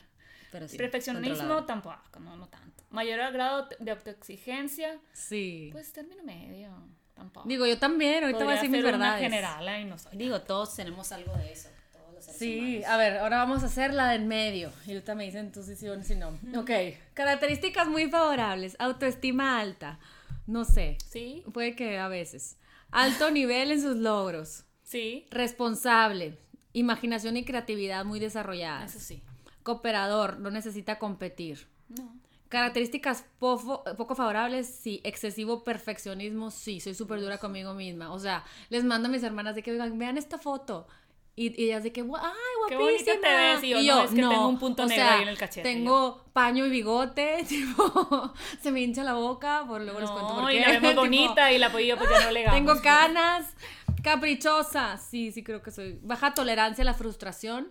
Pero 0.52 0.68
sí, 0.68 0.76
Perfeccionismo 0.78 1.30
controlado. 1.36 1.66
tampoco, 1.66 2.20
no, 2.20 2.36
no 2.36 2.48
tanto. 2.48 2.84
Mayor 2.90 3.32
grado 3.32 3.70
de 3.80 3.92
autoexigencia, 3.92 5.00
Sí. 5.14 5.70
pues 5.72 5.94
término 5.94 6.24
medio. 6.24 6.72
Tampoco. 7.16 7.48
Digo, 7.48 7.66
yo 7.68 7.78
también, 7.78 8.24
ahorita 8.24 8.44
voy 8.44 8.54
a 8.54 8.58
Podría 8.58 8.62
decir 8.62 8.70
mis 8.72 8.84
verdades. 8.84 9.22
general, 9.22 9.68
ahí 9.68 9.86
no 9.86 9.98
soy. 9.98 10.18
Digo, 10.18 10.42
todos 10.42 10.76
tenemos 10.76 11.12
algo 11.12 11.34
de 11.38 11.54
eso. 11.54 11.70
Todos 11.94 12.14
los 12.16 12.24
seres 12.26 12.40
Sí, 12.40 12.58
humanos. 12.80 12.86
a 12.90 12.98
ver, 12.98 13.18
ahora 13.20 13.38
vamos 13.38 13.64
a 13.64 13.68
hacer 13.68 13.94
la 13.94 14.10
del 14.10 14.26
medio. 14.26 14.72
Y 14.88 14.92
ahorita 14.94 15.14
me 15.16 15.24
dicen 15.26 15.52
tú 15.52 15.62
si 15.64 15.76
sí 15.76 15.88
o 15.88 16.04
si 16.04 16.16
no. 16.16 16.30
Ok, 16.58 16.72
características 17.14 17.88
muy 17.88 18.10
favorables. 18.10 18.76
Autoestima 18.80 19.60
alta. 19.60 20.00
No 20.48 20.66
sé, 20.66 20.98
Sí, 21.10 21.44
puede 21.54 21.76
que 21.76 21.98
a 21.98 22.08
veces. 22.08 22.58
Alto 22.92 23.32
nivel 23.32 23.72
en 23.72 23.82
sus 23.82 23.96
logros. 23.98 24.66
sí, 24.84 25.26
Responsable. 25.32 26.38
Imaginación 26.74 27.38
y 27.38 27.44
creatividad 27.46 28.06
muy 28.06 28.20
desarrolladas. 28.20 28.96
eso 28.96 29.06
sí. 29.06 29.22
Cooperador, 29.64 30.40
no 30.40 30.50
necesita 30.52 30.98
competir. 31.00 31.68
No. 31.90 32.14
Características 32.50 33.24
poco 33.40 34.16
favorables, 34.16 34.68
sí. 34.68 35.00
Excesivo 35.06 35.64
perfeccionismo, 35.64 36.52
sí. 36.52 36.80
Soy 36.82 36.94
súper 36.94 37.22
dura 37.22 37.38
conmigo 37.38 37.74
misma. 37.74 38.12
O 38.12 38.20
sea, 38.20 38.44
les 38.70 38.84
mando 38.84 39.08
a 39.08 39.12
mis 39.12 39.24
hermanas 39.24 39.56
de 39.56 39.64
que 39.64 39.72
"Oigan, 39.72 39.98
vean 39.98 40.18
esta 40.18 40.38
foto. 40.38 40.88
Y, 41.36 41.60
y 41.62 41.66
ellas 41.68 41.84
de 41.84 41.92
que, 41.94 42.04
"Gua- 42.04 42.20
¡ay, 42.22 42.32
Qué 42.68 42.76
guapísima! 42.76 43.14
bonita 43.14 43.28
te 43.30 43.36
ves", 43.38 43.64
y 43.64 43.70
yo, 43.86 43.96
"No, 43.96 44.04
es 44.04 44.10
que 44.10 44.16
tengo 44.18 44.48
un 44.50 44.60
punto 44.60 44.86
negro 44.86 45.04
sea, 45.06 45.16
ahí 45.16 45.22
en 45.24 45.30
el 45.30 45.38
cachete", 45.38 45.64
Tengo 45.64 46.26
paño 46.34 46.66
y 46.66 46.70
bigote, 46.70 47.44
tipo, 47.50 48.34
se 48.62 48.72
me 48.72 48.82
hincha 48.82 49.04
la 49.04 49.14
boca, 49.14 49.64
por 49.68 49.82
luego 49.82 50.00
les 50.02 50.10
cuento 50.12 50.34
por 50.34 50.42
No, 50.44 50.48
qué. 50.50 50.56
y 50.56 50.60
la 50.60 50.68
vemos 50.68 50.82
tipo, 50.92 51.02
bonita 51.02 51.52
y 51.54 51.58
la 51.58 51.68
apoyo 51.68 51.98
pues 51.98 52.10
ya 52.10 52.26
no 52.26 52.32
le 52.32 52.50
Tengo 52.50 52.82
canas, 52.82 53.56
caprichosa. 54.04 54.98
Sí, 54.98 55.32
sí 55.32 55.44
creo 55.44 55.62
que 55.62 55.72
soy. 55.72 56.00
Baja 56.04 56.34
tolerancia 56.34 56.82
a 56.82 56.86
la 56.86 56.94
frustración. 56.94 57.70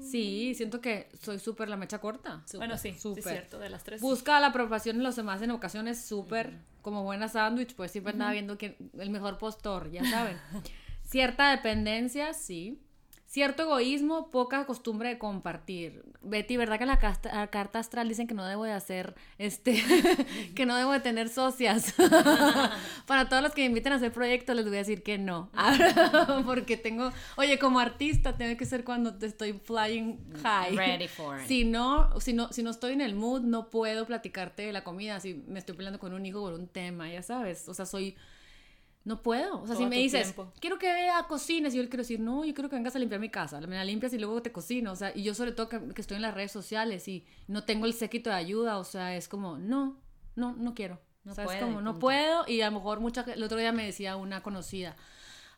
Sí, 0.00 0.54
siento 0.54 0.80
que 0.80 1.08
soy 1.20 1.38
súper 1.38 1.68
la 1.68 1.76
mecha 1.76 1.98
corta. 2.00 2.42
Bueno, 2.54 2.78
sí, 2.78 2.92
sí 2.92 3.00
Súper. 3.00 3.18
es 3.24 3.30
cierto, 3.30 3.58
de 3.58 3.68
las 3.70 3.84
tres. 3.84 4.00
Busca 4.00 4.38
la 4.40 4.48
aprobación 4.48 4.98
de 4.98 5.02
los 5.04 5.16
demás 5.16 5.42
en 5.42 5.50
ocasiones 5.50 6.00
súper, 6.06 6.58
como 6.82 7.02
buena 7.02 7.28
sándwich, 7.28 7.74
pues 7.74 7.90
siempre 7.92 8.12
andaba 8.12 8.30
viendo 8.32 8.56
quién, 8.56 8.76
el 8.98 9.10
mejor 9.10 9.36
postor, 9.36 9.90
ya 9.90 10.04
saben. 10.08 10.38
Cierta 11.08 11.50
dependencia, 11.50 12.34
sí. 12.34 12.78
Cierto 13.26 13.62
egoísmo, 13.64 14.30
poca 14.30 14.64
costumbre 14.64 15.10
de 15.10 15.18
compartir. 15.18 16.02
Betty, 16.22 16.56
¿verdad 16.56 16.78
que 16.78 16.84
en 16.84 16.88
la 16.88 16.98
casta- 16.98 17.34
la 17.34 17.46
carta 17.48 17.78
astral 17.78 18.08
dicen 18.08 18.26
que 18.26 18.32
no 18.34 18.44
debo 18.46 18.64
de 18.64 18.72
hacer, 18.72 19.14
este, 19.36 19.74
que 20.56 20.64
no 20.64 20.74
debo 20.76 20.92
de 20.92 21.00
tener 21.00 21.28
socias? 21.28 21.94
Para 23.06 23.28
todos 23.28 23.42
los 23.42 23.52
que 23.52 23.60
me 23.62 23.66
inviten 23.66 23.92
a 23.92 23.96
hacer 23.96 24.12
proyectos 24.12 24.56
les 24.56 24.64
voy 24.64 24.76
a 24.76 24.78
decir 24.78 25.02
que 25.02 25.18
no. 25.18 25.50
Porque 26.46 26.78
tengo, 26.78 27.12
oye, 27.36 27.58
como 27.58 27.80
artista 27.80 28.36
tengo 28.38 28.56
que 28.56 28.64
ser 28.64 28.82
cuando 28.82 29.14
te 29.18 29.26
estoy 29.26 29.52
flying 29.52 30.18
high. 30.42 30.74
Ready 30.74 31.08
for 31.08 31.38
it. 31.38 31.46
Si 31.46 31.64
no, 31.64 32.18
si 32.20 32.32
no, 32.32 32.50
si 32.50 32.62
no 32.62 32.70
estoy 32.70 32.92
en 32.94 33.02
el 33.02 33.14
mood, 33.14 33.42
no 33.42 33.68
puedo 33.68 34.06
platicarte 34.06 34.62
de 34.62 34.72
la 34.72 34.84
comida. 34.84 35.20
Si 35.20 35.34
me 35.46 35.58
estoy 35.58 35.76
peleando 35.76 35.98
con 35.98 36.14
un 36.14 36.24
hijo 36.24 36.40
por 36.40 36.54
un 36.54 36.66
tema, 36.66 37.10
ya 37.10 37.22
sabes. 37.22 37.68
O 37.68 37.74
sea, 37.74 37.84
soy. 37.86 38.16
No 39.08 39.22
puedo. 39.22 39.62
O 39.62 39.66
sea, 39.66 39.74
si 39.74 39.86
me 39.86 39.96
dices, 39.96 40.34
tiempo. 40.34 40.52
quiero 40.60 40.78
que 40.78 40.92
vea 40.92 41.22
cocines, 41.22 41.72
yo 41.72 41.82
le 41.82 41.88
quiero 41.88 42.02
decir, 42.02 42.20
no, 42.20 42.44
yo 42.44 42.52
quiero 42.52 42.68
que 42.68 42.76
vengas 42.76 42.94
a 42.94 42.98
limpiar 42.98 43.22
mi 43.22 43.30
casa. 43.30 43.58
Me 43.62 43.74
la 43.74 43.82
limpias 43.82 44.12
y 44.12 44.18
luego 44.18 44.42
te 44.42 44.52
cocino. 44.52 44.92
O 44.92 44.96
sea, 44.96 45.12
y 45.16 45.22
yo 45.22 45.34
sobre 45.34 45.52
todo 45.52 45.70
que, 45.70 45.80
que 45.94 46.02
estoy 46.02 46.16
en 46.16 46.22
las 46.22 46.34
redes 46.34 46.52
sociales 46.52 47.08
y 47.08 47.24
no 47.46 47.64
tengo 47.64 47.86
el 47.86 47.94
séquito 47.94 48.28
de 48.28 48.36
ayuda. 48.36 48.76
O 48.76 48.84
sea, 48.84 49.16
es 49.16 49.26
como, 49.26 49.56
no, 49.56 49.96
no, 50.36 50.54
no 50.56 50.74
quiero. 50.74 51.00
No 51.24 51.32
o 51.32 51.34
sea, 51.34 51.44
es 51.46 51.56
como, 51.56 51.80
no 51.80 51.92
punto. 51.92 52.00
puedo. 52.00 52.44
Y 52.48 52.60
a 52.60 52.66
lo 52.66 52.76
mejor 52.76 53.00
mucha, 53.00 53.22
el 53.22 53.42
otro 53.42 53.56
día 53.56 53.72
me 53.72 53.86
decía 53.86 54.16
una 54.16 54.42
conocida, 54.42 54.94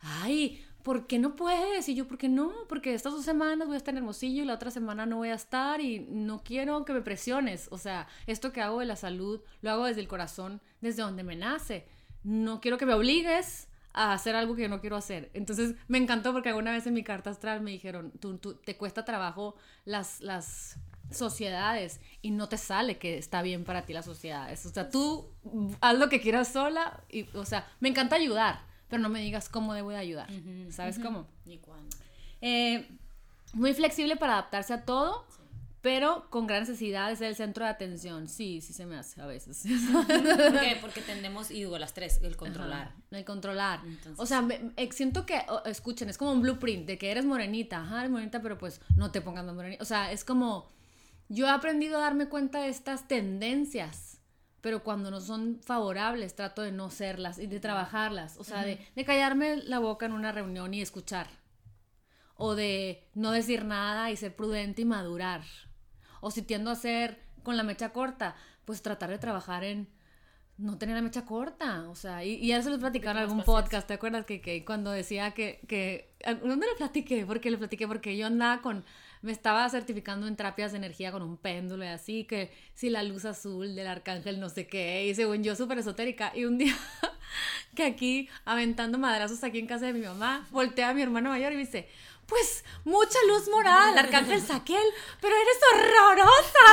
ay, 0.00 0.64
¿por 0.84 1.08
qué 1.08 1.18
no 1.18 1.34
puedes? 1.34 1.88
Y 1.88 1.96
yo, 1.96 2.06
¿por 2.06 2.18
qué 2.18 2.28
no? 2.28 2.52
Porque 2.68 2.94
estas 2.94 3.12
dos 3.12 3.24
semanas 3.24 3.66
voy 3.66 3.74
a 3.74 3.78
estar 3.78 3.94
en 3.94 3.98
Hermosillo 3.98 4.44
y 4.44 4.46
la 4.46 4.54
otra 4.54 4.70
semana 4.70 5.06
no 5.06 5.16
voy 5.16 5.30
a 5.30 5.34
estar 5.34 5.80
y 5.80 6.06
no 6.08 6.44
quiero 6.44 6.84
que 6.84 6.92
me 6.92 7.00
presiones. 7.00 7.66
O 7.72 7.78
sea, 7.78 8.06
esto 8.28 8.52
que 8.52 8.60
hago 8.60 8.78
de 8.78 8.86
la 8.86 8.94
salud 8.94 9.40
lo 9.60 9.72
hago 9.72 9.86
desde 9.86 10.02
el 10.02 10.06
corazón, 10.08 10.60
desde 10.80 11.02
donde 11.02 11.24
me 11.24 11.34
nace. 11.34 11.88
No 12.24 12.60
quiero 12.60 12.78
que 12.78 12.86
me 12.86 12.94
obligues 12.94 13.68
a 13.92 14.12
hacer 14.12 14.36
algo 14.36 14.54
que 14.54 14.62
yo 14.62 14.68
no 14.68 14.80
quiero 14.80 14.96
hacer. 14.96 15.30
Entonces 15.34 15.74
me 15.88 15.98
encantó 15.98 16.32
porque 16.32 16.48
alguna 16.50 16.72
vez 16.72 16.86
en 16.86 16.94
mi 16.94 17.02
carta 17.02 17.30
astral 17.30 17.60
me 17.60 17.70
dijeron, 17.72 18.12
tú, 18.20 18.38
tú- 18.38 18.54
te 18.54 18.76
cuesta 18.76 19.04
trabajo 19.04 19.56
las, 19.84 20.20
las 20.20 20.76
sociedades 21.10 22.00
y 22.22 22.30
no 22.30 22.48
te 22.48 22.56
sale 22.56 22.98
que 22.98 23.18
está 23.18 23.42
bien 23.42 23.64
para 23.64 23.82
ti 23.86 23.92
las 23.92 24.04
sociedades. 24.04 24.64
O 24.66 24.70
sea, 24.70 24.90
tú 24.90 25.28
haz 25.80 25.98
lo 25.98 26.08
que 26.08 26.20
quieras 26.20 26.48
sola 26.48 27.02
y, 27.10 27.28
o 27.36 27.44
sea, 27.44 27.66
me 27.80 27.88
encanta 27.88 28.16
ayudar, 28.16 28.60
pero 28.88 29.02
no 29.02 29.08
me 29.08 29.20
digas 29.20 29.48
cómo 29.48 29.74
debo 29.74 29.90
de 29.90 29.96
ayudar. 29.98 30.28
¿Sabes 30.70 30.98
cómo? 30.98 31.26
Ni 31.44 31.58
cuándo. 31.58 31.96
Eh, 32.40 32.88
muy 33.52 33.74
flexible 33.74 34.16
para 34.16 34.34
adaptarse 34.34 34.72
a 34.72 34.84
todo, 34.84 35.26
pero 35.82 36.28
con 36.30 36.46
gran 36.46 36.60
necesidad 36.60 37.08
de 37.08 37.16
ser 37.16 37.28
el 37.28 37.36
centro 37.36 37.64
de 37.64 37.70
atención. 37.70 38.28
Sí, 38.28 38.60
sí 38.60 38.72
se 38.72 38.84
me 38.86 38.96
hace 38.96 39.20
a 39.22 39.26
veces. 39.26 39.64
¿Por 39.92 40.06
qué? 40.06 40.76
Porque 40.80 41.00
tendemos, 41.00 41.50
y 41.50 41.54
digo, 41.54 41.78
las 41.78 41.94
tres, 41.94 42.20
el 42.22 42.36
controlar. 42.36 42.88
Ajá, 42.88 42.96
el 43.12 43.24
controlar. 43.24 43.80
Entonces, 43.84 44.18
o 44.18 44.26
sea, 44.26 44.42
me- 44.42 44.58
me- 44.76 44.92
siento 44.92 45.24
que, 45.26 45.40
escuchen, 45.64 46.08
es 46.10 46.18
como 46.18 46.32
un 46.32 46.42
blueprint 46.42 46.86
de 46.86 46.98
que 46.98 47.10
eres 47.10 47.24
morenita, 47.24 47.78
ajá, 47.80 48.00
eres 48.00 48.10
morenita, 48.10 48.42
pero 48.42 48.58
pues 48.58 48.80
no 48.96 49.10
te 49.10 49.20
pongas 49.20 49.44
más 49.44 49.54
morenita. 49.54 49.82
O 49.82 49.86
sea, 49.86 50.12
es 50.12 50.24
como, 50.24 50.70
yo 51.28 51.46
he 51.46 51.50
aprendido 51.50 51.96
a 51.98 52.00
darme 52.02 52.28
cuenta 52.28 52.60
de 52.62 52.68
estas 52.68 53.08
tendencias 53.08 54.18
pero 54.62 54.82
cuando 54.84 55.10
no 55.10 55.22
son 55.22 55.58
favorables 55.64 56.36
trato 56.36 56.60
de 56.60 56.70
no 56.70 56.90
serlas 56.90 57.38
y 57.38 57.46
de 57.46 57.60
trabajarlas, 57.60 58.36
o 58.36 58.44
sea, 58.44 58.62
de, 58.62 58.78
de 58.94 59.04
callarme 59.06 59.56
la 59.56 59.78
boca 59.78 60.04
en 60.04 60.12
una 60.12 60.32
reunión 60.32 60.74
y 60.74 60.82
escuchar, 60.82 61.28
o 62.36 62.54
de 62.54 63.08
no 63.14 63.30
decir 63.32 63.64
nada 63.64 64.10
y 64.10 64.16
ser 64.18 64.36
prudente 64.36 64.82
y 64.82 64.84
madurar, 64.84 65.40
o 66.20 66.30
si 66.30 66.42
tiendo 66.42 66.70
a 66.70 66.76
ser 66.76 67.18
con 67.42 67.56
la 67.56 67.62
mecha 67.62 67.90
corta, 67.90 68.36
pues 68.64 68.82
tratar 68.82 69.10
de 69.10 69.18
trabajar 69.18 69.64
en 69.64 69.88
no 70.60 70.76
tener 70.76 70.94
la 70.94 71.02
mecha 71.02 71.24
corta, 71.24 71.88
o 71.88 71.94
sea, 71.94 72.22
y, 72.22 72.34
y 72.34 72.48
ya 72.48 72.62
se 72.62 72.68
los 72.68 72.78
platicaron 72.78 73.22
en 73.22 73.28
algún 73.28 73.44
podcast, 73.44 73.88
¿te 73.88 73.94
acuerdas 73.94 74.26
que, 74.26 74.42
que 74.42 74.62
cuando 74.64 74.90
decía 74.90 75.30
que, 75.30 75.60
que, 75.66 76.12
¿dónde 76.44 76.66
lo 76.66 76.76
platiqué? 76.76 77.24
Porque 77.24 77.50
le 77.50 77.56
platiqué, 77.56 77.88
porque 77.88 78.16
yo 78.16 78.26
andaba 78.26 78.60
con, 78.60 78.84
me 79.22 79.32
estaba 79.32 79.68
certificando 79.70 80.26
en 80.26 80.36
terapias 80.36 80.72
de 80.72 80.78
energía 80.78 81.12
con 81.12 81.22
un 81.22 81.38
péndulo 81.38 81.84
y 81.84 81.88
así, 81.88 82.24
que 82.24 82.50
si 82.74 82.90
la 82.90 83.02
luz 83.02 83.24
azul 83.24 83.74
del 83.74 83.86
arcángel 83.86 84.38
no 84.38 84.50
sé 84.50 84.66
qué, 84.66 85.06
y 85.06 85.14
según 85.14 85.42
yo 85.42 85.56
súper 85.56 85.78
esotérica, 85.78 86.32
y 86.34 86.44
un 86.44 86.58
día 86.58 86.76
que 87.74 87.84
aquí, 87.84 88.28
aventando 88.44 88.98
madrazos 88.98 89.42
aquí 89.42 89.58
en 89.58 89.66
casa 89.66 89.86
de 89.86 89.94
mi 89.94 90.00
mamá, 90.00 90.46
voltea 90.50 90.90
a 90.90 90.94
mi 90.94 91.00
hermano 91.00 91.30
mayor 91.30 91.52
y 91.52 91.56
me 91.56 91.62
dice, 91.62 91.88
pues 92.30 92.64
mucha 92.84 93.18
luz 93.28 93.46
moral, 93.48 93.98
Arcángel 93.98 94.40
Saquel, 94.46 94.82
pero 95.20 95.34
eres 95.36 95.58
horrorosa. 95.74 96.66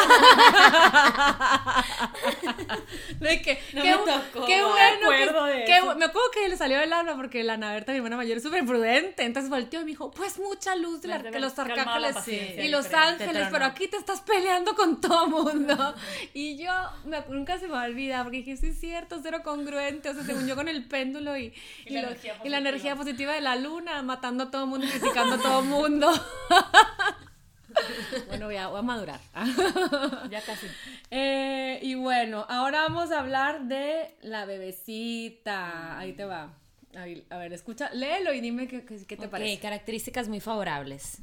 de 3.19 3.41
que, 3.41 3.59
No 3.73 3.81
qué, 3.81 3.89
me 3.91 3.97
tocó, 3.97 4.45
qué 4.45 4.57
no 4.59 4.67
me 4.67 4.71
bueno. 4.73 5.11
acuerdo 5.11 5.45
que, 5.45 5.51
de 5.51 5.65
qué 5.65 5.77
eso. 5.77 5.85
bu- 5.87 5.95
me 5.95 6.05
acuerdo 6.05 6.31
que 6.31 6.47
le 6.49 6.57
salió 6.57 6.79
del 6.79 6.93
alma 6.93 7.15
porque 7.15 7.43
la 7.43 7.57
Naberta, 7.57 7.91
mi 7.91 7.97
hermana 7.97 8.17
mayor, 8.17 8.37
es 8.37 8.43
súper 8.43 8.65
prudente. 8.65 9.23
Entonces 9.23 9.49
volteó 9.49 9.81
y 9.81 9.83
me 9.83 9.89
dijo, 9.91 10.11
pues 10.11 10.37
mucha 10.39 10.75
luz 10.75 11.01
de, 11.01 11.07
la- 11.09 11.19
de 11.19 11.39
los 11.39 11.57
arcángeles 11.59 12.15
y 12.57 12.67
los 12.69 12.93
ángeles, 12.93 13.47
pero 13.51 13.65
aquí 13.65 13.87
te 13.87 13.97
estás 13.97 14.21
peleando 14.21 14.75
con 14.75 15.01
todo 15.01 15.27
mundo. 15.27 15.95
y 16.33 16.57
yo 16.57 16.71
me 17.05 17.17
nunca 17.29 17.57
se 17.57 17.65
me 17.67 17.73
va 17.73 17.83
a 17.83 17.85
olvidar 17.87 18.23
porque 18.23 18.37
dije, 18.37 18.55
sí 18.57 18.67
es 18.67 18.79
cierto, 18.79 19.19
cero 19.21 19.41
congruente. 19.43 20.09
O 20.09 20.13
sea, 20.13 20.23
según 20.23 20.47
yo 20.47 20.55
con 20.55 20.67
el 20.67 20.87
péndulo 20.87 21.35
y, 21.35 21.53
Y 21.85 21.93
la 21.93 22.01
lo- 22.03 22.07
energía 22.09 22.31
y 22.31 22.35
la 22.35 22.37
positiva. 22.37 22.57
energía 22.57 22.95
positiva 22.95 23.33
de 23.33 23.41
la 23.41 23.55
luna, 23.55 24.01
matando 24.03 24.45
a 24.45 24.51
todo 24.51 24.63
el 24.63 24.69
mundo 24.69 24.85
y 24.85 24.89
criticando 24.89 25.35
a 25.35 25.37
todo 25.39 25.46
el 25.59 25.65
mundo. 25.65 26.09
bueno, 28.27 28.45
voy 28.45 28.55
a, 28.55 28.67
voy 28.67 28.79
a 28.79 28.81
madurar. 28.81 29.19
Ya 30.29 30.41
casi. 30.41 30.67
Eh, 31.11 31.79
y 31.81 31.95
bueno, 31.95 32.45
ahora 32.49 32.81
vamos 32.83 33.11
a 33.11 33.19
hablar 33.19 33.63
de 33.67 34.15
la 34.21 34.45
bebecita. 34.45 35.97
Ahí 35.97 36.13
te 36.13 36.25
va. 36.25 36.53
Ahí, 36.95 37.25
a 37.29 37.37
ver, 37.37 37.53
escucha, 37.53 37.89
léelo 37.91 38.33
y 38.33 38.41
dime 38.41 38.67
qué, 38.67 38.83
qué- 38.85 39.17
te 39.17 39.25
Ok, 39.25 39.29
parece. 39.31 39.59
características 39.61 40.27
muy 40.27 40.39
favorables. 40.39 41.19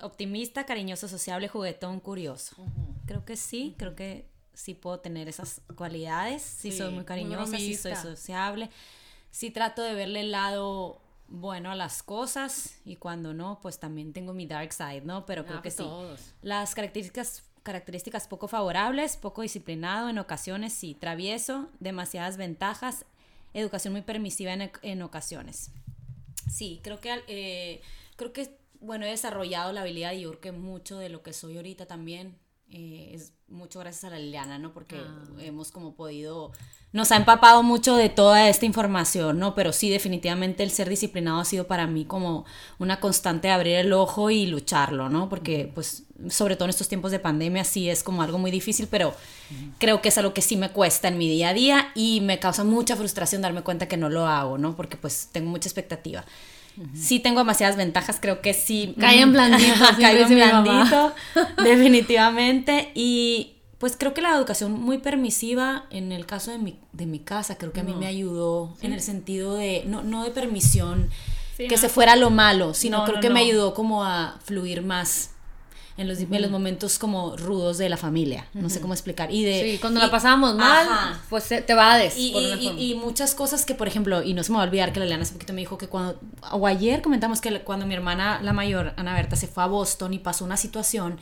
Optimista, 0.00 0.66
cariñoso, 0.66 1.08
sociable, 1.08 1.48
juguetón, 1.48 2.00
curioso. 2.00 2.56
Creo 3.06 3.24
que 3.24 3.36
sí, 3.36 3.74
creo 3.78 3.94
que 3.94 4.26
sí 4.52 4.74
puedo 4.74 5.00
tener 5.00 5.28
esas 5.28 5.60
cualidades. 5.76 6.42
Sí, 6.42 6.70
Sí, 6.72 6.78
soy 6.78 6.86
muy 6.86 6.96
muy 6.96 7.04
cariñosa, 7.04 7.56
sí 7.58 7.74
soy 7.74 7.94
sociable. 7.96 8.70
Sí 9.30 9.50
trato 9.50 9.82
de 9.82 9.94
verle 9.94 10.20
el 10.20 10.30
lado 10.30 11.00
bueno 11.28 11.70
a 11.70 11.74
las 11.74 12.02
cosas 12.02 12.76
y 12.84 12.96
cuando 12.96 13.32
no, 13.34 13.58
pues 13.62 13.78
también 13.78 14.12
tengo 14.12 14.32
mi 14.34 14.46
dark 14.46 14.72
side, 14.72 15.02
¿no? 15.02 15.26
Pero 15.26 15.44
creo 15.44 15.58
Ah, 15.58 15.62
que 15.62 15.68
pues 15.70 15.74
sí. 15.76 15.82
todos. 15.82 16.20
Las 16.42 16.74
características, 16.74 17.42
características 17.62 18.28
poco 18.28 18.46
favorables, 18.48 19.16
poco 19.16 19.42
disciplinado, 19.42 20.08
en 20.08 20.18
ocasiones 20.18 20.72
sí, 20.72 20.94
travieso, 20.94 21.68
demasiadas 21.80 22.36
ventajas, 22.36 23.04
educación 23.54 23.92
muy 23.92 24.02
permisiva 24.02 24.52
en, 24.52 24.70
en 24.82 25.02
ocasiones. 25.02 25.70
Sí, 26.50 26.80
creo 26.82 27.00
que, 27.00 27.22
eh, 27.26 27.80
creo 28.16 28.32
que, 28.32 28.58
bueno, 28.80 29.06
he 29.06 29.10
desarrollado 29.10 29.72
la 29.72 29.80
habilidad 29.80 30.12
y 30.12 30.20
yo 30.22 30.30
creo 30.30 30.40
que 30.40 30.52
mucho 30.52 30.98
de 30.98 31.08
lo 31.08 31.22
que 31.22 31.32
soy 31.32 31.56
ahorita 31.56 31.86
también 31.86 32.36
eh, 32.74 33.12
es 33.14 33.32
mucho 33.48 33.78
gracias 33.78 34.04
a 34.04 34.10
la 34.10 34.18
Liliana, 34.18 34.58
¿no? 34.58 34.72
Porque 34.72 34.96
Ah. 34.96 35.24
hemos 35.38 35.70
como 35.70 35.94
podido, 35.94 36.50
nos 36.92 37.12
ha 37.12 37.16
empapado 37.16 37.62
mucho 37.62 37.94
de 37.94 38.08
toda 38.08 38.48
esta 38.48 38.66
información, 38.66 39.38
¿no? 39.38 39.54
Pero 39.54 39.72
sí, 39.72 39.90
definitivamente 39.90 40.62
el 40.64 40.70
ser 40.72 40.88
disciplinado 40.88 41.38
ha 41.40 41.44
sido 41.44 41.66
para 41.68 41.86
mí 41.86 42.04
como 42.04 42.44
una 42.80 42.98
constante 42.98 43.46
de 43.48 43.54
abrir 43.54 43.76
el 43.76 43.92
ojo 43.92 44.30
y 44.30 44.46
lucharlo, 44.46 45.08
¿no? 45.08 45.28
Porque, 45.28 45.70
pues, 45.72 46.02
sobre 46.30 46.56
todo 46.56 46.64
en 46.64 46.70
estos 46.70 46.88
tiempos 46.88 47.10
de 47.12 47.18
pandemia 47.20 47.62
sí 47.64 47.88
es 47.88 48.02
como 48.02 48.22
algo 48.22 48.38
muy 48.38 48.50
difícil, 48.50 48.88
pero 48.90 49.14
creo 49.78 50.00
que 50.02 50.08
es 50.08 50.18
algo 50.18 50.34
que 50.34 50.42
sí 50.42 50.56
me 50.56 50.70
cuesta 50.70 51.06
en 51.08 51.18
mi 51.18 51.28
día 51.28 51.50
a 51.50 51.54
día 51.54 51.92
y 51.94 52.20
me 52.22 52.38
causa 52.40 52.64
mucha 52.64 52.96
frustración 52.96 53.42
darme 53.42 53.62
cuenta 53.62 53.86
que 53.86 53.96
no 53.96 54.08
lo 54.08 54.26
hago, 54.26 54.58
¿no? 54.58 54.74
Porque, 54.74 54.96
pues, 54.96 55.28
tengo 55.32 55.50
mucha 55.50 55.68
expectativa. 55.68 56.24
Sí 56.94 57.20
tengo 57.20 57.38
demasiadas 57.40 57.76
ventajas, 57.76 58.18
creo 58.20 58.40
que 58.40 58.52
sí. 58.54 58.94
Cae 58.98 59.20
en 59.20 59.32
blandito, 59.32 59.62
mi 60.28 60.36
mamá. 60.36 60.62
blandito, 60.62 61.14
definitivamente. 61.62 62.90
Y 62.94 63.52
pues 63.78 63.96
creo 63.96 64.14
que 64.14 64.22
la 64.22 64.34
educación 64.34 64.72
muy 64.72 64.98
permisiva 64.98 65.84
en 65.90 66.10
el 66.12 66.26
caso 66.26 66.50
de 66.50 66.58
mi, 66.58 66.78
de 66.92 67.06
mi 67.06 67.18
casa, 67.18 67.56
creo 67.56 67.72
que 67.72 67.80
a 67.80 67.84
mí 67.84 67.94
me 67.94 68.06
ayudó 68.06 68.74
en 68.82 68.92
el 68.92 69.00
sentido 69.00 69.54
de, 69.54 69.84
no, 69.86 70.02
no 70.02 70.24
de 70.24 70.30
permisión, 70.30 71.10
Sí, 71.56 71.68
que 71.68 71.76
no. 71.76 71.80
se 71.80 71.88
fuera 71.88 72.16
lo 72.16 72.30
malo, 72.30 72.74
sino 72.74 72.98
No, 72.98 73.04
creo 73.04 73.20
que 73.20 73.30
me 73.30 73.40
ayudó 73.40 73.74
como 73.74 74.04
a 74.04 74.38
fluir 74.44 74.82
más. 74.82 75.30
En 75.96 76.08
los, 76.08 76.18
en 76.18 76.42
los 76.42 76.50
momentos 76.50 76.98
como 76.98 77.36
rudos 77.36 77.78
de 77.78 77.88
la 77.88 77.96
familia, 77.96 78.48
no 78.52 78.68
sé 78.68 78.80
cómo 78.80 78.94
explicar. 78.94 79.32
Y 79.32 79.44
de, 79.44 79.62
Sí, 79.74 79.78
cuando 79.78 80.00
y- 80.00 80.02
la 80.02 80.10
pasamos 80.10 80.56
mal, 80.56 80.88
Ajá. 80.88 81.20
pues 81.30 81.44
te 81.46 81.62
te 81.62 81.72
vades. 81.74 82.14
y, 82.18 82.32
por 82.32 82.42
y- 82.42 82.94
muchas 82.96 83.36
cosas 83.36 83.64
que, 83.64 83.76
por 83.76 83.86
ejemplo, 83.86 84.20
y 84.22 84.34
no 84.34 84.42
se 84.42 84.50
me 84.50 84.56
va 84.58 84.64
a 84.64 84.66
olvidar 84.66 84.92
que 84.92 84.98
la 84.98 85.06
Leana 85.06 85.22
hace 85.22 85.34
poquito 85.34 85.52
me 85.52 85.60
dijo 85.60 85.78
que 85.78 85.86
cuando, 85.86 86.18
o 86.50 86.66
ayer 86.66 87.00
comentamos 87.00 87.40
que 87.40 87.60
cuando 87.60 87.86
mi 87.86 87.94
hermana, 87.94 88.40
la 88.42 88.52
mayor, 88.52 88.92
Ana 88.96 89.14
Berta, 89.14 89.36
se 89.36 89.46
fue 89.46 89.62
a 89.62 89.66
Boston 89.66 90.12
y 90.14 90.18
pasó 90.18 90.44
una 90.44 90.56
situación, 90.56 91.18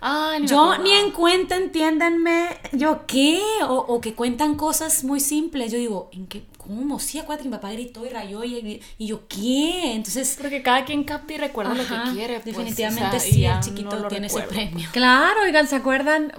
Ay, 0.00 0.46
yo 0.46 0.78
ni 0.78 0.92
en 0.92 1.10
cuenta, 1.10 1.56
entiéndanme, 1.56 2.48
yo 2.72 3.04
qué, 3.06 3.42
o, 3.68 3.74
o 3.74 4.00
que 4.00 4.14
cuentan 4.14 4.54
cosas 4.56 5.04
muy 5.04 5.20
simples, 5.20 5.70
yo 5.72 5.78
digo, 5.78 6.08
¿en 6.12 6.26
qué? 6.26 6.42
¿Cómo? 6.66 6.98
Sí, 6.98 7.18
acuérdate 7.18 7.44
que 7.44 7.48
mi 7.48 7.54
papá 7.56 7.72
gritó 7.72 8.04
y 8.04 8.08
rayó 8.08 8.42
y, 8.42 8.82
y 8.98 9.06
yo 9.06 9.28
qué, 9.28 9.94
entonces... 9.94 10.36
Porque 10.40 10.62
cada 10.62 10.84
quien 10.84 11.04
capta 11.04 11.34
y 11.34 11.36
recuerda 11.38 11.74
lo 11.74 11.86
que 11.86 12.12
quiere. 12.12 12.40
pues, 12.40 12.56
definitivamente 12.56 13.16
o 13.16 13.20
sea, 13.20 13.28
y 13.28 13.32
sí, 13.32 13.44
el 13.44 13.60
chiquito 13.60 13.96
no 13.96 14.02
lo 14.02 14.08
tiene 14.08 14.26
ese 14.26 14.40
recuerdo. 14.40 14.70
premio. 14.70 14.88
Claro, 14.92 15.42
oigan, 15.42 15.68
¿se 15.68 15.76
acuerdan? 15.76 16.32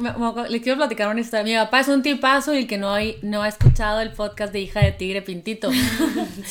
Les 0.50 0.62
quiero 0.62 0.78
platicar 0.78 1.10
una 1.10 1.22
historia. 1.22 1.44
Mi 1.44 1.66
papá 1.66 1.80
es 1.80 1.88
un 1.88 2.02
tipazo 2.02 2.54
y 2.54 2.58
el 2.58 2.68
que 2.68 2.78
no, 2.78 2.92
hay, 2.94 3.18
no 3.22 3.44
ha 3.44 3.48
escuchado 3.48 4.02
el 4.02 4.12
podcast 4.12 4.52
de 4.52 4.60
Hija 4.60 4.82
de 4.82 4.92
Tigre 4.92 5.22
Pintito. 5.22 5.70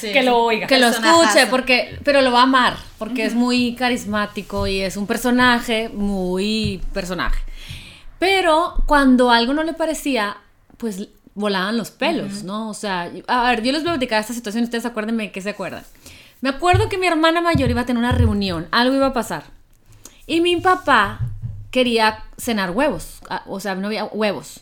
Que 0.01 0.23
lo 0.23 0.39
oiga. 0.39 0.67
que 0.67 0.79
lo 0.79 0.89
escuche, 0.89 1.47
porque, 1.49 1.99
pero 2.05 2.21
lo 2.21 2.31
va 2.31 2.41
a 2.41 2.43
amar, 2.43 2.77
porque 2.99 3.25
es 3.25 3.35
muy 3.35 3.75
carismático 3.75 4.67
y 4.67 4.81
es 4.81 4.97
un 4.97 5.07
personaje, 5.07 5.89
muy 5.89 6.81
personaje. 6.93 7.43
Pero 8.19 8.75
cuando 8.87 9.31
algo 9.31 9.53
no 9.53 9.63
le 9.63 9.73
parecía, 9.75 10.39
pues 10.77 11.09
volaban 11.37 11.77
los 11.77 11.93
pelos, 11.93 12.43
¿no? 12.43 12.69
O 12.71 12.75
sea, 12.75 13.09
a 13.29 13.51
ver, 13.51 13.63
yo 13.63 13.71
les 13.71 13.83
voy 13.83 13.91
a 13.91 13.95
platicar 13.95 14.21
esta 14.21 14.35
situación, 14.35 14.65
ustedes 14.65 14.85
acuérdenme 14.87 15.23
de 15.25 15.33
qué 15.33 15.41
se 15.41 15.51
acuerdan. 15.51 15.85
Me 16.41 16.49
acuerdo 16.49 16.89
que 16.89 16.99
mi 16.99 17.07
hermana 17.07 17.41
mayor 17.41 17.71
iba 17.71 17.83
a 17.83 17.87
tener 17.87 17.99
una 18.01 18.11
reunión, 18.13 18.67
algo 18.73 18.97
iba 18.97 19.07
a 19.07 19.13
pasar. 19.13 19.45
Y 20.27 20.41
mi 20.41 20.57
papá 20.57 21.21
quería 21.71 22.25
cenar 22.37 22.73
huevos, 22.73 23.21
o 23.47 23.61
sea, 23.61 23.75
no 23.77 23.87
había 23.87 24.05
huevos. 24.07 24.61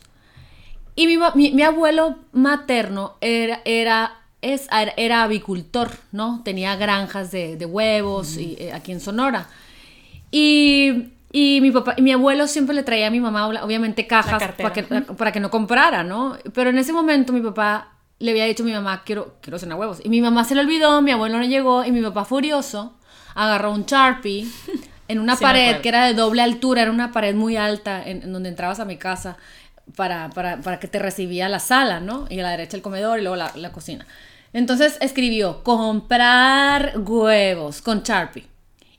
Y 0.95 1.07
mi, 1.07 1.17
mi- 1.33 1.51
mi 1.51 1.63
abuelo 1.63 2.17
materno 2.31 3.15
era, 3.19 3.61
era, 3.65 4.19
es, 4.41 4.67
era 4.97 5.23
avicultor, 5.23 5.91
¿no? 6.11 6.41
Tenía 6.45 6.75
granjas 6.75 7.31
de, 7.31 7.57
de 7.57 7.65
huevos 7.65 8.37
y, 8.37 8.55
eh, 8.59 8.71
aquí 8.73 8.91
en 8.91 8.99
Sonora. 9.01 9.47
Y, 10.31 11.09
y 11.37 11.59
mi 11.59 11.69
papá, 11.69 11.95
y 11.97 12.01
mi 12.01 12.13
abuelo 12.13 12.47
siempre 12.47 12.73
le 12.73 12.83
traía 12.83 13.07
a 13.07 13.11
mi 13.11 13.19
mamá, 13.19 13.45
obviamente, 13.45 14.07
cajas 14.07 14.41
para 14.57 14.71
que, 14.71 14.83
para 14.83 15.33
que 15.33 15.41
no 15.41 15.51
comprara, 15.51 16.01
¿no? 16.01 16.37
Pero 16.53 16.69
en 16.69 16.77
ese 16.77 16.93
momento 16.93 17.33
mi 17.33 17.41
papá 17.41 17.89
le 18.19 18.31
había 18.31 18.45
dicho 18.45 18.63
a 18.63 18.65
mi 18.65 18.71
mamá, 18.71 19.03
quiero, 19.03 19.35
quiero 19.41 19.59
cenar 19.59 19.77
huevos. 19.77 19.99
Y 20.01 20.07
mi 20.07 20.21
mamá 20.21 20.45
se 20.45 20.55
le 20.55 20.61
olvidó, 20.61 21.01
mi 21.01 21.11
abuelo 21.11 21.37
no 21.37 21.43
llegó, 21.43 21.83
y 21.83 21.91
mi 21.91 22.01
papá 22.01 22.23
furioso 22.23 22.93
agarró 23.33 23.73
un 23.73 23.85
Sharpie 23.85 24.47
en 25.09 25.19
una 25.19 25.35
Sí 25.35 25.43
pared 25.43 25.81
que 25.81 25.89
era 25.89 26.05
de 26.05 26.13
doble 26.13 26.41
altura, 26.41 26.83
era 26.83 26.91
una 26.91 27.11
pared 27.11 27.35
muy 27.35 27.57
alta 27.57 28.01
en, 28.01 28.23
en 28.23 28.31
donde 28.31 28.47
entrabas 28.47 28.79
a 28.79 28.85
mi 28.85 28.95
casa 28.95 29.35
para, 29.97 30.29
para, 30.29 30.61
para 30.61 30.79
que 30.79 30.87
te 30.87 30.99
recibía 30.99 31.49
la 31.49 31.59
sala, 31.59 31.99
¿no? 31.99 32.27
Y 32.29 32.39
a 32.39 32.43
la 32.43 32.51
derecha 32.51 32.77
el 32.77 32.81
comedor 32.81 33.19
y 33.19 33.23
luego 33.23 33.35
la, 33.35 33.51
la 33.55 33.73
cocina. 33.73 34.07
Entonces 34.53 34.97
escribió, 35.01 35.65
comprar 35.65 36.93
huevos 36.95 37.81
con 37.81 38.03
Sharpie. 38.03 38.54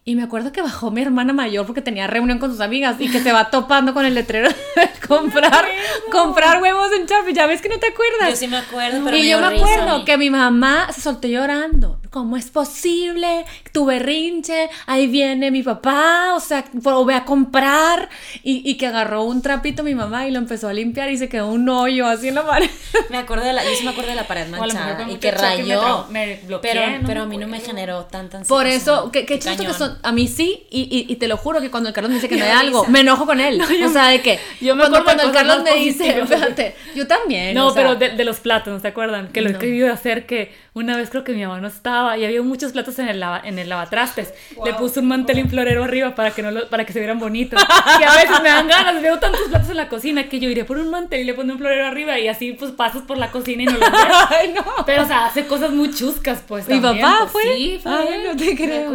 Y 0.09 0.14
me 0.14 0.22
acuerdo 0.22 0.52
que 0.52 0.62
bajó 0.62 0.92
mi 0.92 1.02
hermana 1.02 1.32
mayor 1.32 1.66
porque 1.66 1.82
tenía 1.82 2.07
reunión 2.07 2.38
con 2.38 2.52
sus 2.52 2.61
amigas 2.61 2.94
y 3.00 3.11
que 3.11 3.18
se 3.18 3.32
va 3.32 3.50
topando 3.50 3.92
con 3.92 4.07
el 4.07 4.14
letrero 4.14 4.48
de 4.48 4.90
comprar, 5.09 5.64
comprar 6.12 6.62
huevos 6.62 6.92
en 6.92 7.07
Sharpie. 7.07 7.34
Ya 7.34 7.48
ves 7.48 7.61
que 7.61 7.68
no 7.68 7.80
te 7.80 7.88
acuerdas. 7.88 8.30
Yo 8.30 8.36
sí 8.36 8.46
me 8.46 8.59
acuerdo, 8.59 9.00
pero 9.04 9.16
y 9.16 9.22
me 9.22 9.28
yo 9.30 9.40
me 9.40 9.57
acuerdo 9.57 10.04
que 10.04 10.16
mi 10.16 10.30
mamá 10.30 10.92
se 10.92 11.00
soltó 11.00 11.26
llorando. 11.26 11.98
¿Cómo 12.16 12.38
es 12.38 12.48
posible? 12.48 13.44
Tu 13.72 13.84
berrinche, 13.84 14.70
ahí 14.86 15.06
viene 15.06 15.50
mi 15.50 15.62
papá, 15.62 16.32
o 16.34 16.40
sea, 16.40 16.64
voy 16.72 17.12
a 17.12 17.26
comprar. 17.26 18.08
Y, 18.42 18.62
y, 18.64 18.78
que 18.78 18.86
agarró 18.86 19.24
un 19.24 19.42
trapito 19.42 19.82
mi 19.82 19.94
mamá 19.94 20.26
y 20.26 20.30
lo 20.30 20.38
empezó 20.38 20.68
a 20.68 20.72
limpiar 20.72 21.10
y 21.10 21.18
se 21.18 21.28
quedó 21.28 21.48
un 21.48 21.68
hoyo 21.68 22.06
así 22.06 22.28
en 22.28 22.36
la 22.36 22.46
pared. 22.46 22.70
Me 23.10 23.18
acuerdo 23.18 23.44
de 23.44 23.52
la, 23.52 23.62
yo 23.62 23.70
sí 23.76 23.84
me 23.84 23.90
acuerdo 23.90 24.08
de 24.08 24.16
la 24.16 24.26
pared 24.26 24.48
manchada 24.48 25.06
y 25.10 25.16
que 25.16 25.30
rayó. 25.30 26.06
Me, 26.08 26.40
pero, 26.62 26.80
pero 27.06 27.22
a 27.24 27.26
mí 27.26 27.36
no 27.36 27.48
me 27.48 27.60
generó 27.60 28.06
tanta 28.06 28.38
ansiedad. 28.38 28.58
Por 28.58 28.66
eso, 28.66 29.10
qué, 29.12 29.26
qué 29.26 29.38
que 29.38 29.74
son. 29.74 29.98
A 30.02 30.10
mí 30.10 30.26
sí, 30.26 30.66
y, 30.70 30.84
y, 30.84 31.12
y, 31.12 31.16
te 31.16 31.28
lo 31.28 31.36
juro 31.36 31.60
que 31.60 31.70
cuando 31.70 31.90
el 31.90 31.94
Carlos 31.94 32.08
me 32.08 32.14
dice 32.14 32.30
que 32.30 32.36
no 32.38 32.46
hay 32.46 32.52
algo, 32.52 32.86
me 32.86 33.00
enojo 33.00 33.26
con 33.26 33.40
él. 33.40 33.60
o 33.84 33.88
sea, 33.90 34.08
de 34.08 34.22
que. 34.22 34.40
Yo 34.62 34.74
me 34.74 34.80
cuando, 34.80 35.04
cuando 35.04 35.24
el 35.24 35.32
Carlos 35.32 35.62
me 35.62 35.74
dice, 35.74 36.24
fíjate, 36.26 36.74
yo 36.94 37.06
también. 37.06 37.54
No, 37.54 37.74
pero 37.74 37.94
de, 37.94 38.10
de, 38.10 38.24
los 38.24 38.40
platos, 38.40 38.72
¿no 38.72 38.80
se 38.80 38.88
acuerdan? 38.88 39.28
Que 39.28 39.42
lo 39.42 39.50
he 39.50 39.58
querido 39.58 39.92
hacer 39.92 40.24
que 40.24 40.54
una 40.72 40.96
vez 40.96 41.10
creo 41.10 41.24
que 41.24 41.32
mi 41.32 41.42
mamá 41.42 41.60
no 41.60 41.68
estaba 41.68 42.05
y 42.16 42.24
había 42.24 42.42
muchos 42.42 42.72
platos 42.72 42.98
en 42.98 43.09
el, 43.09 43.20
lava, 43.20 43.40
en 43.42 43.59
el 43.59 43.68
lavatrastes. 43.68 44.32
Le 44.64 44.74
puse 44.74 45.00
un 45.00 45.09
mantel 45.09 45.48
florero 45.48 45.84
arriba 45.84 46.14
para 46.14 46.30
que, 46.30 46.42
no 46.42 46.50
lo, 46.50 46.68
para 46.68 46.84
que 46.84 46.92
se 46.92 46.98
vieran 46.98 47.18
bonitos. 47.18 47.62
Y 47.98 48.02
a 48.02 48.12
veces 48.12 48.42
me 48.42 48.48
dan 48.48 48.68
ganas, 48.68 49.00
veo 49.00 49.18
tantos 49.18 49.42
platos 49.48 49.70
en 49.70 49.76
la 49.76 49.88
cocina 49.88 50.28
que 50.28 50.38
yo 50.38 50.50
iría 50.50 50.66
por 50.66 50.76
un 50.76 50.90
mantel 50.90 51.20
y 51.20 51.24
le 51.24 51.34
pongo 51.34 51.52
un 51.52 51.59
florero 51.59 51.86
arriba 51.86 52.18
y 52.18 52.28
así 52.28 52.52
pues 52.52 52.72
pasas 52.72 53.02
por 53.02 53.16
la 53.16 53.30
cocina 53.30 53.62
y 53.62 53.66
no 53.66 53.72
lo 53.72 53.80
ves. 53.80 53.90
Ay, 54.30 54.52
no. 54.52 54.64
Pero 54.84 55.02
o 55.02 55.07
sea, 55.07 55.26
hace 55.26 55.46
cosas 55.46 55.70
muy 55.70 55.92
chuscas 55.92 56.42
pues. 56.46 56.68
Mi 56.68 56.80
papá 56.80 57.18
pues, 57.20 57.32
fue. 57.32 57.42
Sí, 57.54 57.80
fue. 57.82 57.92
Ay, 57.92 58.24
no 58.26 58.36
te 58.36 58.57
creo. 58.57 58.92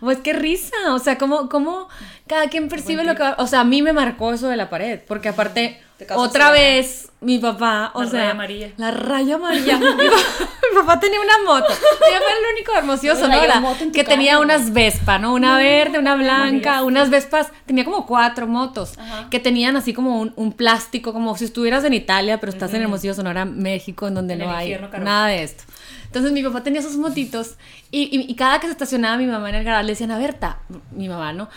Pues 0.00 0.18
qué 0.18 0.32
risa. 0.32 0.76
O 0.90 0.98
sea, 0.98 1.16
cómo, 1.16 1.48
cómo 1.48 1.88
cada 2.26 2.48
quien 2.48 2.68
percibe 2.68 3.04
lo 3.04 3.14
que 3.14 3.22
va. 3.22 3.36
O 3.38 3.46
sea, 3.46 3.60
a 3.60 3.64
mí 3.64 3.82
me 3.82 3.92
marcó 3.92 4.32
eso 4.32 4.48
de 4.48 4.56
la 4.56 4.70
pared. 4.70 5.00
Porque 5.06 5.28
aparte 5.28 5.80
otra 6.16 6.50
vez, 6.50 7.08
mi 7.20 7.38
papá, 7.38 7.92
o 7.94 8.02
la 8.02 8.10
sea, 8.10 8.20
raya 8.20 8.30
amarilla. 8.32 8.68
la 8.76 8.90
raya 8.90 9.34
amarilla. 9.36 9.78
mi, 9.78 9.86
papá, 9.86 9.98
mi, 9.98 10.80
papá, 10.80 11.00
tenía 11.00 11.20
una 11.20 11.38
moto. 11.46 11.68
Yo 11.68 11.76
fue 11.98 12.10
el 12.10 12.54
único 12.54 12.72
hermosillo 12.76 13.14
Sonora 13.14 13.62
que 13.92 14.02
carro, 14.02 14.08
tenía 14.08 14.40
unas 14.40 14.72
Vespa, 14.72 15.18
¿no? 15.18 15.34
Una 15.34 15.56
verde, 15.56 16.00
una 16.00 16.16
blanca, 16.16 16.82
unas 16.82 17.10
Vespas. 17.10 17.52
Tenía 17.64 17.84
como 17.84 18.06
cuatro 18.06 18.48
motos 18.48 18.98
Ajá. 18.98 19.28
que 19.30 19.38
tenían 19.38 19.76
así 19.76 19.94
como 19.94 20.20
un, 20.20 20.32
un, 20.36 20.52
plástico, 20.52 21.12
como 21.12 21.36
si 21.36 21.44
estuvieras 21.44 21.84
en 21.84 21.94
Italia, 21.94 22.40
pero 22.40 22.50
estás 22.50 22.70
uh 22.70 22.72
-huh. 22.72 22.76
en 22.76 22.82
Hermosillo 22.82 23.14
Sonora, 23.14 23.44
México, 23.44 24.08
en 24.08 24.14
donde 24.14 24.34
en 24.34 24.40
no 24.40 24.50
hay 24.50 24.76
nada 25.00 25.28
de 25.28 25.44
esto. 25.44 25.62
Entonces 26.06 26.32
mi 26.32 26.44
papá 26.44 26.62
tenía 26.62 26.80
sus 26.80 26.96
motitos 26.96 27.56
y, 27.90 28.02
y, 28.02 28.30
y, 28.30 28.34
cada 28.36 28.60
que 28.60 28.68
se 28.68 28.72
estacionaba 28.72 29.16
mi 29.16 29.26
mamá 29.26 29.48
en 29.48 29.56
el 29.56 29.64
garaje 29.64 29.84
le 29.84 29.92
decían, 29.92 30.12
a 30.12 30.18
Berta, 30.18 30.58
mi 30.92 31.08
mamá, 31.08 31.32
¿no? 31.32 31.48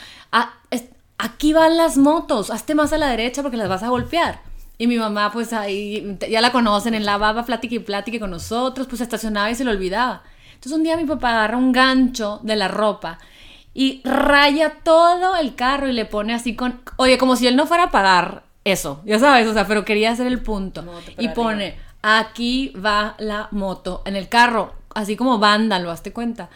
Aquí 1.18 1.54
van 1.54 1.78
las 1.78 1.98
motos, 1.98 2.52
hazte 2.52 2.76
más 2.76 2.94
a 2.94 2.98
la 2.98 3.08
derecha 3.08 3.42
porque 3.42 3.58
las 3.58 3.70
vas 3.70 3.84
a 3.84 3.90
golpear. 3.90 4.42
Y 4.78 4.86
mi 4.86 4.98
mamá, 4.98 5.32
pues 5.32 5.54
ahí, 5.54 6.18
ya 6.30 6.42
la 6.42 6.52
conocen, 6.52 6.94
en 6.94 7.06
la 7.06 7.18
baba, 7.18 7.46
plática 7.46 7.76
y 7.76 7.80
plática 7.80 8.20
con 8.20 8.30
nosotros, 8.30 8.86
pues 8.88 9.02
estacionaba 9.02 9.50
y 9.50 9.56
se 9.56 9.64
lo 9.64 9.72
olvidaba. 9.72 10.22
Entonces 10.54 10.74
un 10.74 10.84
día 10.84 10.98
mi 10.98 11.06
papá 11.06 11.32
agarra 11.32 11.58
un 11.58 11.72
gancho 11.72 12.40
de 12.44 12.56
la 12.56 12.68
ropa 12.68 13.20
y 13.74 14.02
raya 14.04 14.78
todo 14.84 15.36
el 15.36 15.54
carro 15.54 15.88
y 15.88 15.94
le 15.94 16.06
pone 16.06 16.34
así 16.34 16.56
con, 16.56 16.82
oye, 16.96 17.20
como 17.20 17.36
si 17.36 17.46
él 17.46 17.56
no 17.56 17.68
fuera 17.68 17.84
a 17.84 17.92
pagar 17.92 18.44
eso, 18.64 19.02
ya 19.06 19.20
sabes, 19.20 19.48
o 19.48 19.54
sea, 19.54 19.68
pero 19.68 19.86
quería 19.86 20.12
hacer 20.12 20.26
el 20.26 20.42
punto. 20.42 20.84
y 21.20 21.30
pone, 21.30 21.78
aquí 22.02 22.70
va 22.70 23.16
la 23.20 23.50
moto 23.52 24.02
en 24.06 24.16
el 24.16 24.30
carro, 24.30 24.74
así 24.96 25.16
como 25.16 25.38
vándalo, 25.38 25.92
hazte 25.92 26.12
cuenta. 26.12 26.50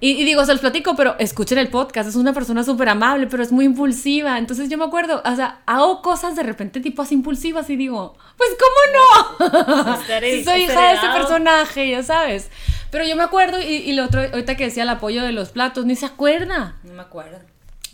Y, 0.00 0.10
y, 0.10 0.24
digo, 0.24 0.44
se 0.44 0.52
los 0.52 0.60
platico, 0.60 0.94
pero 0.94 1.16
escuchen 1.18 1.58
el 1.58 1.68
podcast. 1.68 2.08
Es 2.08 2.14
una 2.14 2.32
persona 2.32 2.62
súper 2.62 2.88
amable, 2.88 3.26
pero 3.26 3.42
es 3.42 3.50
muy 3.50 3.64
impulsiva. 3.64 4.38
Entonces 4.38 4.68
yo 4.68 4.78
me 4.78 4.84
acuerdo, 4.84 5.22
o 5.24 5.36
sea, 5.36 5.60
hago 5.66 6.02
cosas 6.02 6.36
de 6.36 6.44
repente 6.44 6.80
tipo 6.80 7.02
así 7.02 7.14
impulsivas 7.14 7.68
y 7.68 7.76
digo, 7.76 8.16
pues 8.36 8.50
¿cómo 8.58 9.56
no? 9.56 9.96
si 10.20 10.44
soy 10.44 10.62
hija 10.62 10.88
de 10.88 10.94
ese 10.94 11.08
personaje, 11.08 11.90
ya 11.90 12.02
sabes. 12.02 12.48
Pero 12.90 13.04
yo 13.04 13.16
me 13.16 13.24
acuerdo, 13.24 13.60
y, 13.60 13.64
y, 13.64 13.92
lo 13.94 14.04
otro, 14.04 14.20
ahorita 14.20 14.56
que 14.56 14.64
decía 14.64 14.84
el 14.84 14.88
apoyo 14.88 15.22
de 15.22 15.32
los 15.32 15.50
platos, 15.50 15.84
ni 15.84 15.96
se 15.96 16.06
acuerda. 16.06 16.76
No 16.84 16.94
me 16.94 17.02
acuerdo. 17.02 17.38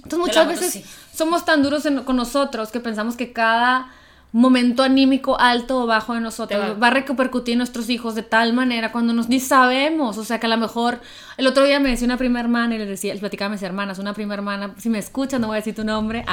Entonces 0.05 0.19
muchas 0.19 0.47
veces 0.47 0.73
sí. 0.73 0.85
somos 1.15 1.47
tan 1.47 1.63
duros 1.63 1.87
en, 1.87 2.05
con 2.05 2.17
nosotros 2.17 2.71
que 2.71 2.81
pensamos 2.81 3.17
que 3.17 3.33
cada 3.33 3.91
momento 4.35 4.83
anímico 4.83 5.39
alto 5.39 5.85
o 5.85 5.87
bajo 5.87 6.13
de 6.15 6.21
nosotros 6.21 6.61
va. 6.61 6.75
va. 6.75 6.89
a 6.89 6.91
repercutir 6.91 7.53
en 7.53 7.59
nuestros 7.59 7.89
hijos 7.89 8.17
de 8.17 8.25
tal 8.25 8.53
manera 8.53 8.91
cuando 8.91 9.13
nos 9.13 9.29
ni 9.29 9.39
sabemos, 9.39 10.19
o 10.19 10.25
sea 10.25 10.41
que 10.41 10.47
a 10.47 10.49
lo 10.49 10.57
mejor 10.57 11.01
el 11.37 11.47
otro 11.47 11.63
día 11.65 11.79
me 11.79 11.89
decía 11.89 12.07
una 12.07 12.17
prima 12.17 12.41
hermana 12.41 12.75
y 12.75 12.79
les 12.79 12.89
decía, 12.89 13.13
les 13.13 13.21
platicaba 13.21 13.47
a 13.47 13.53
mis 13.53 13.63
hermanas, 13.63 14.01
una 14.01 14.13
prima 14.13 14.35
hermana, 14.35 14.75
si 14.77 14.89
me 14.89 14.99
escuchan 14.99 15.41
no 15.41 15.47
voy 15.47 15.55
a 15.55 15.61
decir 15.61 15.77
tu 15.77 15.85
nombre, 15.85 16.25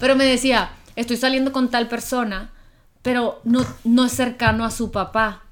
pero 0.00 0.16
me 0.16 0.24
decía, 0.24 0.70
estoy 0.96 1.16
saliendo 1.16 1.52
con 1.52 1.70
tal 1.70 1.86
persona, 1.86 2.50
pero 3.02 3.40
no, 3.44 3.64
no 3.84 4.06
es 4.06 4.12
cercano 4.12 4.64
a 4.64 4.72
su 4.72 4.90
papá, 4.90 5.44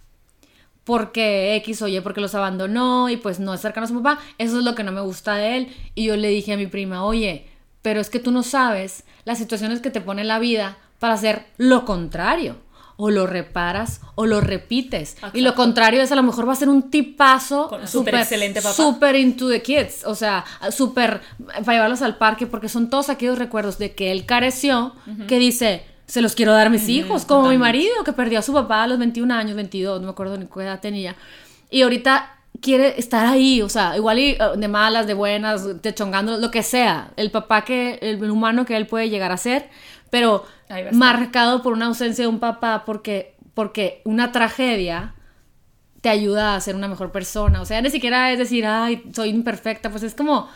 porque 0.82 1.54
X 1.54 1.82
o 1.82 1.88
Y, 1.88 2.00
porque 2.00 2.20
los 2.20 2.34
abandonó 2.34 3.08
y 3.10 3.16
pues 3.16 3.38
no 3.38 3.54
es 3.54 3.60
cercano 3.60 3.84
a 3.84 3.88
su 3.88 4.02
papá, 4.02 4.20
eso 4.38 4.58
es 4.58 4.64
lo 4.64 4.74
que 4.74 4.82
no 4.82 4.90
me 4.90 5.02
gusta 5.02 5.36
de 5.36 5.56
él, 5.56 5.76
y 5.94 6.06
yo 6.06 6.16
le 6.16 6.30
dije 6.30 6.52
a 6.52 6.56
mi 6.56 6.66
prima, 6.66 7.04
oye, 7.04 7.46
pero 7.82 8.00
es 8.00 8.10
que 8.10 8.18
tú 8.18 8.32
no 8.32 8.42
sabes 8.42 9.04
las 9.24 9.38
situaciones 9.38 9.80
que 9.80 9.90
te 9.90 10.00
pone 10.00 10.24
la 10.24 10.40
vida 10.40 10.78
para 10.98 11.14
hacer 11.14 11.46
lo 11.58 11.84
contrario. 11.84 12.56
O 12.98 13.10
lo 13.10 13.26
reparas 13.26 14.00
o 14.14 14.24
lo 14.24 14.40
repites. 14.40 15.16
Exacto. 15.16 15.38
Y 15.38 15.42
lo 15.42 15.54
contrario 15.54 16.00
es 16.00 16.10
a 16.12 16.16
lo 16.16 16.22
mejor 16.22 16.48
va 16.48 16.54
a 16.54 16.56
ser 16.56 16.70
un 16.70 16.90
tipazo 16.90 17.68
súper 17.84 18.14
excelente 18.14 18.62
papá. 18.62 18.74
Súper 18.74 19.16
into 19.16 19.50
the 19.50 19.60
kids. 19.60 20.02
O 20.06 20.14
sea, 20.14 20.46
súper 20.70 21.20
para 21.46 21.74
llevarlos 21.74 22.00
al 22.00 22.16
parque 22.16 22.46
porque 22.46 22.70
son 22.70 22.88
todos 22.88 23.10
aquellos 23.10 23.38
recuerdos 23.38 23.76
de 23.76 23.94
que 23.94 24.12
él 24.12 24.24
careció 24.24 24.94
uh 25.06 25.10
-huh. 25.10 25.26
que 25.26 25.38
dice, 25.38 25.82
se 26.06 26.22
los 26.22 26.34
quiero 26.34 26.52
dar 26.52 26.68
a 26.68 26.70
mis 26.70 26.88
hijos. 26.88 27.26
Como 27.26 27.42
Totalmente. 27.42 27.58
mi 27.58 27.58
marido 27.58 28.04
que 28.04 28.14
perdió 28.14 28.38
a 28.38 28.42
su 28.42 28.54
papá 28.54 28.84
a 28.84 28.86
los 28.86 28.98
21 28.98 29.34
años, 29.34 29.56
22, 29.56 30.00
no 30.00 30.06
me 30.06 30.12
acuerdo 30.12 30.38
ni 30.38 30.46
qué 30.46 30.60
edad 30.60 30.80
tenía. 30.80 31.16
Y 31.70 31.82
ahorita 31.82 32.36
quiere 32.60 32.98
estar 32.98 33.26
ahí, 33.26 33.60
o 33.62 33.68
sea, 33.68 33.96
igual 33.96 34.18
y 34.18 34.36
uh, 34.40 34.58
de 34.58 34.68
malas, 34.68 35.06
de 35.06 35.14
buenas, 35.14 35.66
te 35.82 35.94
chongando, 35.94 36.38
lo 36.38 36.50
que 36.50 36.62
sea. 36.62 37.10
El 37.16 37.30
papá 37.30 37.64
que, 37.64 37.98
el 38.00 38.30
humano 38.30 38.64
que 38.64 38.76
él 38.76 38.86
puede 38.86 39.10
llegar 39.10 39.32
a 39.32 39.36
ser, 39.36 39.68
pero 40.10 40.44
marcado 40.92 41.62
por 41.62 41.72
una 41.72 41.86
ausencia 41.86 42.24
de 42.24 42.28
un 42.28 42.40
papá 42.40 42.84
porque, 42.84 43.34
porque 43.54 44.02
una 44.04 44.32
tragedia 44.32 45.14
te 46.00 46.08
ayuda 46.08 46.54
a 46.54 46.60
ser 46.60 46.76
una 46.76 46.88
mejor 46.88 47.10
persona. 47.10 47.60
O 47.60 47.64
sea, 47.64 47.80
ni 47.82 47.90
siquiera 47.90 48.30
es 48.32 48.38
decir, 48.38 48.64
ay, 48.66 49.02
soy 49.12 49.30
imperfecta, 49.30 49.90
pues 49.90 50.02
es 50.02 50.14
como, 50.14 50.48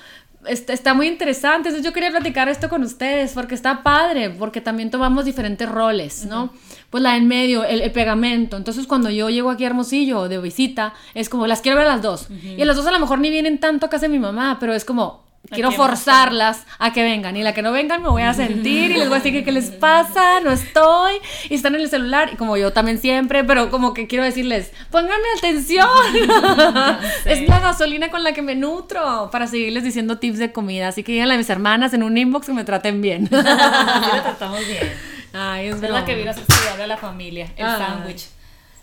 está, 0.47 0.95
muy 0.95 1.09
interesante. 1.09 1.69
Entonces 1.69 1.85
yo 1.85 1.93
quería 1.93 2.11
platicar 2.11 2.49
esto 2.49 2.69
con 2.69 2.83
ustedes 2.83 3.33
porque 3.33 3.55
está 3.55 3.83
padre, 3.83 4.31
porque 4.31 4.61
también 4.61 4.91
tomamos 4.91 5.25
diferentes 5.25 5.69
roles, 5.69 6.27
¿no? 6.27 6.45
Uh 6.45 6.47
-huh. 6.47 6.51
Pues 6.91 7.03
la 7.03 7.17
en 7.17 7.27
medio, 7.27 7.65
el, 7.65 7.81
el, 7.83 7.93
pegamento. 7.93 8.57
Entonces 8.57 8.87
cuando 8.87 9.11
yo 9.11 9.29
llego 9.31 9.51
aquí 9.51 9.65
a 9.65 9.69
Hermosillo 9.69 10.29
de 10.29 10.39
visita, 10.39 10.95
es 11.15 11.29
como, 11.29 11.47
las 11.47 11.61
quiero 11.61 11.79
ver 11.79 11.87
a 11.87 11.95
las 11.95 12.03
dos. 12.03 12.29
Uh 12.31 12.35
-huh. 12.35 12.59
Y 12.59 12.63
a 12.63 12.65
las 12.65 12.77
dos 12.77 12.87
a 12.87 12.93
lo 12.93 13.01
mejor 13.01 13.19
ni 13.19 13.31
vienen 13.31 13.59
tanto 13.59 13.87
a 13.87 13.91
casa 13.91 14.07
de 14.07 14.13
mi 14.13 14.19
mamá, 14.19 14.59
pero 14.61 14.75
es 14.75 14.85
como, 14.85 15.25
quiero 15.49 15.73
forzarlas 15.73 16.65
a 16.79 16.93
que 16.93 17.03
vengan 17.03 17.37
y 17.37 17.43
la 17.43 17.55
que 17.55 17.63
no 17.63 17.73
vengan 17.73 18.03
me 18.03 18.09
voy 18.09 18.23
a 18.23 18.35
sentir 18.35 18.91
y 18.91 18.95
les 18.95 19.09
voy 19.09 19.17
a 19.17 19.19
decir 19.19 19.33
que 19.33 19.45
qué 19.45 19.53
les 19.53 19.71
pasa, 19.71 20.41
no 20.41 20.51
estoy 20.51 21.15
y 21.49 21.55
están 21.55 21.75
en 21.75 21.81
el 21.81 21.89
celular 21.89 22.31
y 22.33 22.37
como 22.37 22.57
yo 22.57 22.73
también 22.73 22.99
siempre, 22.99 23.43
pero 23.45 23.71
como 23.71 23.95
que 23.95 24.07
quiero 24.07 24.25
decirles, 24.25 24.73
pónganme 24.91 25.27
atención. 25.39 25.89
sí. 27.25 27.31
Es 27.31 27.49
la 27.49 27.61
gasolina 27.61 28.11
con 28.11 28.23
la 28.23 28.33
que 28.33 28.43
me 28.43 28.55
nutro 28.55 29.31
para 29.33 29.47
seguirles 29.47 29.85
diciendo 29.85 30.19
tips 30.19 30.39
de 30.39 30.53
comida, 30.53 30.89
así 30.89 31.03
que 31.03 31.13
díganle 31.13 31.35
a 31.35 31.39
mis 31.39 31.51
hermanas 31.51 31.95
en 31.95 32.03
un 32.03 32.17
inbox 32.17 32.47
que 32.47 32.53
me 32.53 32.65
traten 32.65 33.01
bien. 33.01 33.27
sí, 33.29 33.35
la 33.35 34.21
tratamos 34.23 34.67
bien. 34.67 34.93
Ay, 35.33 35.69
es, 35.69 35.81
la 35.81 36.05
que 36.05 36.15
vino 36.17 36.31
a 36.31 36.35
estudiarle 36.35 36.85
a 36.85 36.87
la 36.87 36.97
familia, 36.97 37.53
el 37.57 37.67
sándwich. 37.67 38.29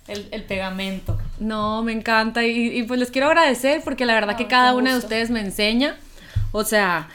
El, 0.07 0.29
el, 0.31 0.43
pegamento. 0.43 1.17
No, 1.37 1.83
me 1.83 1.91
encanta 1.91 2.45
y, 2.45 2.79
y, 2.79 2.83
pues 2.83 2.97
les 2.97 3.11
quiero 3.11 3.27
agradecer 3.27 3.81
porque 3.83 4.05
la 4.05 4.13
verdad 4.13 4.37
Ay, 4.37 4.45
que 4.45 4.47
cada 4.47 4.73
una 4.73 4.93
de 4.93 4.97
ustedes 4.97 5.29
me 5.29 5.41
enseña. 5.41 5.97
O 6.57 6.63
sea, 6.63 7.07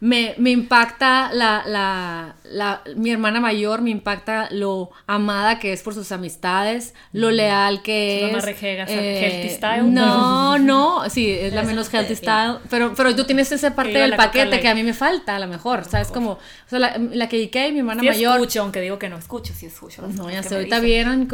me, 0.00 0.34
me 0.38 0.50
impacta 0.50 1.30
la, 1.32 1.62
la, 1.66 2.34
la, 2.50 2.82
mi 2.96 3.10
hermana 3.10 3.40
mayor, 3.40 3.82
me 3.82 3.90
impacta 3.90 4.48
lo 4.50 4.90
amada 5.06 5.58
que 5.58 5.72
es 5.72 5.82
por 5.82 5.94
sus 5.94 6.12
amistades, 6.12 6.94
lo 7.12 7.30
leal 7.30 7.82
que 7.82 8.26
es. 8.26 8.32
Más 8.32 8.44
rejega, 8.44 8.84
eh, 8.88 9.20
healthy 9.20 9.54
style. 9.54 9.92
No, 9.92 10.58
no, 10.58 11.08
sí, 11.10 11.30
es 11.30 11.52
la 11.52 11.62
menos 11.62 11.92
healthy 11.92 12.16
style, 12.16 12.58
pero, 12.70 12.94
pero 12.94 13.14
tú 13.14 13.24
tienes 13.24 13.52
esa 13.52 13.74
parte 13.74 13.98
del 13.98 14.16
paquete 14.16 14.60
que 14.60 14.68
a 14.68 14.74
mí 14.74 14.82
me 14.82 14.94
falta, 14.94 15.36
a 15.36 15.38
lo 15.38 15.46
mejor, 15.46 15.84
¿sabes? 15.84 16.08
Como, 16.08 16.32
o 16.32 16.38
sea, 16.66 16.78
la, 16.78 16.98
la 16.98 17.28
que 17.28 17.36
dediqué, 17.36 17.70
mi 17.72 17.80
hermana 17.80 18.00
sí 18.00 18.08
mayor. 18.08 18.36
escucho, 18.36 18.62
aunque 18.62 18.80
digo 18.80 18.98
que 18.98 19.08
no 19.08 19.18
escucho, 19.18 19.52
sí 19.54 19.66
escucho. 19.66 20.06
No, 20.08 20.30
ya 20.30 20.42
sé, 20.42 20.56
ahorita 20.56 20.80
vieron, 20.80 21.28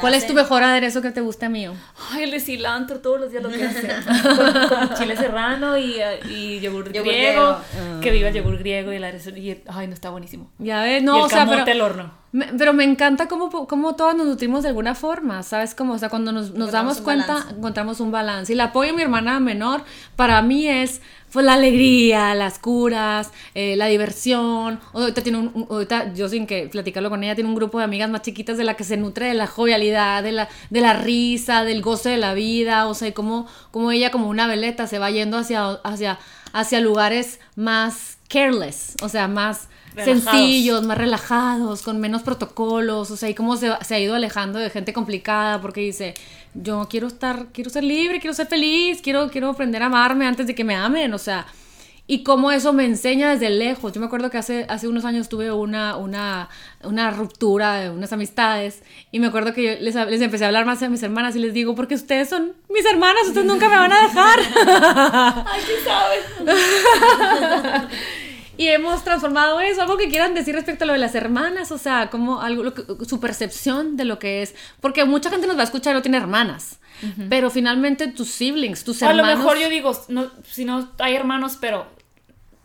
¿cuál 0.00 0.14
es 0.14 0.26
tu 0.26 0.34
mejor 0.34 0.62
aderezo 0.62 1.02
que 1.02 1.10
te 1.10 1.20
gusta 1.20 1.48
mío? 1.48 1.74
Ay, 2.10 2.24
el 2.24 2.30
de 2.30 2.40
cilantro, 2.40 3.00
todos 3.00 3.20
los 3.20 3.30
días 3.30 3.42
lo 3.42 3.50
que 3.50 3.64
hacer. 3.64 3.94
con, 4.22 4.68
con, 4.68 4.96
chile 4.96 5.16
serrano 5.16 5.76
y, 5.76 5.96
y 6.30 6.60
yogur, 6.60 6.92
yogur 6.92 6.92
griego, 6.92 7.04
griego. 7.04 7.50
Uh. 7.50 8.00
que 8.00 8.10
viva 8.10 8.28
el 8.28 8.34
yogur 8.34 8.58
griego 8.58 8.92
y 8.92 8.96
el 8.96 9.04
aderezo, 9.04 9.30
y, 9.30 9.62
ay, 9.66 9.86
no 9.86 9.94
está 9.94 10.10
buenísimo. 10.10 10.50
Ya 10.58 10.82
ves, 10.82 11.02
no, 11.02 11.16
y 11.16 11.18
el 11.20 11.24
o 11.24 11.28
sea, 11.28 11.46
pero, 11.64 11.84
horno. 11.84 12.12
me- 12.32 12.46
pero 12.56 12.72
me 12.72 12.84
encanta 12.84 13.26
cómo, 13.26 13.50
cómo 13.66 13.96
todas 13.96 14.14
nos 14.16 14.26
nutrimos 14.26 14.62
de 14.62 14.68
alguna 14.68 14.94
forma, 14.94 15.42
¿sabes? 15.42 15.74
Como, 15.74 15.94
o 15.94 15.98
sea, 15.98 16.08
cuando 16.08 16.30
nos, 16.32 16.52
nos 16.52 16.70
damos 16.70 17.00
cuenta, 17.00 17.34
balance. 17.34 17.54
encontramos 17.56 18.00
un 18.00 18.12
balance. 18.12 18.52
Y 18.52 18.54
el 18.54 18.60
apoyo 18.60 18.90
de 18.92 18.96
mi 18.96 19.02
hermana 19.02 19.40
menor, 19.40 19.82
para 20.16 20.40
mí 20.42 20.68
es 20.68 21.00
pues 21.32 21.44
la 21.44 21.54
alegría, 21.54 22.32
las 22.36 22.60
curas, 22.60 23.32
eh, 23.56 23.74
la 23.74 23.86
diversión. 23.86 24.78
Ahorita 24.92 25.20
tiene 25.22 25.38
un, 25.38 25.50
un- 25.52 25.66
ahorita 25.68 26.12
yo 26.14 26.28
sin 26.28 26.46
que 26.46 26.68
platicarlo 26.68 27.10
con 27.10 27.24
ella, 27.24 27.34
tiene 27.34 27.50
un 27.50 27.56
grupo 27.56 27.78
de 27.78 27.84
amigas 27.84 28.08
más 28.08 28.22
chiquitas 28.22 28.56
de 28.56 28.62
la 28.62 28.74
que 28.74 28.84
se 28.84 28.96
nutre 28.96 29.26
de 29.26 29.34
la 29.34 29.48
jovialidad, 29.48 30.22
de 30.22 30.30
la, 30.30 30.48
de 30.70 30.80
la 30.80 30.92
risa, 30.92 31.64
del 31.64 31.82
goce 31.82 32.10
de 32.10 32.18
la 32.18 32.34
vida, 32.34 32.86
o 32.86 32.94
sea, 32.94 33.08
y 33.08 33.12
cómo, 33.12 33.48
cómo 33.72 33.90
ella 33.90 34.12
como 34.12 34.28
una 34.28 34.46
veleta 34.46 34.86
se 34.86 35.00
va 35.00 35.10
yendo 35.10 35.36
hacia, 35.36 35.68
hacia, 35.82 36.20
hacia 36.52 36.80
lugares 36.80 37.40
más 37.56 38.18
careless, 38.28 38.94
o 39.02 39.08
sea, 39.08 39.26
más 39.26 39.68
Relajados. 39.94 40.22
sencillos, 40.24 40.82
más 40.82 40.98
relajados, 40.98 41.82
con 41.82 42.00
menos 42.00 42.22
protocolos, 42.22 43.10
o 43.10 43.16
sea, 43.16 43.28
y 43.28 43.34
cómo 43.34 43.56
se, 43.56 43.70
se 43.82 43.94
ha 43.94 44.00
ido 44.00 44.14
alejando 44.14 44.58
de 44.58 44.70
gente 44.70 44.92
complicada 44.92 45.60
porque 45.60 45.80
dice, 45.80 46.14
yo 46.54 46.88
quiero 46.90 47.06
estar, 47.06 47.46
quiero 47.52 47.70
ser 47.70 47.84
libre, 47.84 48.20
quiero 48.20 48.34
ser 48.34 48.46
feliz, 48.46 49.00
quiero, 49.02 49.30
quiero 49.30 49.50
aprender 49.50 49.82
a 49.82 49.86
amarme 49.86 50.26
antes 50.26 50.46
de 50.46 50.54
que 50.54 50.64
me 50.64 50.74
amen, 50.74 51.14
o 51.14 51.18
sea, 51.18 51.46
y 52.06 52.22
cómo 52.22 52.50
eso 52.52 52.74
me 52.74 52.84
enseña 52.84 53.30
desde 53.30 53.48
lejos. 53.48 53.92
Yo 53.94 54.00
me 54.00 54.06
acuerdo 54.06 54.28
que 54.30 54.36
hace, 54.36 54.66
hace 54.68 54.88
unos 54.88 55.06
años 55.06 55.30
tuve 55.30 55.50
una, 55.52 55.96
una, 55.96 56.50
una 56.82 57.10
ruptura 57.10 57.76
de 57.76 57.88
unas 57.90 58.12
amistades 58.12 58.82
y 59.10 59.20
me 59.20 59.28
acuerdo 59.28 59.54
que 59.54 59.62
yo 59.62 59.70
les, 59.80 59.94
les 59.94 60.20
empecé 60.20 60.44
a 60.44 60.48
hablar 60.48 60.66
más 60.66 60.82
a 60.82 60.90
mis 60.90 61.02
hermanas 61.02 61.34
y 61.34 61.38
les 61.38 61.54
digo, 61.54 61.74
porque 61.74 61.94
ustedes 61.94 62.28
son 62.28 62.52
mis 62.68 62.84
hermanas, 62.84 63.26
ustedes 63.26 63.46
nunca 63.46 63.70
me 63.70 63.76
van 63.76 63.92
a 63.92 64.02
dejar. 64.02 64.38
Ay, 65.46 65.62
sí 65.62 65.72
sabes. 65.82 66.24
Y 68.56 68.68
hemos 68.68 69.02
transformado 69.04 69.60
eso, 69.60 69.82
algo 69.82 69.96
que 69.96 70.08
quieran 70.08 70.34
decir 70.34 70.54
respecto 70.54 70.84
a 70.84 70.86
lo 70.86 70.92
de 70.92 70.98
las 71.00 71.14
hermanas, 71.14 71.72
o 71.72 71.78
sea, 71.78 72.08
como 72.10 72.40
algo, 72.40 72.62
lo 72.62 72.74
que- 72.74 72.84
su 73.04 73.18
percepción 73.20 73.96
de 73.96 74.04
lo 74.04 74.18
que 74.18 74.42
es, 74.42 74.54
porque 74.80 75.04
mucha 75.04 75.30
gente 75.30 75.46
nos 75.46 75.56
va 75.56 75.62
a 75.62 75.64
escuchar 75.64 75.92
y 75.92 75.94
no 75.96 76.02
tiene 76.02 76.18
hermanas, 76.18 76.78
pero 77.28 77.50
finalmente 77.50 78.06
tus 78.08 78.30
siblings, 78.30 78.84
tus 78.84 79.02
O 79.02 79.06
a 79.06 79.10
hermanos... 79.10 79.32
lo 79.32 79.38
mejor 79.38 79.58
yo 79.58 79.68
digo, 79.68 79.92
no, 80.08 80.30
si 80.44 80.64
no 80.64 80.90
hay 81.00 81.14
hermanos, 81.14 81.58
pero 81.60 81.86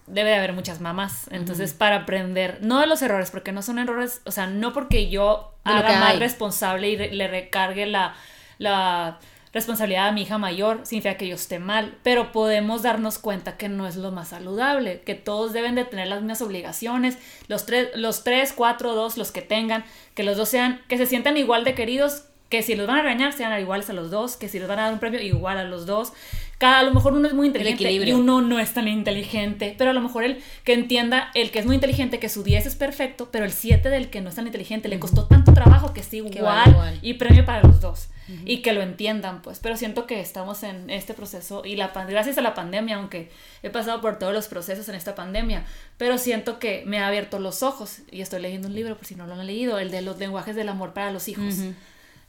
debe 0.08 0.30
de 0.30 0.36
haber 0.38 0.54
muchas 0.54 0.80
mamás. 0.82 1.28
Entonces, 1.32 1.74
para 1.74 1.98
aprender, 1.98 2.60
no 2.62 2.80
de 2.80 2.88
los 2.88 3.02
errores, 3.02 3.32
porque 3.32 3.52
no 3.52 3.62
son 3.62 3.80
errores, 3.80 4.22
o 4.26 4.32
sea, 4.32 4.48
no 4.48 4.74
porque 4.74 5.10
yo 5.10 5.54
haga 5.64 6.00
más 6.00 6.20
responsable 6.20 6.90
y 6.90 6.98
re- 6.98 7.14
le 7.14 7.28
recargue 7.28 7.86
la, 7.86 8.16
la 8.60 9.20
responsabilidad 9.54 10.08
a 10.08 10.12
mi 10.12 10.24
hija 10.24 10.38
mayor, 10.38 10.82
significa 10.84 11.18
que 11.18 11.28
yo 11.28 11.36
esté 11.36 11.60
mal, 11.60 11.98
pero 12.04 12.32
podemos 12.32 12.84
darnos 12.84 13.18
cuenta 13.18 13.58
que 13.58 13.70
no 13.70 13.88
es 13.88 13.96
lo 13.96 14.12
más 14.12 14.30
saludable, 14.30 15.02
que 15.02 15.16
todos 15.16 15.54
deben 15.54 15.76
de 15.76 15.86
tener 15.86 16.08
las 16.08 16.22
mismas 16.22 16.42
obligaciones, 16.42 17.18
los 17.48 17.66
tres, 17.66 17.90
los 17.96 18.24
tres, 18.24 18.54
cuatro, 18.54 18.94
dos, 18.94 19.18
los 19.18 19.32
que 19.32 19.42
tengan, 19.42 19.84
que 20.14 20.24
los 20.24 20.38
dos 20.38 20.50
sean, 20.50 20.82
que 20.88 20.98
se 20.98 21.06
sientan 21.06 21.38
igual 21.38 21.64
de 21.64 21.74
queridos, 21.74 22.26
que 22.50 22.64
si 22.64 22.76
los 22.76 22.88
van 22.88 22.98
a 22.98 23.02
regañar 23.04 23.34
sean 23.34 23.60
iguales 23.60 23.90
a 23.90 23.94
los 23.94 24.10
dos, 24.10 24.36
que 24.36 24.50
si 24.50 24.60
les 24.60 24.68
van 24.68 24.80
a 24.80 24.84
dar 24.84 24.94
un 24.94 25.00
premio 25.00 25.22
igual 25.22 25.58
a 25.58 25.64
los 25.64 25.86
dos. 25.86 26.14
Cada, 26.60 26.80
a 26.80 26.84
lo 26.84 26.94
mejor 26.94 27.14
uno 27.14 27.26
es 27.26 27.34
muy 27.34 27.48
inteligente 27.48 27.90
y 27.90 28.12
uno 28.12 28.42
no 28.42 28.60
es 28.60 28.74
tan 28.74 28.90
inteligente, 28.90 29.76
pero 29.78 29.92
a 29.92 29.94
lo 29.94 30.02
mejor 30.02 30.26
el 30.26 30.44
que 30.66 30.74
entienda, 30.74 31.32
el 31.34 31.52
que 31.52 31.60
es 31.60 31.66
muy 31.66 31.76
inteligente, 31.76 32.20
que 32.20 32.28
su 32.28 32.44
10 32.44 32.66
es 32.66 32.76
perfecto, 32.76 33.30
pero 33.32 33.46
el 33.46 33.54
7 33.54 33.90
del 33.90 34.10
que 34.10 34.20
no 34.20 34.28
es 34.28 34.36
tan 34.36 34.46
inteligente 34.46 34.90
le 34.90 35.00
costó 35.00 35.26
tanto 35.26 35.54
trabajo 35.54 35.94
que 35.94 36.02
es 36.02 36.14
igual, 36.14 36.44
vale 36.44 36.72
igual. 36.72 37.00
y 37.02 37.14
premio 37.14 37.46
para 37.46 37.64
los 37.64 37.80
dos. 37.80 38.10
Y 38.46 38.62
que 38.62 38.74
lo 38.74 38.82
entiendan, 38.82 39.42
pues. 39.42 39.60
Pero 39.60 39.76
siento 39.76 40.06
que 40.06 40.20
estamos 40.20 40.62
en 40.62 40.92
este 40.92 41.16
proceso 41.16 41.64
y 41.66 41.76
la 41.76 41.88
gracias 41.88 42.38
a 42.38 42.42
la 42.42 42.54
pandemia, 42.54 42.98
aunque 42.98 43.32
he 43.64 43.72
pasado 43.72 44.02
por 44.02 44.20
todos 44.20 44.34
los 44.34 44.48
procesos 44.48 44.88
en 44.88 44.94
esta 44.96 45.16
pandemia, 45.16 45.64
pero 45.98 46.20
siento 46.20 46.60
que 46.60 46.84
me 46.86 47.00
ha 47.00 47.08
abierto 47.08 47.40
los 47.40 47.64
ojos 47.64 48.00
y 48.12 48.22
estoy 48.22 48.42
leyendo 48.42 48.68
un 48.68 48.76
libro, 48.76 48.96
por 48.98 49.06
si 49.06 49.16
no 49.16 49.26
lo 49.26 49.34
han 49.34 49.48
leído, 49.48 49.80
el 49.80 49.90
de 49.90 50.02
los 50.02 50.20
lenguajes 50.20 50.56
del 50.56 50.70
amor 50.70 50.94
para 50.94 51.12
los 51.12 51.28
hijos. 51.28 51.56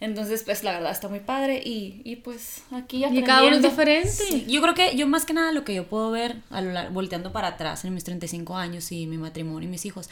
Entonces, 0.00 0.42
pues 0.44 0.64
la 0.64 0.72
verdad 0.72 0.92
está 0.92 1.08
muy 1.08 1.20
padre 1.20 1.60
y, 1.62 2.00
y 2.04 2.16
pues 2.16 2.62
aquí 2.70 3.04
Y 3.04 3.22
cada 3.22 3.42
uno 3.44 3.56
es 3.56 3.64
aprendiendo. 3.64 3.68
diferente. 3.68 4.08
Sí, 4.10 4.46
yo 4.48 4.62
creo 4.62 4.74
que 4.74 4.96
yo 4.96 5.06
más 5.06 5.26
que 5.26 5.34
nada 5.34 5.52
lo 5.52 5.62
que 5.62 5.74
yo 5.74 5.86
puedo 5.86 6.10
ver 6.10 6.36
a 6.48 6.62
lo 6.62 6.90
volteando 6.90 7.32
para 7.32 7.48
atrás 7.48 7.84
en 7.84 7.92
mis 7.92 8.04
35 8.04 8.56
años 8.56 8.90
y 8.92 9.06
mi 9.06 9.18
matrimonio 9.18 9.68
y 9.68 9.70
mis 9.70 9.84
hijos, 9.84 10.08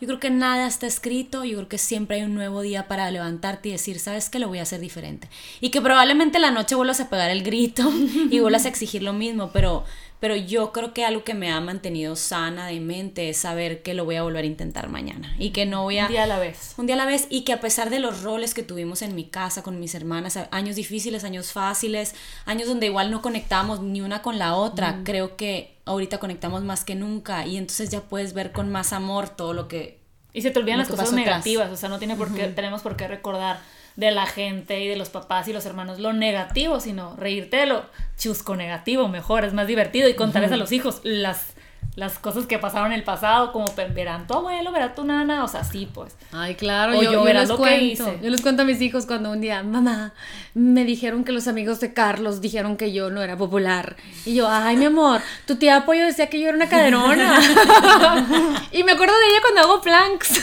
yo 0.00 0.06
creo 0.06 0.20
que 0.20 0.30
nada 0.30 0.68
está 0.68 0.86
escrito, 0.86 1.44
yo 1.44 1.56
creo 1.56 1.68
que 1.68 1.78
siempre 1.78 2.18
hay 2.18 2.22
un 2.22 2.34
nuevo 2.36 2.60
día 2.60 2.86
para 2.86 3.10
levantarte 3.10 3.68
y 3.70 3.72
decir, 3.72 3.98
sabes 3.98 4.30
que 4.30 4.38
lo 4.38 4.46
voy 4.46 4.60
a 4.60 4.62
hacer 4.62 4.78
diferente. 4.78 5.28
Y 5.60 5.70
que 5.70 5.80
probablemente 5.80 6.38
la 6.38 6.52
noche 6.52 6.76
vuelvas 6.76 7.00
a 7.00 7.10
pegar 7.10 7.30
el 7.30 7.42
grito 7.42 7.82
y 8.30 8.38
vuelvas 8.38 8.64
a 8.64 8.68
exigir 8.68 9.02
lo 9.02 9.12
mismo, 9.12 9.50
pero, 9.52 9.84
pero 10.22 10.36
yo 10.36 10.70
creo 10.70 10.94
que 10.94 11.04
algo 11.04 11.24
que 11.24 11.34
me 11.34 11.50
ha 11.50 11.60
mantenido 11.60 12.14
sana 12.14 12.68
de 12.68 12.78
mente 12.78 13.28
es 13.28 13.38
saber 13.38 13.82
que 13.82 13.92
lo 13.92 14.04
voy 14.04 14.14
a 14.14 14.22
volver 14.22 14.44
a 14.44 14.46
intentar 14.46 14.88
mañana 14.88 15.34
y 15.36 15.50
que 15.50 15.66
no 15.66 15.82
voy 15.82 15.98
a... 15.98 16.04
Un 16.04 16.12
día 16.12 16.22
a 16.22 16.26
la 16.28 16.38
vez. 16.38 16.74
Un 16.76 16.86
día 16.86 16.94
a 16.94 16.98
la 16.98 17.06
vez 17.06 17.26
y 17.28 17.42
que 17.42 17.52
a 17.52 17.60
pesar 17.60 17.90
de 17.90 17.98
los 17.98 18.22
roles 18.22 18.54
que 18.54 18.62
tuvimos 18.62 19.02
en 19.02 19.16
mi 19.16 19.24
casa 19.24 19.64
con 19.64 19.80
mis 19.80 19.96
hermanas, 19.96 20.38
años 20.52 20.76
difíciles, 20.76 21.24
años 21.24 21.50
fáciles, 21.50 22.14
años 22.44 22.68
donde 22.68 22.86
igual 22.86 23.10
no 23.10 23.20
conectábamos 23.20 23.80
ni 23.82 24.00
una 24.00 24.22
con 24.22 24.38
la 24.38 24.54
otra, 24.54 25.00
creo 25.02 25.34
que 25.34 25.74
ahorita 25.86 26.18
conectamos 26.18 26.62
más 26.62 26.84
que 26.84 26.94
nunca 26.94 27.44
y 27.44 27.56
entonces 27.56 27.90
ya 27.90 28.02
puedes 28.02 28.32
ver 28.32 28.52
con 28.52 28.70
más 28.70 28.92
amor 28.92 29.28
todo 29.28 29.54
lo 29.54 29.66
que... 29.66 29.98
Y 30.32 30.42
se 30.42 30.52
te 30.52 30.60
olvidan 30.60 30.78
las 30.78 30.86
cosas 30.86 31.08
atrás. 31.08 31.26
negativas, 31.26 31.72
o 31.72 31.76
sea, 31.76 31.88
no 31.88 31.98
tiene 31.98 32.14
por 32.14 32.32
qué, 32.32 32.46
tenemos 32.46 32.82
por 32.82 32.94
qué 32.94 33.08
recordar 33.08 33.58
de 33.96 34.10
la 34.10 34.26
gente 34.26 34.80
y 34.80 34.88
de 34.88 34.96
los 34.96 35.10
papás 35.10 35.48
y 35.48 35.52
los 35.52 35.66
hermanos 35.66 35.98
lo 35.98 36.12
negativo, 36.12 36.80
sino 36.80 37.16
reírte 37.16 37.58
de 37.58 37.66
lo 37.66 37.84
chusco 38.16 38.56
negativo, 38.56 39.08
mejor, 39.08 39.44
es 39.44 39.52
más 39.52 39.66
divertido 39.66 40.08
y 40.08 40.14
contarles 40.14 40.52
a 40.52 40.56
los 40.56 40.72
hijos 40.72 41.00
las, 41.02 41.54
las 41.94 42.18
cosas 42.18 42.46
que 42.46 42.58
pasaron 42.58 42.86
en 42.92 42.98
el 42.98 43.04
pasado, 43.04 43.52
como 43.52 43.66
"Pe- 43.74 43.86
verán 43.88 44.26
tu 44.26 44.32
abuelo, 44.34 44.72
verá 44.72 44.94
tu 44.94 45.04
nana, 45.04 45.44
o 45.44 45.48
sea, 45.48 45.62
sí, 45.62 45.86
pues. 45.92 46.16
Ay, 46.32 46.54
claro, 46.54 46.96
O 46.98 47.02
yo, 47.02 47.12
yo 47.12 47.24
les 47.24 47.50
que 47.50 47.56
cuento. 47.56 47.84
hice. 47.84 48.18
Yo 48.22 48.30
les 48.30 48.40
cuento 48.40 48.62
a 48.62 48.64
mis 48.64 48.80
hijos 48.80 49.04
cuando 49.04 49.30
un 49.30 49.42
día, 49.42 49.62
mamá, 49.62 50.14
me 50.54 50.84
dijeron 50.86 51.22
que 51.24 51.32
los 51.32 51.48
amigos 51.48 51.80
de 51.80 51.92
Carlos 51.92 52.40
dijeron 52.40 52.78
que 52.78 52.92
yo 52.94 53.10
no 53.10 53.20
era 53.20 53.36
popular. 53.36 53.96
Y 54.24 54.34
yo, 54.34 54.48
ay, 54.50 54.76
mi 54.78 54.86
amor, 54.86 55.20
tu 55.46 55.56
tía 55.56 55.76
Apoyo 55.76 56.02
decía 56.04 56.28
que 56.30 56.40
yo 56.40 56.48
era 56.48 56.56
una 56.56 56.68
caderona. 56.70 57.38
y 58.72 58.84
me 58.84 58.92
acuerdo 58.92 59.14
de 59.18 59.26
ella 59.26 59.40
cuando 59.42 59.60
hago 59.60 59.80
planks. 59.82 60.40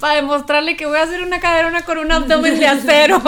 Para 0.00 0.14
demostrarle 0.16 0.76
que 0.76 0.86
voy 0.86 0.98
a 0.98 1.02
hacer 1.02 1.22
una 1.22 1.40
caderona 1.40 1.82
con 1.82 1.98
un 1.98 2.10
abdomen 2.10 2.58
de 2.58 2.66
acero. 2.66 3.22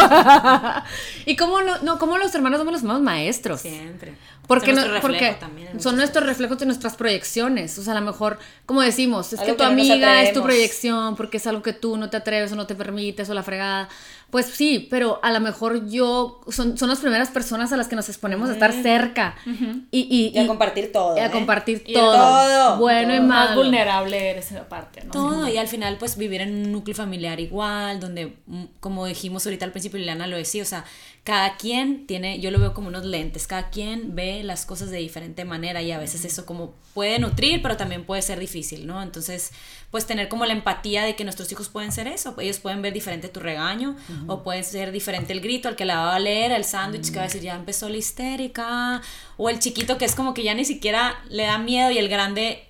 y 1.26 1.36
cómo, 1.36 1.60
no, 1.62 1.78
no, 1.82 1.98
cómo 1.98 2.18
los 2.18 2.34
hermanos 2.34 2.58
somos 2.58 2.72
los 2.72 2.82
mismos 2.82 3.00
maestros. 3.02 3.60
Siempre. 3.60 4.14
Porque, 4.46 4.74
Son 4.76 4.92
no, 4.94 5.00
porque 5.00 5.36
también 5.40 5.80
son 5.80 5.96
nuestros 5.96 6.24
reflejos 6.24 6.58
de 6.58 6.66
nuestras 6.66 6.94
proyecciones. 6.96 7.78
O 7.78 7.82
sea, 7.82 7.94
a 7.94 8.00
lo 8.00 8.06
mejor, 8.06 8.38
como 8.64 8.80
decimos, 8.82 9.32
es 9.32 9.40
Algo 9.40 9.52
que 9.52 9.52
tu 9.52 9.58
que 9.58 9.64
amiga 9.64 10.22
es 10.22 10.32
tu 10.32 10.42
proyección 10.42 11.16
porque 11.16 11.38
es 11.38 11.46
algo 11.46 11.62
que 11.62 11.72
tú 11.72 11.96
no 11.96 12.10
te 12.10 12.16
atreves 12.16 12.52
o 12.52 12.56
no 12.56 12.66
te 12.66 12.74
permites 12.74 13.28
o 13.28 13.34
la 13.34 13.42
fregada. 13.42 13.88
Pues 14.30 14.46
sí, 14.46 14.88
pero 14.90 15.20
a 15.22 15.30
lo 15.32 15.40
mejor 15.40 15.88
yo, 15.88 16.40
son, 16.48 16.76
son 16.76 16.88
las 16.88 16.98
primeras 16.98 17.28
personas 17.30 17.72
a 17.72 17.76
las 17.76 17.86
que 17.88 17.94
nos 17.96 18.08
exponemos 18.08 18.50
a 18.50 18.54
estar 18.54 18.72
cerca 18.72 19.36
y, 19.46 20.00
y, 20.00 20.32
Y 20.34 20.38
a 20.38 20.42
y- 20.42 20.46
compartir 20.46 20.90
todo. 20.92 21.16
y 21.16 21.20
a 21.20 21.26
¿eh? 21.26 21.30
compartir 21.30 21.82
Y 21.86 21.92
todo, 21.94 22.12
todo, 22.12 22.76
bueno 22.78 23.14
y 23.14 23.18
todo. 23.18 23.26
Más 23.28 23.50
malo. 23.50 23.62
vulnerable 23.62 24.30
eres 24.30 24.50
aparte, 24.52 25.04
¿no? 25.04 25.12
Todo, 25.12 25.48
y 25.48 25.56
al 25.58 25.68
final 25.68 25.96
pues 25.98 26.16
vivir 26.16 26.40
en 26.40 26.54
un 26.66 26.72
núcleo 26.72 26.94
familiar 26.96 27.38
igual, 27.38 28.00
donde 28.00 28.36
mm, 28.46 28.64
como 28.80 29.06
dijimos 29.06 29.46
ahorita 29.46 29.64
al 29.64 29.70
principio, 29.72 29.98
Liliana 29.98 30.26
lo 30.26 30.36
decía, 30.36 30.62
o 30.62 30.66
sea, 30.66 30.84
cada 31.26 31.56
quien 31.56 32.06
tiene, 32.06 32.38
yo 32.38 32.52
lo 32.52 32.60
veo 32.60 32.72
como 32.72 32.86
unos 32.86 33.04
lentes, 33.04 33.48
cada 33.48 33.68
quien 33.70 34.14
ve 34.14 34.44
las 34.44 34.64
cosas 34.64 34.90
de 34.90 34.98
diferente 34.98 35.44
manera 35.44 35.82
y 35.82 35.90
a 35.90 35.98
veces 35.98 36.24
eso 36.24 36.46
como 36.46 36.72
puede 36.94 37.18
nutrir, 37.18 37.62
pero 37.62 37.76
también 37.76 38.04
puede 38.04 38.22
ser 38.22 38.38
difícil, 38.38 38.86
¿no? 38.86 39.02
Entonces, 39.02 39.50
pues 39.90 40.06
tener 40.06 40.28
como 40.28 40.46
la 40.46 40.52
empatía 40.52 41.02
de 41.02 41.16
que 41.16 41.24
nuestros 41.24 41.50
hijos 41.50 41.68
pueden 41.68 41.90
ser 41.90 42.06
eso, 42.06 42.36
ellos 42.38 42.60
pueden 42.60 42.80
ver 42.80 42.92
diferente 42.92 43.28
tu 43.28 43.40
regaño 43.40 43.96
o 44.28 44.44
puede 44.44 44.62
ser 44.62 44.92
diferente 44.92 45.32
el 45.32 45.40
grito 45.40 45.66
al 45.68 45.74
que 45.74 45.84
la 45.84 45.96
va 45.96 46.14
a 46.14 46.20
leer, 46.20 46.52
el 46.52 46.62
sándwich 46.62 47.10
que 47.10 47.16
va 47.16 47.22
a 47.22 47.26
decir 47.26 47.42
ya 47.42 47.56
empezó 47.56 47.88
la 47.88 47.96
histérica, 47.96 49.02
o 49.36 49.50
el 49.50 49.58
chiquito 49.58 49.98
que 49.98 50.04
es 50.04 50.14
como 50.14 50.32
que 50.32 50.44
ya 50.44 50.54
ni 50.54 50.64
siquiera 50.64 51.24
le 51.28 51.42
da 51.42 51.58
miedo 51.58 51.90
y 51.90 51.98
el 51.98 52.08
grande 52.08 52.62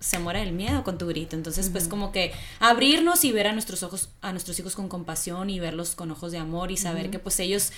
se 0.00 0.18
muere 0.18 0.40
del 0.40 0.52
miedo 0.52 0.84
con 0.84 0.98
tu 0.98 1.06
grito. 1.06 1.34
Entonces, 1.34 1.70
pues 1.70 1.88
como 1.88 2.12
que 2.12 2.32
abrirnos 2.60 3.24
y 3.24 3.32
ver 3.32 3.46
a 3.46 3.52
nuestros 3.54 3.82
ojos, 3.82 4.10
a 4.20 4.32
nuestros 4.32 4.58
hijos 4.58 4.74
con 4.74 4.88
compasión 4.88 5.48
y 5.48 5.60
verlos 5.60 5.94
con 5.94 6.10
ojos 6.10 6.30
de 6.30 6.38
amor 6.38 6.70
y 6.70 6.76
saber 6.76 7.08
que 7.08 7.18
pues 7.18 7.40
ellos 7.40 7.72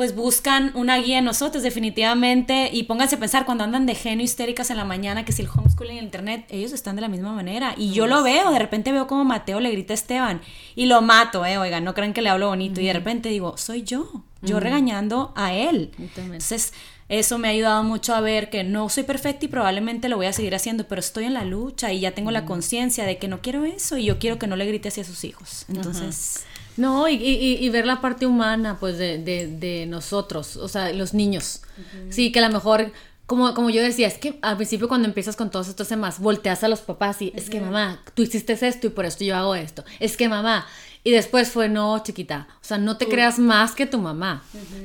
pues 0.00 0.14
buscan 0.14 0.72
una 0.76 0.96
guía 0.96 1.18
en 1.18 1.26
nosotros 1.26 1.62
definitivamente. 1.62 2.70
Y 2.72 2.84
pónganse 2.84 3.16
a 3.16 3.18
pensar 3.18 3.44
cuando 3.44 3.64
andan 3.64 3.84
de 3.84 3.94
genio 3.94 4.24
histéricas 4.24 4.70
en 4.70 4.78
la 4.78 4.86
mañana 4.86 5.26
que 5.26 5.32
si 5.32 5.42
el 5.42 5.48
homeschooling 5.54 5.98
en 5.98 6.04
internet 6.04 6.46
ellos 6.48 6.72
están 6.72 6.96
de 6.96 7.02
la 7.02 7.08
misma 7.08 7.34
manera. 7.34 7.74
Y 7.76 7.92
yo 7.92 8.06
lo 8.06 8.22
veo 8.22 8.50
de 8.50 8.58
repente 8.58 8.92
veo 8.92 9.06
como 9.06 9.26
Mateo 9.26 9.60
le 9.60 9.70
grita 9.70 9.92
a 9.92 9.96
Esteban 9.96 10.40
y 10.74 10.86
lo 10.86 11.02
mato 11.02 11.44
eh 11.44 11.58
oigan 11.58 11.84
no 11.84 11.92
crean 11.92 12.14
que 12.14 12.22
le 12.22 12.30
hablo 12.30 12.48
bonito. 12.48 12.80
Y 12.80 12.86
de 12.86 12.94
repente 12.94 13.28
digo 13.28 13.58
soy 13.58 13.82
yo 13.82 14.24
yo 14.40 14.58
regañando 14.58 15.34
a 15.36 15.52
él. 15.52 15.90
Entonces 15.98 16.72
eso 17.10 17.36
me 17.36 17.48
ha 17.48 17.50
ayudado 17.50 17.82
mucho 17.82 18.14
a 18.14 18.22
ver 18.22 18.48
que 18.48 18.64
no 18.64 18.88
soy 18.88 19.02
perfecta 19.02 19.44
y 19.44 19.48
probablemente 19.48 20.08
lo 20.08 20.16
voy 20.16 20.28
a 20.28 20.32
seguir 20.32 20.54
haciendo, 20.54 20.88
pero 20.88 21.00
estoy 21.00 21.24
en 21.24 21.34
la 21.34 21.44
lucha 21.44 21.92
y 21.92 22.00
ya 22.00 22.12
tengo 22.12 22.30
la 22.30 22.46
conciencia 22.46 23.04
de 23.04 23.18
que 23.18 23.28
no 23.28 23.42
quiero 23.42 23.66
eso 23.66 23.98
y 23.98 24.06
yo 24.06 24.18
quiero 24.18 24.38
que 24.38 24.46
no 24.46 24.56
le 24.56 24.64
grite 24.64 24.88
hacia 24.88 25.04
sus 25.04 25.24
hijos. 25.24 25.66
Entonces, 25.68 26.46
No, 26.76 27.08
y, 27.08 27.14
y- 27.14 27.56
y 27.64 27.68
ver 27.70 27.86
la 27.86 28.00
parte 28.00 28.26
humana, 28.26 28.78
pues, 28.80 28.96
de, 28.98 29.18
de- 29.18 29.46
de 29.48 29.86
nosotros, 29.86 30.56
o 30.56 30.68
sea, 30.68 30.92
los 30.92 31.14
niños. 31.14 31.62
Sí, 32.10 32.32
que 32.32 32.38
a 32.40 32.46
lo 32.48 32.52
mejor 32.54 32.92
como, 33.26 33.54
como 33.54 33.70
yo 33.70 33.80
decía, 33.80 34.08
es 34.08 34.18
que 34.18 34.38
al 34.42 34.56
principio 34.56 34.88
cuando 34.88 35.06
empiezas 35.06 35.36
con 35.36 35.50
todos 35.50 35.68
estos 35.68 35.86
temas, 35.86 36.18
volteas 36.18 36.64
a 36.64 36.68
los 36.68 36.80
papás 36.80 37.22
y 37.22 37.32
es 37.36 37.48
que 37.48 37.60
mamá, 37.60 38.02
tú 38.14 38.22
hiciste 38.22 38.54
esto 38.54 38.88
y 38.88 38.90
por 38.90 39.04
esto 39.04 39.22
yo 39.22 39.36
hago 39.36 39.54
esto. 39.54 39.84
Es 40.00 40.16
que 40.16 40.28
mamá, 40.28 40.66
y 41.04 41.12
después 41.12 41.48
fue, 41.50 41.68
no, 41.68 42.02
chiquita, 42.02 42.48
o 42.60 42.64
sea, 42.64 42.76
no 42.78 42.96
te 42.96 43.06
creas 43.06 43.38
más 43.38 43.72
que 43.76 43.86
tu 43.86 43.98
mamá, 43.98 44.42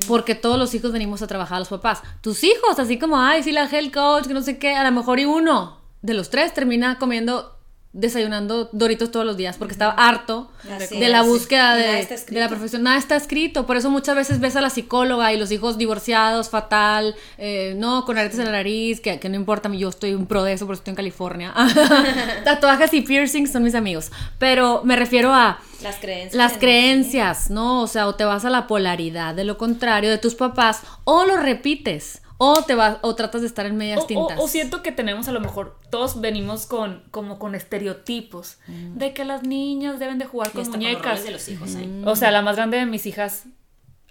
porque 0.07 0.36
todos 0.36 0.59
los 0.59 0.73
hijos 0.75 0.91
venimos 0.91 1.21
a 1.23 1.27
trabajar 1.27 1.55
a 1.55 1.59
los 1.59 1.69
papás. 1.69 2.01
Tus 2.21 2.43
hijos, 2.43 2.77
así 2.77 2.99
como, 2.99 3.19
ay, 3.19 3.41
sí, 3.41 3.51
la 3.51 3.65
health 3.67 3.91
coach, 3.93 4.27
que 4.27 4.33
no 4.36 4.43
sé 4.43 4.59
qué, 4.59 4.75
a 4.75 4.83
lo 4.83 4.91
mejor 4.91 5.19
y 5.19 5.25
uno 5.25 5.79
de 6.03 6.13
los 6.13 6.29
tres 6.29 6.53
termina 6.53 6.99
comiendo 6.99 7.55
desayunando 7.96 8.70
Doritos 8.74 9.10
todos 9.10 9.26
los 9.26 9.38
días 9.38 9.56
porque 9.58 9.72
estaba 9.72 9.93
harto 9.93 10.52
de 10.91 11.08
la 11.08 11.22
búsqueda 11.22 11.76
de, 11.76 12.06
de, 12.06 12.39
la 12.39 12.50
perfección. 12.50 12.84
Nada 12.84 12.98
está 12.98 13.16
escrito. 13.16 13.66
Por 13.66 13.78
eso 13.78 13.89
muchas 13.89 14.16
veces 14.18 14.41
ves 14.41 14.58
a 14.58 14.62
la 14.62 14.70
psicóloga 14.70 15.32
y 15.32 15.38
los 15.38 15.50
hijos 15.52 15.78
divorciados, 15.78 16.50
fatal, 16.50 17.16
eh, 17.38 17.74
no, 17.78 18.04
con 18.04 18.18
aretes 18.18 18.38
en 18.39 18.46
la 18.46 18.52
nariz, 18.52 19.00
que, 19.00 19.18
que, 19.20 19.30
no 19.30 19.36
importa, 19.36 19.70
yo 19.74 19.89
estoy 19.89 20.14
un 20.14 20.26
pro 20.26 20.43
de 20.43 20.54
eso, 20.54 20.66
porque 20.66 20.80
estoy 20.80 20.91
en 20.91 20.96
California. 20.96 21.54
Tatuajes 22.43 22.93
y 22.93 23.02
piercings 23.02 23.52
son 23.52 23.64
mis 23.64 23.76
amigos. 23.76 24.12
Pero 24.39 24.82
me 24.84 24.98
refiero 24.98 25.34
a... 25.34 25.60
Las 25.82 25.96
creencias. 25.96 26.36
Las 26.36 26.58
creencias, 26.58 27.50
¿no? 27.50 27.82
O 27.82 27.88
sea, 27.88 28.08
o 28.08 28.16
te 28.16 28.26
vas 28.26 28.43
a 28.43 28.50
la 28.50 28.68
polaridad 28.68 29.36
de 29.36 29.46
lo 29.46 29.58
contrario 29.58 30.10
de 30.10 30.18
tus 30.18 30.36
papás 30.36 30.82
o 31.06 31.26
lo 31.26 31.38
repites. 31.38 32.22
O 32.38 32.63
te 32.63 32.75
vas, 32.75 32.97
o 33.01 33.15
tratas 33.15 33.41
de 33.41 33.47
estar 33.47 33.65
en 33.65 33.77
medias 33.77 34.05
tintas. 34.07 34.38
O, 34.39 34.47
siento 34.47 34.81
que 34.81 34.91
tenemos 34.91 35.27
a 35.27 35.31
lo 35.31 35.39
mejor, 35.39 35.79
todos 35.89 36.19
venimos 36.19 36.65
con, 36.65 37.03
como 37.11 37.39
con 37.39 37.55
estereotipos 37.55 38.57
mm. 38.67 38.97
de 38.97 39.13
que 39.13 39.23
las 39.23 39.43
niñas 39.43 39.99
deben 39.99 40.19
de 40.19 40.25
jugar 40.25 40.51
con 40.51 40.69
muñecas. 40.69 41.23
de 41.23 41.31
los 41.31 41.47
hijos 41.47 41.75
ahí. 41.75 42.03
O 42.05 42.15
sea, 42.15 42.31
la 42.31 42.41
más 42.41 42.55
grande 42.55 42.77
de 42.77 42.86
mis 42.86 43.05
hijas. 43.05 43.45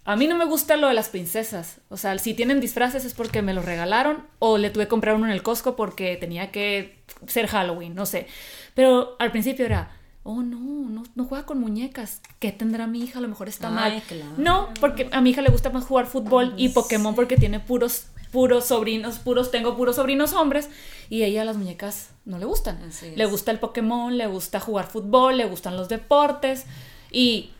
A 0.07 0.17
mí 0.17 0.27
no 0.27 0.37
me 0.37 0.45
gusta 0.45 0.77
lo 0.77 0.89
de 0.89 0.95
las 0.95 1.09
princesas. 1.09 1.81
O 1.89 1.97
sea, 1.97 2.19
si 2.19 2.35
tienen 2.35 2.61
disfraces 2.61 3.05
es 3.05 3.15
porque 3.15 3.41
me 3.41 3.55
los 3.55 3.65
regalaron 3.65 4.27
o 4.39 4.59
le 4.59 4.71
tuve 4.71 4.85
que 4.85 4.89
comprar 4.89 5.17
uno 5.17 5.27
en 5.27 5.33
el 5.33 5.43
Costco 5.43 5.77
porque 5.77 6.17
tenía 6.17 6.51
que 6.51 7.03
ser 7.27 7.47
Halloween, 7.47 7.95
no 7.95 8.05
sé. 8.05 8.27
Pero 8.75 9.17
al 9.19 9.31
principio 9.33 9.65
era, 9.65 9.91
oh 10.23 10.43
no, 10.43 10.59
no, 10.59 11.05
no 11.15 11.25
juega 11.25 11.47
con 11.47 11.59
muñecas, 11.59 12.21
¿qué 12.39 12.53
tendrá 12.53 12.87
mi 12.87 13.03
hija? 13.03 13.19
A 13.19 13.23
lo 13.23 13.29
mejor 13.29 13.49
está 13.49 13.71
mal. 13.71 14.03
No, 14.37 14.69
porque 14.81 15.09
a 15.13 15.21
mi 15.21 15.31
hija 15.31 15.43
le 15.43 15.51
gusta 15.51 15.71
más 15.71 15.85
jugar 15.85 16.07
fútbol 16.07 16.53
y 16.57 16.71
Pokémon 16.71 17.15
porque 17.15 17.37
tiene 17.37 17.61
puros 17.61 18.09
puros 18.35 18.67
sobrinos, 18.67 19.21
puros, 19.21 19.53
tengo 19.53 19.77
puros 19.77 19.95
sobrinos 19.95 20.33
hombres 20.33 20.69
y 21.09 21.23
ella 21.23 21.45
las 21.45 21.57
muñecas 21.57 22.11
no 22.25 22.39
le 22.39 22.47
gustan. 22.47 22.81
Le 23.15 23.25
gusta 23.27 23.53
el 23.53 23.61
Pokémon, 23.61 24.19
le 24.19 24.27
gusta 24.27 24.59
jugar 24.59 24.89
fútbol, 24.89 25.37
le 25.39 25.45
gustan 25.45 25.77
los 25.77 25.89
deportes 25.89 26.67
y 27.13 27.51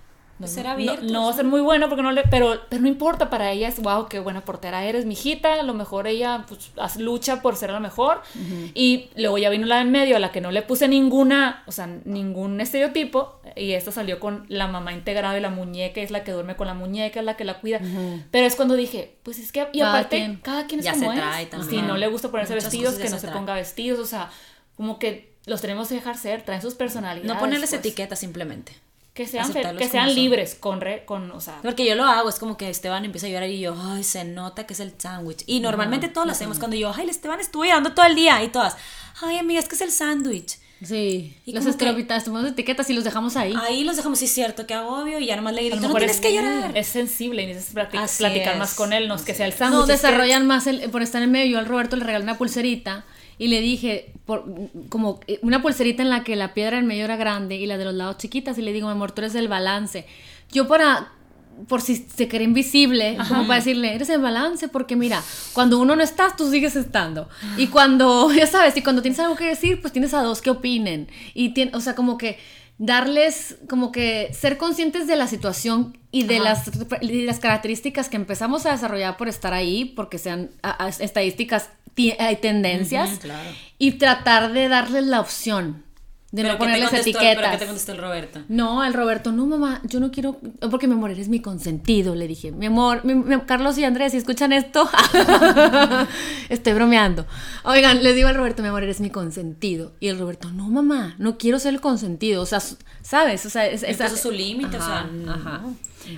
no, 0.41 0.97
no, 1.03 1.25
va 1.27 1.31
a 1.31 1.33
ser 1.33 1.45
muy 1.45 1.61
bueno 1.61 1.89
porque 1.89 2.03
no 2.03 2.11
le, 2.11 2.25
pero, 2.25 2.59
pero 2.69 2.83
no 2.83 2.89
importa 2.89 3.31
para 3.31 3.53
ella 3.53 3.69
es 3.69 3.81
wow 3.81 4.09
qué 4.09 4.19
buena 4.19 4.45
portera 4.45 4.85
eres 4.85 5.07
mijita 5.07 5.61
a 5.61 5.63
lo 5.63 5.75
mejor 5.75 6.09
ella 6.09 6.45
pues, 6.49 6.97
lucha 6.97 7.41
por 7.41 7.55
ser 7.55 7.71
la 7.71 7.79
mejor 7.79 8.21
y 8.75 9.11
luego 9.15 9.39
ya 9.39 9.49
vino 9.51 9.65
la 9.67 9.77
de 9.77 9.83
en 9.83 9.93
medio 9.93 10.17
a 10.17 10.19
la 10.19 10.33
que 10.33 10.41
no 10.41 10.51
le 10.51 10.63
puse 10.63 10.89
ninguna 10.89 11.63
o 11.69 11.73
sea 11.73 11.87
ningún 12.05 12.61
estereotipo 12.61 13.39
y 13.57 13.73
esta 13.73 13.93
salió 13.93 14.21
con 14.21 14.45
la 14.49 14.69
mamá 14.69 14.93
integrada 14.93 15.37
y 15.39 15.41
la 15.41 15.51
muñeca 15.51 16.01
es 16.01 16.11
la 16.11 16.25
que 16.25 16.33
duerme 16.33 16.57
con 16.57 16.67
la 16.67 16.75
muñeca 16.75 17.21
es 17.21 17.27
la 17.27 17.37
que 17.37 17.45
la 17.45 17.61
cuida. 17.61 17.81
Pero 18.31 18.47
es 18.47 18.57
cuando 18.57 18.75
dije 18.75 19.17
pues 19.23 19.39
es 19.39 19.53
que 19.53 19.69
y 19.73 19.81
aparte 19.81 20.39
cada 20.43 20.67
quien 20.67 20.81
es 20.81 20.91
como 20.91 21.13
es. 21.13 21.67
si 21.69 21.83
no 21.83 21.97
le 21.97 22.07
gusta 22.09 22.31
ponerse 22.31 22.55
vestidos 22.55 22.95
que 22.95 23.09
no 23.09 23.19
se, 23.19 23.29
ponga 23.29 23.55
vestidos 23.55 23.99
o 23.99 24.07
sea 24.07 24.31
como 24.77 24.99
que 24.99 25.35
los 25.47 25.61
tenemos 25.61 25.89
que 25.89 25.95
dejar 25.97 26.17
ser 26.17 26.43
traen 26.43 26.63
sus 26.63 26.75
personalidades 26.75 27.33
no 27.33 27.39
ponerles 27.39 27.71
pues. 27.71 27.81
etiquetas 27.81 28.19
simplemente. 28.19 28.73
Que 29.15 29.29
sean, 29.29 29.53
que 29.53 29.89
sean 29.89 30.13
libres 30.13 30.57
con, 30.57 30.81
re, 30.81 31.05
con, 31.05 31.31
o 31.31 31.41
sea... 31.41 31.61
Porque 31.63 31.87
yo 31.87 31.95
lo 31.95 32.03
hago, 32.03 32.29
es 32.29 32.41
como 32.41 32.57
que 32.57 32.69
Esteban 32.69 33.05
empieza 33.05 33.29
a 33.29 33.31
llorar 33.31 33.49
y 33.49 33.61
yo, 33.61 33.77
ay, 33.81 34.03
se 34.03 34.25
nota 34.25 34.67
que 34.67 34.73
es 34.73 34.81
el 34.81 34.93
sándwich. 34.99 35.45
Y 35.47 35.61
normalmente 35.61 36.09
todos 36.09 36.27
lo 36.27 36.33
hacemos 36.33 36.59
cuando 36.59 36.77
yo, 36.77 36.93
ay, 36.93 37.09
Esteban 37.09 37.39
estuvo 37.39 37.65
llorando 37.65 37.93
todo 37.93 38.07
el 38.07 38.17
día 38.17 38.43
y 38.43 38.49
todas, 38.49 38.77
ay, 39.23 39.39
amiga, 39.39 39.61
es 39.61 39.69
que 39.69 39.77
es 39.77 39.83
el 39.83 39.93
sándwich. 39.93 40.59
Sí, 40.85 41.37
y 41.45 41.53
los 41.53 41.65
tomamos 42.25 42.51
etiquetas 42.51 42.89
y 42.91 42.95
los 42.95 43.05
dejamos 43.05 43.37
ahí. 43.37 43.55
Ahí 43.61 43.85
los 43.85 43.97
dejamos, 43.97 44.19
sí, 44.19 44.27
cierto, 44.27 44.67
que 44.67 44.75
agobio 44.75 45.19
y 45.19 45.27
ya 45.27 45.37
nomás 45.37 45.55
le 45.55 45.69
grito, 45.69 45.89
no 45.89 45.95
tienes 45.95 46.21
que 46.21 46.35
llorar. 46.35 46.77
Es 46.77 46.89
sensible 46.89 47.43
y 47.43 47.47
necesitas 47.47 48.19
platicar 48.19 48.59
más 48.59 48.75
con 48.75 48.93
él, 48.93 49.09
no 49.09 49.15
es 49.15 49.23
que 49.23 49.35
sea 49.35 49.47
el 49.47 49.53
sándwich. 49.53 49.81
No, 49.81 49.87
desarrollan 49.87 50.47
más, 50.47 50.67
el, 50.67 50.91
por 50.91 51.03
estar 51.03 51.23
en 51.23 51.31
medio, 51.31 51.53
yo 51.53 51.59
al 51.59 51.67
Roberto 51.67 51.97
le 51.97 52.05
regalé 52.05 52.25
una 52.25 52.39
pulserita 52.39 53.05
y 53.39 53.49
le 53.49 53.61
dije, 53.61 54.13
por, 54.27 54.45
como 54.89 55.21
eh, 55.27 55.39
una 55.43 55.63
pulserita 55.63 56.03
en 56.03 56.11
la 56.11 56.23
que 56.23 56.37
la 56.37 56.55
piedra 56.55 56.79
en 56.79 56.87
medio 56.87 57.05
era 57.05 57.17
grande 57.17 57.57
y 57.57 57.67
la 57.67 57.79
de 57.79 57.85
los 57.85 57.95
lados 57.95 58.19
chiquitas, 58.19 58.59
y 58.59 58.63
le 58.63 58.73
digo, 58.73 58.87
mi 58.87 58.93
amor, 58.93 59.13
tú 59.13 59.23
eres 59.23 59.35
el 59.35 59.49
balance. 59.49 60.07
Yo 60.53 60.69
para, 60.69 61.13
por 61.69 61.81
si 61.81 61.97
se 61.97 62.29
cree 62.29 62.45
invisible, 62.45 63.17
como 63.29 63.47
para 63.47 63.61
decirle, 63.61 63.95
eres 63.95 64.09
el 64.11 64.21
balance, 64.21 64.69
porque 64.69 64.97
mira, 64.97 65.23
cuando 65.53 65.79
uno 65.79 65.97
no 65.97 66.03
está, 66.03 66.35
tú 66.37 66.51
sigues 66.51 66.77
estando. 66.77 67.29
Y 67.57 67.69
cuando, 67.69 68.33
ya 68.35 68.47
sabes, 68.47 68.77
y 68.77 68.83
cuando 68.83 69.03
tienes 69.03 69.21
algo 69.21 69.37
que 69.37 69.47
decir, 69.47 69.81
pues 69.81 69.93
tienes 69.93 70.15
a 70.15 70.23
dos 70.23 70.41
que 70.41 70.51
opinen. 70.51 71.09
Y 71.35 71.51
tiene, 71.51 71.75
o 71.75 71.81
sea, 71.81 71.95
como 71.95 72.19
que 72.19 72.39
darles, 72.79 73.57
como 73.69 73.93
que 73.93 74.31
ser 74.33 74.59
conscientes 74.59 75.07
de 75.07 75.17
la 75.17 75.27
situación 75.27 75.97
y 76.11 76.25
de, 76.25 76.41
las, 76.41 76.71
las 77.03 77.39
características 77.39 78.09
que 78.09 78.17
empezamos 78.17 78.67
a 78.67 78.73
desarrollar 78.73 79.17
por 79.17 79.29
estar 79.29 79.55
ahí, 79.55 79.85
porque 79.85 80.19
sean 80.19 80.51
estadísticas 80.99 81.71
hay 82.19 82.37
tendencias 82.37 83.21
y 83.79 83.93
tratar 83.93 84.53
de 84.53 84.69
darles 84.69 85.05
la 85.05 85.21
opción 85.21 85.84
de 86.35 86.43
no 86.43 86.59
ponerles 86.59 86.93
etiquetas. 86.93 87.37
¿Pero 87.37 87.51
qué 87.53 87.59
te 87.59 87.67
contestó 87.67 87.93
el 87.93 87.99
Roberto? 87.99 88.41
No, 88.49 88.85
el 88.85 88.93
Roberto, 88.93 89.31
no 89.31 89.47
mamá, 89.47 89.81
yo 89.85 90.01
no 90.01 90.11
quiero, 90.11 90.41
porque 90.69 90.89
mi 90.89 90.95
amor, 90.95 91.13
eres 91.13 91.29
mi 91.29 91.41
consentido, 91.41 92.17
le 92.17 92.27
dije. 92.27 92.51
Mi 92.51 92.67
amor, 92.67 93.03
Carlos 93.47 93.79
y 93.79 93.85
Andrés, 93.85 94.13
si 94.13 94.19
escuchan 94.19 94.53
esto, 94.53 94.89
estoy 96.49 96.73
bromeando. 96.73 97.25
Oigan, 97.63 98.03
le 98.03 98.15
digo 98.15 98.29
al 98.29 98.35
Roberto, 98.35 98.63
mi 98.63 98.69
amor, 98.69 98.83
eres 98.83 99.01
mi 99.01 99.11
consentido. 99.11 99.93
Y 100.01 100.09
el 100.09 100.19
Roberto, 100.19 100.51
no 100.51 100.69
mamá, 100.69 101.15
no 101.19 101.39
quiero 101.39 101.61
ser 101.61 101.75
el 101.75 101.81
consentido. 101.81 102.43
O 102.43 102.47
sea, 102.47 102.61
¿sabes? 103.03 103.47
O 103.47 103.51
sea, 103.51 103.67
es, 103.67 103.85
es, 103.85 104.21
su 104.21 104.33
límite, 104.33 104.77
o 104.77 104.83
sea, 104.83 105.09
ajá. 105.29 105.63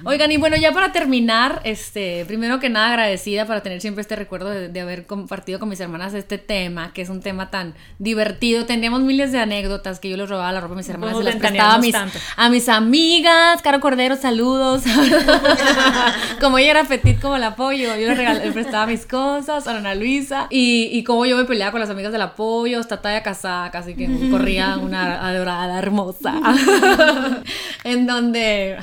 Oigan, 0.05 0.32
y 0.32 0.37
bueno, 0.37 0.57
ya 0.57 0.72
para 0.72 0.93
terminar, 0.93 1.61
este, 1.64 2.24
primero 2.26 2.61
que 2.61 2.68
nada 2.68 2.89
agradecida 2.89 3.47
para 3.47 3.62
tener 3.62 3.80
siempre 3.80 4.03
este 4.03 4.16
recuerdo 4.16 4.51
de, 4.51 4.80
haber 4.80 5.07
compartido 5.07 5.59
con 5.59 5.68
mis 5.68 5.80
hermanas 5.80 6.14
este 6.14 6.39
tema, 6.39 6.93
que 6.93 7.03
es 7.03 7.09
un 7.09 7.20
tema 7.20 7.51
tan 7.51 7.74
divertido. 7.99 8.66
Teníamos 8.66 9.03
miles 9.03 9.32
de 9.32 9.41
anécdotas 9.41 10.01
que 10.01 10.09
yo 10.11 10.16
les 10.16 10.28
robaba 10.28 10.53
la 10.53 10.61
ropa 10.61 10.74
a 10.74 10.76
mis 10.76 10.89
hermanas, 10.89 11.18
se 11.18 11.24
las 11.24 11.37
prestaba 11.37 11.74
a 11.74 11.78
mis, 11.78 11.95
a 12.37 12.49
mis 12.51 12.68
amigas. 12.68 13.62
Caro 13.62 13.80
Cordero, 13.80 14.16
saludos. 14.16 14.82
como 16.41 16.59
ella 16.59 16.70
era 16.70 16.84
petit 16.84 17.20
como 17.20 17.37
el 17.37 17.45
apoyo, 17.45 17.97
yo 17.97 18.14
le, 18.14 18.53
prestaba 18.53 18.87
mis 18.87 19.07
cosas 19.07 19.66
a 19.66 19.76
Ana 19.76 19.95
Luisa. 19.95 20.47
Y, 20.51 20.91
y 20.93 21.05
como 21.05 21.26
yo 21.26 21.37
me 21.37 21.45
peleaba 21.45 21.72
con 21.72 21.80
las 21.80 21.91
amigas 21.91 22.12
del 22.12 22.22
apoyo, 22.22 22.80
hasta 22.80 23.01
talla 23.01 23.22
casada, 23.22 23.70
casi 23.70 23.95
que 23.95 24.09
corría 24.30 24.76
una 24.78 25.26
adorada 25.26 25.78
hermosa. 25.78 26.41
en 27.84 28.07
donde 28.07 28.76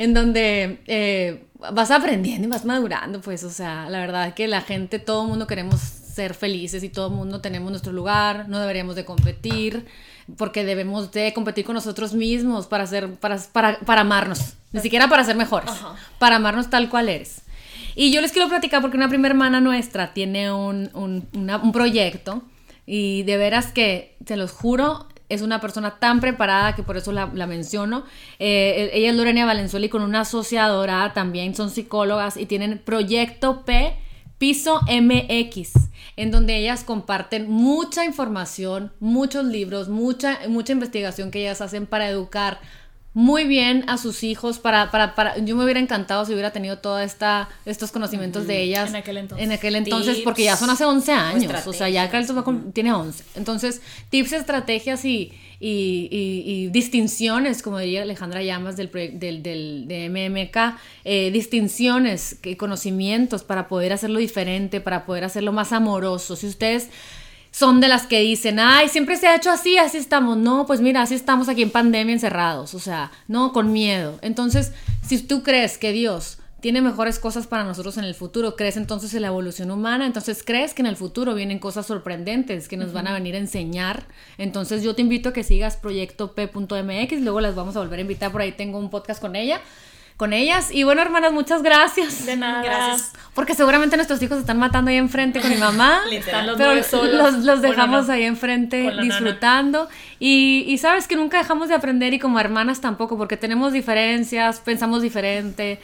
en 0.00 0.14
donde 0.14 0.80
eh, 0.86 1.44
vas 1.74 1.90
aprendiendo 1.90 2.48
y 2.48 2.50
vas 2.50 2.64
madurando, 2.64 3.20
pues, 3.20 3.44
o 3.44 3.50
sea, 3.50 3.90
la 3.90 3.98
verdad 4.00 4.32
que 4.32 4.48
la 4.48 4.62
gente, 4.62 4.98
todo 4.98 5.24
el 5.24 5.28
mundo 5.28 5.46
queremos 5.46 5.78
ser 5.78 6.32
felices 6.32 6.82
y 6.82 6.88
todo 6.88 7.08
el 7.08 7.12
mundo 7.12 7.42
tenemos 7.42 7.70
nuestro 7.70 7.92
lugar, 7.92 8.48
no 8.48 8.58
deberíamos 8.58 8.96
de 8.96 9.04
competir, 9.04 9.84
porque 10.38 10.64
debemos 10.64 11.12
de 11.12 11.34
competir 11.34 11.66
con 11.66 11.74
nosotros 11.74 12.14
mismos 12.14 12.66
para, 12.66 12.86
ser, 12.86 13.12
para, 13.16 13.36
para, 13.52 13.78
para 13.80 14.00
amarnos, 14.00 14.54
ni 14.72 14.80
siquiera 14.80 15.06
para 15.06 15.22
ser 15.22 15.36
mejores, 15.36 15.70
para 16.18 16.36
amarnos 16.36 16.70
tal 16.70 16.88
cual 16.88 17.10
eres. 17.10 17.42
Y 17.94 18.10
yo 18.10 18.22
les 18.22 18.32
quiero 18.32 18.48
platicar 18.48 18.80
porque 18.80 18.96
una 18.96 19.10
primera 19.10 19.32
hermana 19.34 19.60
nuestra 19.60 20.14
tiene 20.14 20.50
un, 20.50 20.88
un, 20.94 21.28
un 21.34 21.72
proyecto 21.72 22.42
y 22.86 23.24
de 23.24 23.36
veras 23.36 23.66
que, 23.66 24.16
te 24.24 24.38
los 24.38 24.50
juro, 24.50 25.08
es 25.30 25.42
una 25.42 25.60
persona 25.60 25.98
tan 25.98 26.20
preparada 26.20 26.74
que 26.74 26.82
por 26.82 26.96
eso 26.96 27.12
la, 27.12 27.26
menciono. 27.26 28.04
Eh, 28.38 28.90
ella 28.92 29.10
es 29.10 29.16
Lorena 29.16 29.46
Valenzuela 29.46 29.88
con 29.88 30.02
una 30.02 30.20
asociadora 30.20 31.12
también 31.14 31.54
son 31.54 31.70
psicólogas 31.70 32.36
y 32.36 32.46
tienen 32.46 32.78
Proyecto 32.78 33.64
P 33.64 33.96
Piso 34.40 34.80
MX, 34.88 35.72
en 36.16 36.30
donde 36.30 36.56
ellas 36.56 36.82
comparten 36.82 37.50
mucha 37.50 38.06
información, 38.06 38.90
muchos 38.98 39.44
libros, 39.44 39.90
mucha, 39.90 40.38
mucha 40.48 40.72
investigación 40.72 41.30
que 41.30 41.40
ellas 41.40 41.60
hacen 41.60 41.86
para 41.86 42.08
educar 42.08 42.58
muy 43.12 43.44
bien 43.44 43.84
a 43.88 43.98
sus 43.98 44.22
hijos 44.22 44.60
para, 44.60 44.92
para, 44.92 45.16
para, 45.16 45.38
yo 45.38 45.56
me 45.56 45.64
hubiera 45.64 45.80
encantado 45.80 46.24
si 46.24 46.32
hubiera 46.32 46.52
tenido 46.52 46.78
todos 46.78 47.02
estos 47.64 47.90
conocimientos 47.90 48.46
de 48.46 48.62
ellas 48.62 48.90
en 48.90 48.96
aquel 48.96 49.16
entonces, 49.16 49.44
en 49.44 49.52
aquel 49.52 49.74
entonces 49.74 50.18
porque 50.22 50.44
ya 50.44 50.56
son 50.56 50.70
hace 50.70 50.84
11 50.84 51.12
años, 51.12 51.66
o 51.66 51.72
sea, 51.72 51.88
ya 51.88 52.08
Carlos 52.08 52.32
tiene 52.72 52.92
11. 52.92 53.24
Entonces, 53.34 53.82
tips, 54.10 54.32
estrategias 54.34 55.04
y, 55.04 55.32
y, 55.58 56.08
y, 56.10 56.68
distinciones, 56.68 57.62
como 57.62 57.80
diría 57.80 58.02
Alejandra 58.02 58.42
Llamas 58.44 58.76
del, 58.76 58.90
del, 58.92 59.42
del 59.42 59.88
de 59.88 60.08
MMK, 60.08 60.78
eh, 61.04 61.32
distinciones, 61.32 62.38
conocimientos 62.56 63.42
para 63.42 63.66
poder 63.66 63.92
hacerlo 63.92 64.20
diferente, 64.20 64.80
para 64.80 65.04
poder 65.04 65.24
hacerlo 65.24 65.52
más 65.52 65.72
amoroso. 65.72 66.36
Si 66.36 66.46
ustedes 66.46 66.90
son 67.50 67.80
de 67.80 67.88
las 67.88 68.06
que 68.06 68.20
dicen, 68.20 68.58
ay, 68.58 68.88
siempre 68.88 69.16
se 69.16 69.26
ha 69.26 69.36
hecho 69.36 69.50
así, 69.50 69.78
así 69.78 69.98
estamos. 69.98 70.36
No, 70.36 70.66
pues 70.66 70.80
mira, 70.80 71.02
así 71.02 71.14
estamos 71.14 71.48
aquí 71.48 71.62
en 71.62 71.70
pandemia 71.70 72.12
encerrados, 72.12 72.74
o 72.74 72.78
sea, 72.78 73.10
no, 73.28 73.52
con 73.52 73.72
miedo. 73.72 74.18
Entonces, 74.22 74.72
si 75.06 75.18
tú 75.18 75.42
crees 75.42 75.78
que 75.78 75.92
Dios 75.92 76.38
tiene 76.60 76.82
mejores 76.82 77.18
cosas 77.18 77.46
para 77.46 77.64
nosotros 77.64 77.96
en 77.96 78.04
el 78.04 78.14
futuro. 78.14 78.54
Crees 78.54 78.76
entonces 78.76 79.12
en 79.14 79.22
la 79.22 79.28
evolución 79.28 79.70
humana, 79.70 80.06
entonces 80.06 80.42
crees 80.44 80.74
que 80.74 80.82
en 80.82 80.86
el 80.86 80.96
futuro 80.96 81.34
vienen 81.34 81.58
cosas 81.58 81.86
sorprendentes 81.86 82.68
que 82.68 82.76
nos 82.76 82.92
van 82.92 83.06
a 83.06 83.14
venir 83.14 83.34
a 83.34 83.38
enseñar. 83.38 84.06
Entonces 84.38 84.82
yo 84.82 84.94
te 84.94 85.02
invito 85.02 85.30
a 85.30 85.32
que 85.32 85.42
sigas 85.42 85.76
proyecto 85.76 86.32
P.mx, 86.32 87.20
luego 87.22 87.40
las 87.40 87.54
vamos 87.54 87.76
a 87.76 87.80
volver 87.80 87.98
a 87.98 88.02
invitar, 88.02 88.30
por 88.30 88.42
ahí 88.42 88.52
tengo 88.52 88.78
un 88.78 88.90
podcast 88.90 89.20
con 89.20 89.36
ella. 89.36 89.60
Con 90.20 90.34
ellas. 90.34 90.70
Y 90.70 90.84
bueno, 90.84 91.00
hermanas, 91.00 91.32
muchas 91.32 91.62
gracias. 91.62 92.26
De 92.26 92.36
nada. 92.36 92.62
Gracias. 92.62 93.12
Porque 93.32 93.54
seguramente 93.54 93.96
nuestros 93.96 94.20
hijos 94.22 94.36
se 94.36 94.40
están 94.42 94.58
matando 94.58 94.90
ahí 94.90 94.98
enfrente 94.98 95.40
con 95.40 95.48
mi 95.50 95.56
mamá. 95.56 96.00
Están 96.12 96.46
los 96.46 96.56
pero 96.58 96.82
solos. 96.82 97.42
los, 97.42 97.62
dejamos 97.62 98.10
ahí 98.10 98.24
enfrente 98.24 98.90
disfrutando. 99.00 99.88
Y, 100.18 100.66
y 100.68 100.76
sabes 100.76 101.08
que 101.08 101.16
nunca 101.16 101.38
dejamos 101.38 101.68
de 101.70 101.74
aprender 101.74 102.12
y 102.12 102.18
como 102.18 102.38
hermanas 102.38 102.82
tampoco, 102.82 103.16
porque 103.16 103.38
tenemos 103.38 103.72
diferencias, 103.72 104.60
pensamos 104.60 105.00
diferente 105.00 105.80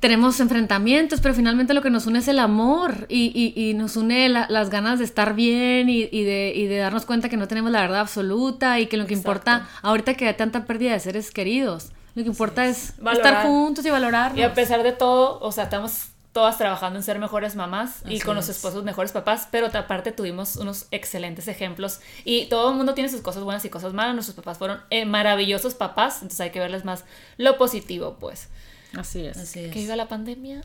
tenemos 0.00 0.38
enfrentamientos, 0.40 1.20
pero 1.22 1.34
finalmente 1.34 1.72
lo 1.72 1.80
que 1.80 1.88
nos 1.88 2.04
une 2.06 2.18
es 2.18 2.28
el 2.28 2.38
amor 2.38 3.06
y, 3.08 3.32
y- 3.56 3.70
y 3.70 3.72
nos 3.72 3.96
une 3.96 4.28
la- 4.28 4.46
las 4.50 4.68
ganas 4.68 4.98
de 4.98 5.06
estar 5.06 5.34
bien 5.34 5.88
y, 5.88 6.02
y 6.12 6.24
de, 6.24 6.52
y 6.54 6.66
de 6.66 6.76
darnos 6.76 7.06
cuenta 7.06 7.30
que 7.30 7.38
no 7.38 7.48
tenemos 7.48 7.70
la 7.72 7.80
verdad 7.80 8.00
absoluta 8.00 8.78
y 8.80 8.86
que 8.86 8.98
lo 8.98 9.06
que 9.06 9.14
importa 9.14 9.66
ahorita 9.80 10.12
que 10.12 10.28
hay 10.28 10.34
tanta 10.34 10.66
pérdida 10.66 10.92
de 10.92 11.00
seres 11.00 11.30
queridos, 11.30 11.92
lo 12.14 12.22
que 12.22 12.28
importa 12.28 12.66
es 12.66 12.90
estar 12.90 13.04
Valorar. 13.04 13.46
juntos 13.46 13.84
y 13.84 13.90
valorarnos. 13.90 14.38
Y 14.38 14.42
a 14.42 14.54
pesar 14.54 14.82
de 14.82 14.92
todo, 14.92 15.38
o 15.40 15.52
sea, 15.52 15.64
estamos 15.64 16.08
todas 16.32 16.58
trabajando 16.58 16.98
en 16.98 17.02
ser 17.04 17.20
mejores 17.20 17.54
mamás 17.54 18.02
y 18.06 18.16
Así 18.16 18.20
con 18.24 18.34
los 18.34 18.48
es. 18.48 18.56
esposos 18.56 18.82
mejores 18.82 19.12
papás, 19.12 19.46
pero 19.52 19.68
otra 19.68 19.86
parte 19.86 20.10
tuvimos 20.10 20.56
unos 20.56 20.86
excelentes 20.90 21.46
ejemplos 21.46 22.00
y 22.24 22.46
todo 22.46 22.70
el 22.70 22.76
mundo 22.76 22.94
tiene 22.94 23.08
sus 23.08 23.20
cosas 23.20 23.44
buenas 23.44 23.64
y 23.64 23.68
cosas 23.68 23.92
malas. 23.92 24.14
Nuestros 24.14 24.34
papás 24.34 24.58
fueron 24.58 24.80
eh, 24.90 25.04
maravillosos 25.06 25.74
papás, 25.74 26.16
entonces 26.16 26.40
hay 26.40 26.50
que 26.50 26.58
verles 26.58 26.84
más 26.84 27.04
lo 27.36 27.56
positivo, 27.56 28.16
pues. 28.18 28.48
Así 28.96 29.26
es. 29.26 29.36
Así 29.36 29.60
es. 29.64 29.72
Que 29.72 29.80
viva 29.80 29.96
la 29.96 30.06
pandemia. 30.06 30.62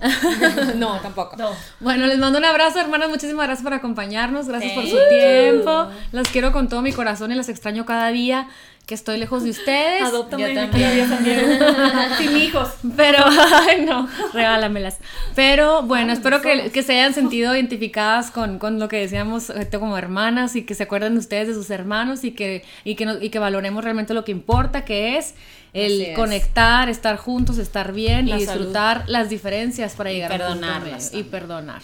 no, 0.76 0.98
tampoco. 1.00 1.36
No. 1.36 1.50
Bueno, 1.80 2.06
les 2.06 2.18
mando 2.18 2.38
un 2.38 2.44
abrazo, 2.44 2.80
hermanas. 2.80 3.08
Muchísimas 3.10 3.46
gracias 3.46 3.62
por 3.64 3.74
acompañarnos. 3.74 4.48
Gracias 4.48 4.72
por 4.72 4.86
su 4.86 4.96
tiempo. 5.10 5.88
Las 6.12 6.28
quiero 6.28 6.52
con 6.52 6.68
todo 6.68 6.82
mi 6.82 6.92
corazón 6.92 7.30
y 7.32 7.34
las 7.34 7.48
extraño 7.48 7.84
cada 7.84 8.08
día 8.08 8.48
que 8.88 8.94
estoy 8.94 9.18
lejos 9.18 9.44
de 9.44 9.50
ustedes. 9.50 10.02
Adóptame 10.02 10.54
Yo 10.54 10.60
también. 10.62 11.06
Sin 12.18 12.34
hijos. 12.38 12.70
Pero, 12.96 13.18
ay, 13.68 13.84
no, 13.84 14.08
regálamelas. 14.32 14.96
Pero 15.34 15.82
bueno, 15.82 16.14
espero 16.14 16.40
que, 16.40 16.70
que 16.70 16.82
se 16.82 16.94
hayan 16.94 17.12
sentido 17.12 17.54
identificadas 17.54 18.30
con, 18.30 18.58
con 18.58 18.78
lo 18.78 18.88
que 18.88 18.96
decíamos 18.96 19.50
ahorita 19.50 19.78
como 19.78 19.98
hermanas 19.98 20.56
y 20.56 20.62
que 20.62 20.74
se 20.74 20.84
acuerden 20.84 21.18
ustedes 21.18 21.48
de 21.48 21.54
sus 21.54 21.68
hermanos 21.68 22.24
y 22.24 22.30
que, 22.30 22.64
y 22.82 22.94
que, 22.94 23.18
y 23.20 23.28
que 23.28 23.38
valoremos 23.38 23.84
realmente 23.84 24.14
lo 24.14 24.24
que 24.24 24.32
importa, 24.32 24.86
que 24.86 25.18
es 25.18 25.34
el 25.74 26.00
es. 26.00 26.16
conectar, 26.16 26.88
estar 26.88 27.18
juntos, 27.18 27.58
estar 27.58 27.92
bien 27.92 28.30
La 28.30 28.38
y 28.38 28.46
salud. 28.46 28.60
disfrutar 28.60 29.04
las 29.06 29.28
diferencias 29.28 29.96
para 29.96 30.12
llegar 30.12 30.32
a 30.40 30.54
medio. 30.54 30.96
y 31.12 31.24
perdonar. 31.24 31.82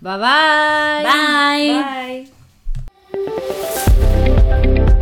Bye 0.00 0.16
bye. 0.16 1.04
Bye. 1.04 2.30
Bye. 4.72 4.93